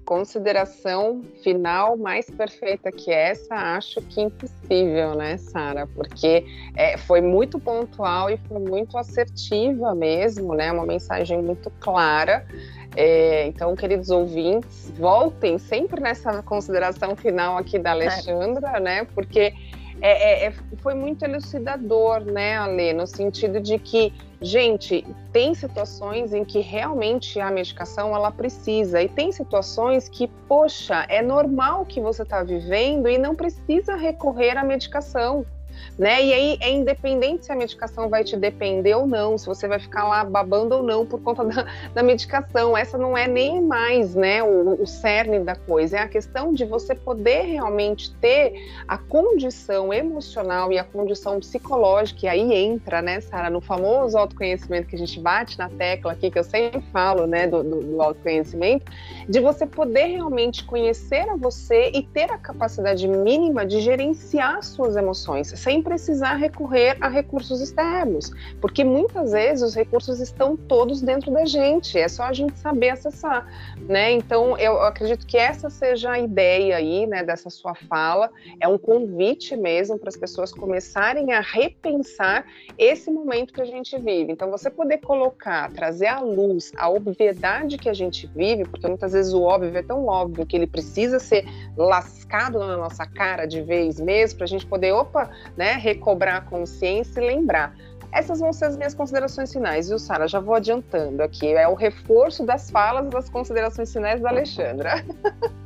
consideração 0.04 1.22
final 1.42 1.96
mais 1.96 2.28
perfeita 2.28 2.92
que 2.92 3.10
essa, 3.10 3.54
acho 3.76 4.00
que 4.02 4.20
impossível, 4.20 5.14
né, 5.14 5.36
Sara? 5.38 5.86
Porque 5.86 6.44
é, 6.76 6.96
foi 6.96 7.20
muito 7.20 7.58
pontual 7.58 8.30
e 8.30 8.36
foi 8.48 8.58
muito 8.58 8.96
assertiva 8.98 9.94
mesmo, 9.94 10.54
né? 10.54 10.70
Uma 10.70 10.86
mensagem 10.86 11.40
muito 11.42 11.70
clara. 11.80 12.46
É, 12.96 13.46
então, 13.46 13.74
queridos 13.74 14.10
ouvintes, 14.10 14.92
voltem 14.96 15.58
sempre 15.58 16.00
nessa 16.00 16.42
consideração 16.42 17.16
final 17.16 17.58
aqui 17.58 17.78
da 17.78 17.90
Alexandra, 17.90 18.78
né? 18.78 19.04
Porque 19.14 19.52
é, 20.00 20.44
é, 20.44 20.46
é, 20.48 20.52
foi 20.82 20.94
muito 20.94 21.24
elucidador, 21.24 22.20
né, 22.20 22.56
Ale, 22.58 22.92
no 22.92 23.06
sentido 23.06 23.60
de 23.60 23.78
que, 23.78 24.12
gente, 24.44 25.04
tem 25.32 25.54
situações 25.54 26.34
em 26.34 26.44
que 26.44 26.60
realmente 26.60 27.40
a 27.40 27.50
medicação 27.50 28.14
ela 28.14 28.30
precisa, 28.30 29.02
e 29.02 29.08
tem 29.08 29.32
situações 29.32 30.08
que, 30.08 30.28
poxa, 30.48 31.06
é 31.08 31.22
normal 31.22 31.86
que 31.86 32.00
você 32.00 32.22
está 32.22 32.42
vivendo 32.42 33.08
e 33.08 33.16
não 33.16 33.34
precisa 33.34 33.96
recorrer 33.96 34.56
à 34.56 34.62
medicação 34.62 35.46
né? 35.98 36.22
E 36.24 36.32
aí 36.32 36.58
é 36.60 36.70
independente 36.70 37.46
se 37.46 37.52
a 37.52 37.56
medicação 37.56 38.08
vai 38.08 38.24
te 38.24 38.36
depender 38.36 38.94
ou 38.94 39.06
não, 39.06 39.38
se 39.38 39.46
você 39.46 39.68
vai 39.68 39.78
ficar 39.78 40.08
lá 40.08 40.24
babando 40.24 40.76
ou 40.76 40.82
não 40.82 41.06
por 41.06 41.20
conta 41.20 41.44
da, 41.44 41.66
da 41.94 42.02
medicação. 42.02 42.76
Essa 42.76 42.98
não 42.98 43.16
é 43.16 43.26
nem 43.26 43.62
mais, 43.62 44.14
né, 44.14 44.42
o, 44.42 44.82
o 44.82 44.86
cerne 44.86 45.40
da 45.40 45.54
coisa. 45.54 45.98
É 45.98 46.00
a 46.00 46.08
questão 46.08 46.52
de 46.52 46.64
você 46.64 46.94
poder 46.94 47.42
realmente 47.42 48.12
ter 48.16 48.54
a 48.86 48.98
condição 48.98 49.92
emocional 49.92 50.72
e 50.72 50.78
a 50.78 50.84
condição 50.84 51.38
psicológica, 51.38 52.26
e 52.26 52.28
aí 52.28 52.52
entra, 52.52 53.00
né, 53.00 53.20
Sara, 53.20 53.50
no 53.50 53.60
famoso 53.60 54.16
autoconhecimento 54.16 54.88
que 54.88 54.96
a 54.96 54.98
gente 54.98 55.18
bate 55.20 55.58
na 55.58 55.68
tecla 55.68 56.12
aqui, 56.12 56.30
que 56.30 56.38
eu 56.38 56.44
sempre 56.44 56.80
falo, 56.92 57.26
né, 57.26 57.46
do, 57.46 57.62
do, 57.62 57.80
do 57.80 58.02
autoconhecimento, 58.02 58.90
de 59.28 59.40
você 59.40 59.66
poder 59.66 60.06
realmente 60.06 60.64
conhecer 60.64 61.28
a 61.28 61.36
você 61.36 61.90
e 61.94 62.02
ter 62.02 62.30
a 62.30 62.38
capacidade 62.38 63.06
mínima 63.06 63.64
de 63.64 63.80
gerenciar 63.80 64.62
suas 64.62 64.96
emoções, 64.96 65.48
sem 65.64 65.82
precisar 65.82 66.34
recorrer 66.34 66.98
a 67.00 67.08
recursos 67.08 67.58
externos, 67.62 68.30
porque 68.60 68.84
muitas 68.84 69.32
vezes 69.32 69.62
os 69.70 69.74
recursos 69.74 70.20
estão 70.20 70.58
todos 70.58 71.00
dentro 71.00 71.32
da 71.32 71.46
gente, 71.46 71.98
é 71.98 72.06
só 72.06 72.24
a 72.24 72.34
gente 72.34 72.58
saber 72.58 72.90
acessar, 72.90 73.46
né? 73.88 74.12
Então 74.12 74.58
eu 74.58 74.82
acredito 74.82 75.26
que 75.26 75.38
essa 75.38 75.70
seja 75.70 76.10
a 76.10 76.18
ideia 76.18 76.76
aí, 76.76 77.06
né, 77.06 77.24
dessa 77.24 77.48
sua 77.48 77.74
fala, 77.74 78.30
é 78.60 78.68
um 78.68 78.76
convite 78.76 79.56
mesmo 79.56 79.98
para 79.98 80.10
as 80.10 80.16
pessoas 80.18 80.52
começarem 80.52 81.32
a 81.32 81.40
repensar 81.40 82.44
esse 82.76 83.10
momento 83.10 83.54
que 83.54 83.62
a 83.62 83.64
gente 83.64 83.96
vive. 83.98 84.32
Então 84.32 84.50
você 84.50 84.68
poder 84.68 84.98
colocar, 84.98 85.72
trazer 85.72 86.08
à 86.08 86.20
luz 86.20 86.72
a 86.76 86.90
obviedade 86.90 87.78
que 87.78 87.88
a 87.88 87.94
gente 87.94 88.26
vive, 88.26 88.64
porque 88.64 88.86
muitas 88.86 89.12
vezes 89.12 89.32
o 89.32 89.42
óbvio 89.42 89.74
é 89.74 89.82
tão 89.82 90.06
óbvio 90.06 90.44
que 90.44 90.56
ele 90.56 90.66
precisa 90.66 91.18
ser 91.18 91.46
lascado 91.74 92.58
na 92.58 92.76
nossa 92.76 93.06
cara 93.06 93.46
de 93.46 93.62
vez 93.62 93.98
mesmo 93.98 94.36
para 94.36 94.44
a 94.44 94.48
gente 94.48 94.66
poder, 94.66 94.92
opa, 94.92 95.30
né, 95.56 95.74
recobrar 95.74 96.36
a 96.36 96.40
consciência 96.40 97.20
e 97.20 97.26
lembrar. 97.26 97.74
Essas 98.12 98.38
vão 98.38 98.52
ser 98.52 98.66
as 98.66 98.76
minhas 98.76 98.94
considerações 98.94 99.52
finais, 99.52 99.88
viu, 99.88 99.98
Sara? 99.98 100.28
Já 100.28 100.38
vou 100.38 100.54
adiantando 100.54 101.22
aqui. 101.22 101.52
É 101.52 101.66
o 101.66 101.74
reforço 101.74 102.44
das 102.44 102.70
falas 102.70 103.08
das 103.10 103.28
considerações 103.28 103.92
finais 103.92 104.20
da 104.20 104.28
Alexandra. 104.28 105.04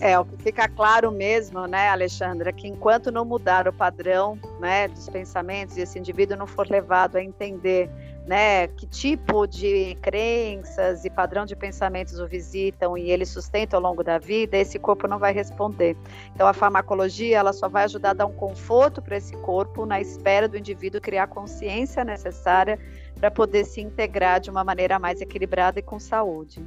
É, 0.00 0.18
o 0.18 0.24
que 0.24 0.36
fica 0.42 0.68
claro 0.68 1.10
mesmo, 1.10 1.66
né, 1.66 1.88
Alexandra, 1.88 2.52
que 2.52 2.68
enquanto 2.68 3.10
não 3.10 3.24
mudar 3.24 3.66
o 3.66 3.72
padrão 3.72 4.38
né, 4.60 4.86
dos 4.88 5.08
pensamentos 5.08 5.76
e 5.76 5.80
esse 5.80 5.98
indivíduo 5.98 6.36
não 6.36 6.46
for 6.46 6.68
levado 6.68 7.16
a 7.16 7.22
entender 7.22 7.90
né, 8.28 8.66
que 8.66 8.86
tipo 8.86 9.46
de 9.46 9.96
crenças 10.02 11.02
e 11.02 11.08
padrão 11.08 11.46
de 11.46 11.56
pensamentos 11.56 12.20
o 12.20 12.26
visitam 12.26 12.96
e 12.96 13.10
ele 13.10 13.24
sustenta 13.24 13.74
ao 13.74 13.82
longo 13.82 14.04
da 14.04 14.18
vida, 14.18 14.58
esse 14.58 14.78
corpo 14.78 15.08
não 15.08 15.18
vai 15.18 15.32
responder. 15.32 15.96
Então 16.34 16.46
a 16.46 16.52
farmacologia 16.52 17.38
ela 17.38 17.54
só 17.54 17.70
vai 17.70 17.84
ajudar 17.84 18.10
a 18.10 18.12
dar 18.12 18.26
um 18.26 18.32
conforto 18.34 19.00
para 19.00 19.16
esse 19.16 19.34
corpo 19.38 19.86
na 19.86 19.98
espera 19.98 20.46
do 20.46 20.58
indivíduo 20.58 21.00
criar 21.00 21.22
a 21.22 21.26
consciência 21.26 22.04
necessária 22.04 22.78
para 23.18 23.30
poder 23.30 23.64
se 23.64 23.80
integrar 23.80 24.40
de 24.40 24.50
uma 24.50 24.62
maneira 24.62 24.98
mais 24.98 25.22
equilibrada 25.22 25.78
e 25.78 25.82
com 25.82 25.98
saúde. 25.98 26.62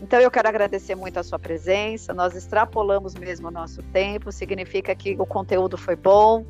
Então 0.00 0.18
eu 0.18 0.30
quero 0.30 0.48
agradecer 0.48 0.94
muito 0.94 1.18
a 1.18 1.22
sua 1.22 1.38
presença. 1.38 2.14
Nós 2.14 2.34
extrapolamos 2.34 3.14
mesmo 3.14 3.48
o 3.48 3.50
nosso 3.50 3.82
tempo, 3.82 4.32
significa 4.32 4.94
que 4.94 5.14
o 5.18 5.26
conteúdo 5.26 5.76
foi 5.76 5.96
bom 5.96 6.46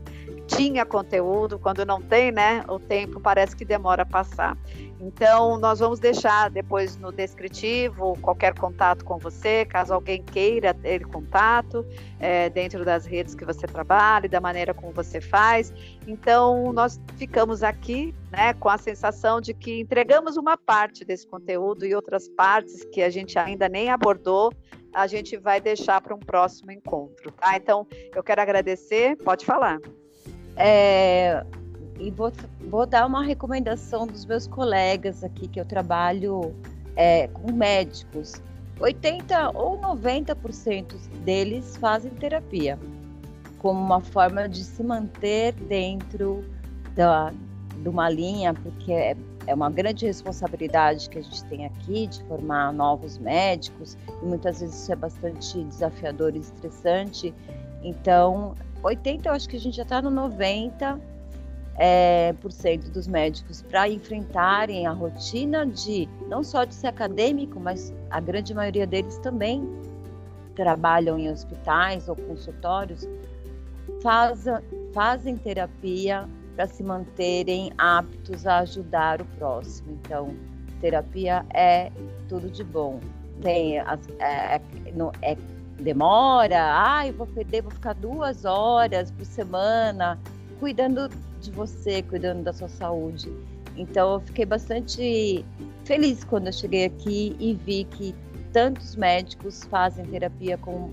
tinha 0.47 0.85
conteúdo, 0.85 1.59
quando 1.59 1.85
não 1.85 2.01
tem, 2.01 2.31
né, 2.31 2.65
o 2.69 2.79
tempo 2.79 3.21
parece 3.21 3.57
que 3.57 3.65
demora 3.65 4.03
a 4.03 4.07
passar. 4.07 4.57
Então, 5.01 5.59
nós 5.59 5.81
vamos 5.81 5.99
deixar 5.99 6.51
depois 6.51 6.97
no 6.97 7.13
descritivo 7.13 8.17
qualquer 8.21 8.55
contato 8.59 9.05
com 9.05 9.19
você, 9.19 9.65
caso 9.65 9.93
alguém 9.93 10.23
queira 10.23 10.73
ter 10.73 11.05
contato, 11.07 11.85
é, 12.19 12.49
dentro 12.49 12.85
das 12.85 13.05
redes 13.05 13.35
que 13.35 13.45
você 13.45 13.67
trabalha, 13.67 14.29
da 14.29 14.41
maneira 14.41 14.73
como 14.73 14.93
você 14.93 15.21
faz. 15.21 15.73
Então, 16.07 16.73
nós 16.73 17.01
ficamos 17.17 17.63
aqui 17.63 18.15
né, 18.31 18.55
com 18.55 18.69
a 18.69 18.79
sensação 18.79 19.41
de 19.41 19.53
que 19.53 19.81
entregamos 19.81 20.37
uma 20.37 20.57
parte 20.57 21.05
desse 21.05 21.27
conteúdo 21.27 21.85
e 21.85 21.95
outras 21.95 22.29
partes 22.29 22.85
que 22.85 23.03
a 23.03 23.11
gente 23.11 23.39
ainda 23.39 23.69
nem 23.69 23.91
abordou, 23.91 24.53
a 24.93 25.07
gente 25.07 25.37
vai 25.37 25.61
deixar 25.61 26.01
para 26.01 26.15
um 26.15 26.21
próximo 26.21 26.71
encontro. 26.71 27.33
Tá? 27.33 27.57
Então, 27.57 27.87
eu 28.15 28.23
quero 28.23 28.41
agradecer, 28.41 29.17
pode 29.17 29.45
falar. 29.45 29.79
É, 30.57 31.45
e 31.99 32.11
vou, 32.11 32.33
vou 32.69 32.87
dar 32.87 33.07
uma 33.07 33.25
recomendação 33.25 34.07
dos 34.07 34.25
meus 34.25 34.47
colegas 34.47 35.25
aqui, 35.25 35.49
que 35.49 35.61
eu 35.61 35.65
trabalho 35.65 36.55
é, 36.97 37.29
com 37.29 37.53
médicos. 37.53 38.35
80 38.81 39.51
ou 39.57 39.79
90% 39.79 40.97
deles 41.25 41.77
fazem 41.77 42.11
terapia 42.11 42.79
como 43.65 43.81
uma 43.81 44.01
forma 44.01 44.47
de 44.47 44.63
se 44.63 44.83
manter 44.83 45.55
dentro 45.55 46.45
da, 46.95 47.33
de 47.81 47.89
uma 47.89 48.11
linha, 48.11 48.53
porque 48.53 48.93
é, 48.93 49.17
é 49.47 49.55
uma 49.55 49.71
grande 49.71 50.05
responsabilidade 50.05 51.09
que 51.09 51.19
a 51.19 51.23
gente 51.23 51.43
tem 51.45 51.65
aqui 51.65 52.07
de 52.07 52.23
formar 52.25 52.75
novos 52.75 53.17
médicos, 53.17 53.97
e 54.23 54.27
muitas 54.27 54.61
vezes 54.61 54.83
isso 54.83 54.93
é 54.93 54.97
bastante 54.97 55.65
desafiador 55.65 56.37
e 56.37 56.41
estressante. 56.41 57.33
Então, 57.83 58.55
80, 58.85 59.29
eu 59.29 59.33
acho 59.33 59.49
que 59.49 59.57
a 59.57 59.61
gente 59.61 59.77
já 59.77 59.83
está 59.83 60.03
no 60.03 60.11
90 60.11 61.01
é, 61.77 62.35
por 62.41 62.53
cento 62.53 62.91
dos 62.91 63.07
médicos 63.07 63.63
para 63.63 63.89
enfrentarem 63.89 64.87
a 64.87 64.93
rotina 64.93 65.67
de 65.67 66.09
não 66.29 66.45
só 66.45 66.65
de 66.65 66.75
ser 66.75 66.89
acadêmico, 66.89 67.59
mas 67.59 67.93
a 68.11 68.21
grande 68.21 68.55
maioria 68.55 68.87
deles 68.87 69.19
também 69.19 69.67
trabalham 70.55 71.19
em 71.19 71.31
hospitais 71.31 72.09
ou 72.09 72.15
consultórios, 72.15 73.09
faz, 74.03 74.45
fazem 74.93 75.37
terapia 75.37 76.29
para 76.55 76.67
se 76.67 76.83
manterem 76.83 77.73
aptos 77.77 78.47
a 78.47 78.59
ajudar 78.59 79.21
o 79.21 79.25
próximo. 79.37 79.99
Então, 80.05 80.37
terapia 80.81 81.45
é 81.53 81.91
tudo 82.29 82.49
de 82.49 82.63
bom. 82.63 83.01
Tem 83.41 83.81
as, 83.81 84.01
é, 84.21 84.57
é, 84.57 84.63
é 85.23 85.37
demora, 85.85 87.07
eu 87.07 87.13
vou 87.13 87.27
perder, 87.27 87.63
vou 87.63 87.71
ficar 87.71 87.93
duas 87.93 88.45
horas 88.45 89.11
por 89.11 89.25
semana 89.25 90.19
cuidando 90.59 91.09
de 91.41 91.51
você, 91.51 92.03
cuidando 92.03 92.43
da 92.43 92.53
sua 92.53 92.69
saúde. 92.69 93.31
Então 93.77 94.15
eu 94.15 94.21
fiquei 94.21 94.47
bastante 94.47 95.45
feliz 95.85 96.25
quando 96.25 96.47
eu 96.47 96.53
cheguei 96.53 96.87
aqui 96.87 97.37
e 97.39 97.55
vi 97.55 97.85
que 97.85 98.15
tantos 98.53 98.97
médicos 98.97 99.65
fazem 99.65 100.05
terapia 100.07 100.57
como, 100.57 100.93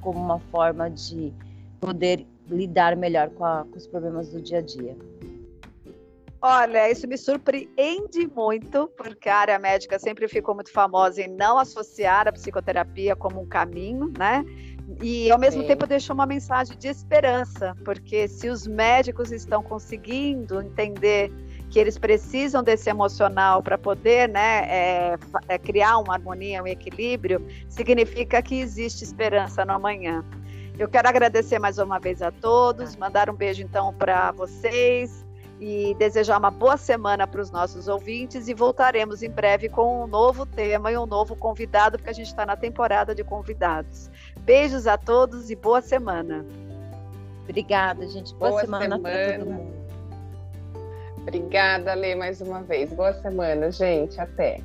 como 0.00 0.20
uma 0.20 0.38
forma 0.38 0.88
de 0.88 1.32
poder 1.80 2.24
lidar 2.48 2.96
melhor 2.96 3.30
com, 3.30 3.44
a, 3.44 3.64
com 3.64 3.76
os 3.76 3.86
problemas 3.86 4.28
do 4.28 4.40
dia 4.40 4.58
a 4.58 4.62
dia. 4.62 4.96
Olha, 6.44 6.90
isso 6.90 7.06
me 7.06 7.16
surpreende 7.16 8.26
muito, 8.34 8.88
porque 8.96 9.28
a 9.28 9.36
área 9.36 9.58
médica 9.60 9.96
sempre 9.96 10.26
ficou 10.26 10.56
muito 10.56 10.72
famosa 10.72 11.22
em 11.22 11.28
não 11.28 11.56
associar 11.56 12.26
a 12.26 12.32
psicoterapia 12.32 13.14
como 13.14 13.40
um 13.40 13.46
caminho, 13.46 14.12
né? 14.18 14.44
E 15.00 15.30
ao 15.30 15.38
mesmo 15.38 15.62
Sim. 15.62 15.68
tempo 15.68 15.86
deixou 15.86 16.14
uma 16.14 16.26
mensagem 16.26 16.76
de 16.76 16.88
esperança, 16.88 17.76
porque 17.84 18.26
se 18.26 18.48
os 18.48 18.66
médicos 18.66 19.30
estão 19.30 19.62
conseguindo 19.62 20.60
entender 20.60 21.32
que 21.70 21.78
eles 21.78 21.96
precisam 21.96 22.60
desse 22.60 22.90
emocional 22.90 23.62
para 23.62 23.78
poder 23.78 24.28
né, 24.28 24.64
é, 24.68 25.18
é, 25.46 25.58
criar 25.58 25.98
uma 25.98 26.14
harmonia, 26.14 26.60
um 26.60 26.66
equilíbrio, 26.66 27.40
significa 27.68 28.42
que 28.42 28.60
existe 28.60 29.04
esperança 29.04 29.64
no 29.64 29.74
amanhã. 29.74 30.24
Eu 30.76 30.88
quero 30.88 31.08
agradecer 31.08 31.60
mais 31.60 31.78
uma 31.78 32.00
vez 32.00 32.20
a 32.20 32.32
todos, 32.32 32.96
mandar 32.96 33.30
um 33.30 33.34
beijo 33.34 33.62
então 33.62 33.94
para 33.94 34.32
vocês, 34.32 35.24
e 35.64 35.94
desejar 35.94 36.38
uma 36.38 36.50
boa 36.50 36.76
semana 36.76 37.24
para 37.24 37.40
os 37.40 37.52
nossos 37.52 37.86
ouvintes 37.86 38.48
e 38.48 38.54
voltaremos 38.54 39.22
em 39.22 39.30
breve 39.30 39.68
com 39.68 40.02
um 40.02 40.08
novo 40.08 40.44
tema 40.44 40.90
e 40.90 40.98
um 40.98 41.06
novo 41.06 41.36
convidado, 41.36 41.98
porque 41.98 42.10
a 42.10 42.12
gente 42.12 42.26
está 42.26 42.44
na 42.44 42.56
temporada 42.56 43.14
de 43.14 43.22
convidados. 43.22 44.10
Beijos 44.40 44.88
a 44.88 44.98
todos 44.98 45.50
e 45.50 45.54
boa 45.54 45.80
semana. 45.80 46.44
Obrigada, 47.44 48.04
gente. 48.08 48.34
Boa, 48.34 48.50
boa 48.50 48.60
semana, 48.60 48.96
semana. 48.96 49.02
para 49.02 49.38
todo 49.38 49.50
mundo. 49.52 49.72
Obrigada, 51.18 51.94
Lê, 51.94 52.16
mais 52.16 52.40
uma 52.40 52.60
vez. 52.62 52.92
Boa 52.92 53.12
semana, 53.14 53.70
gente. 53.70 54.20
Até. 54.20 54.60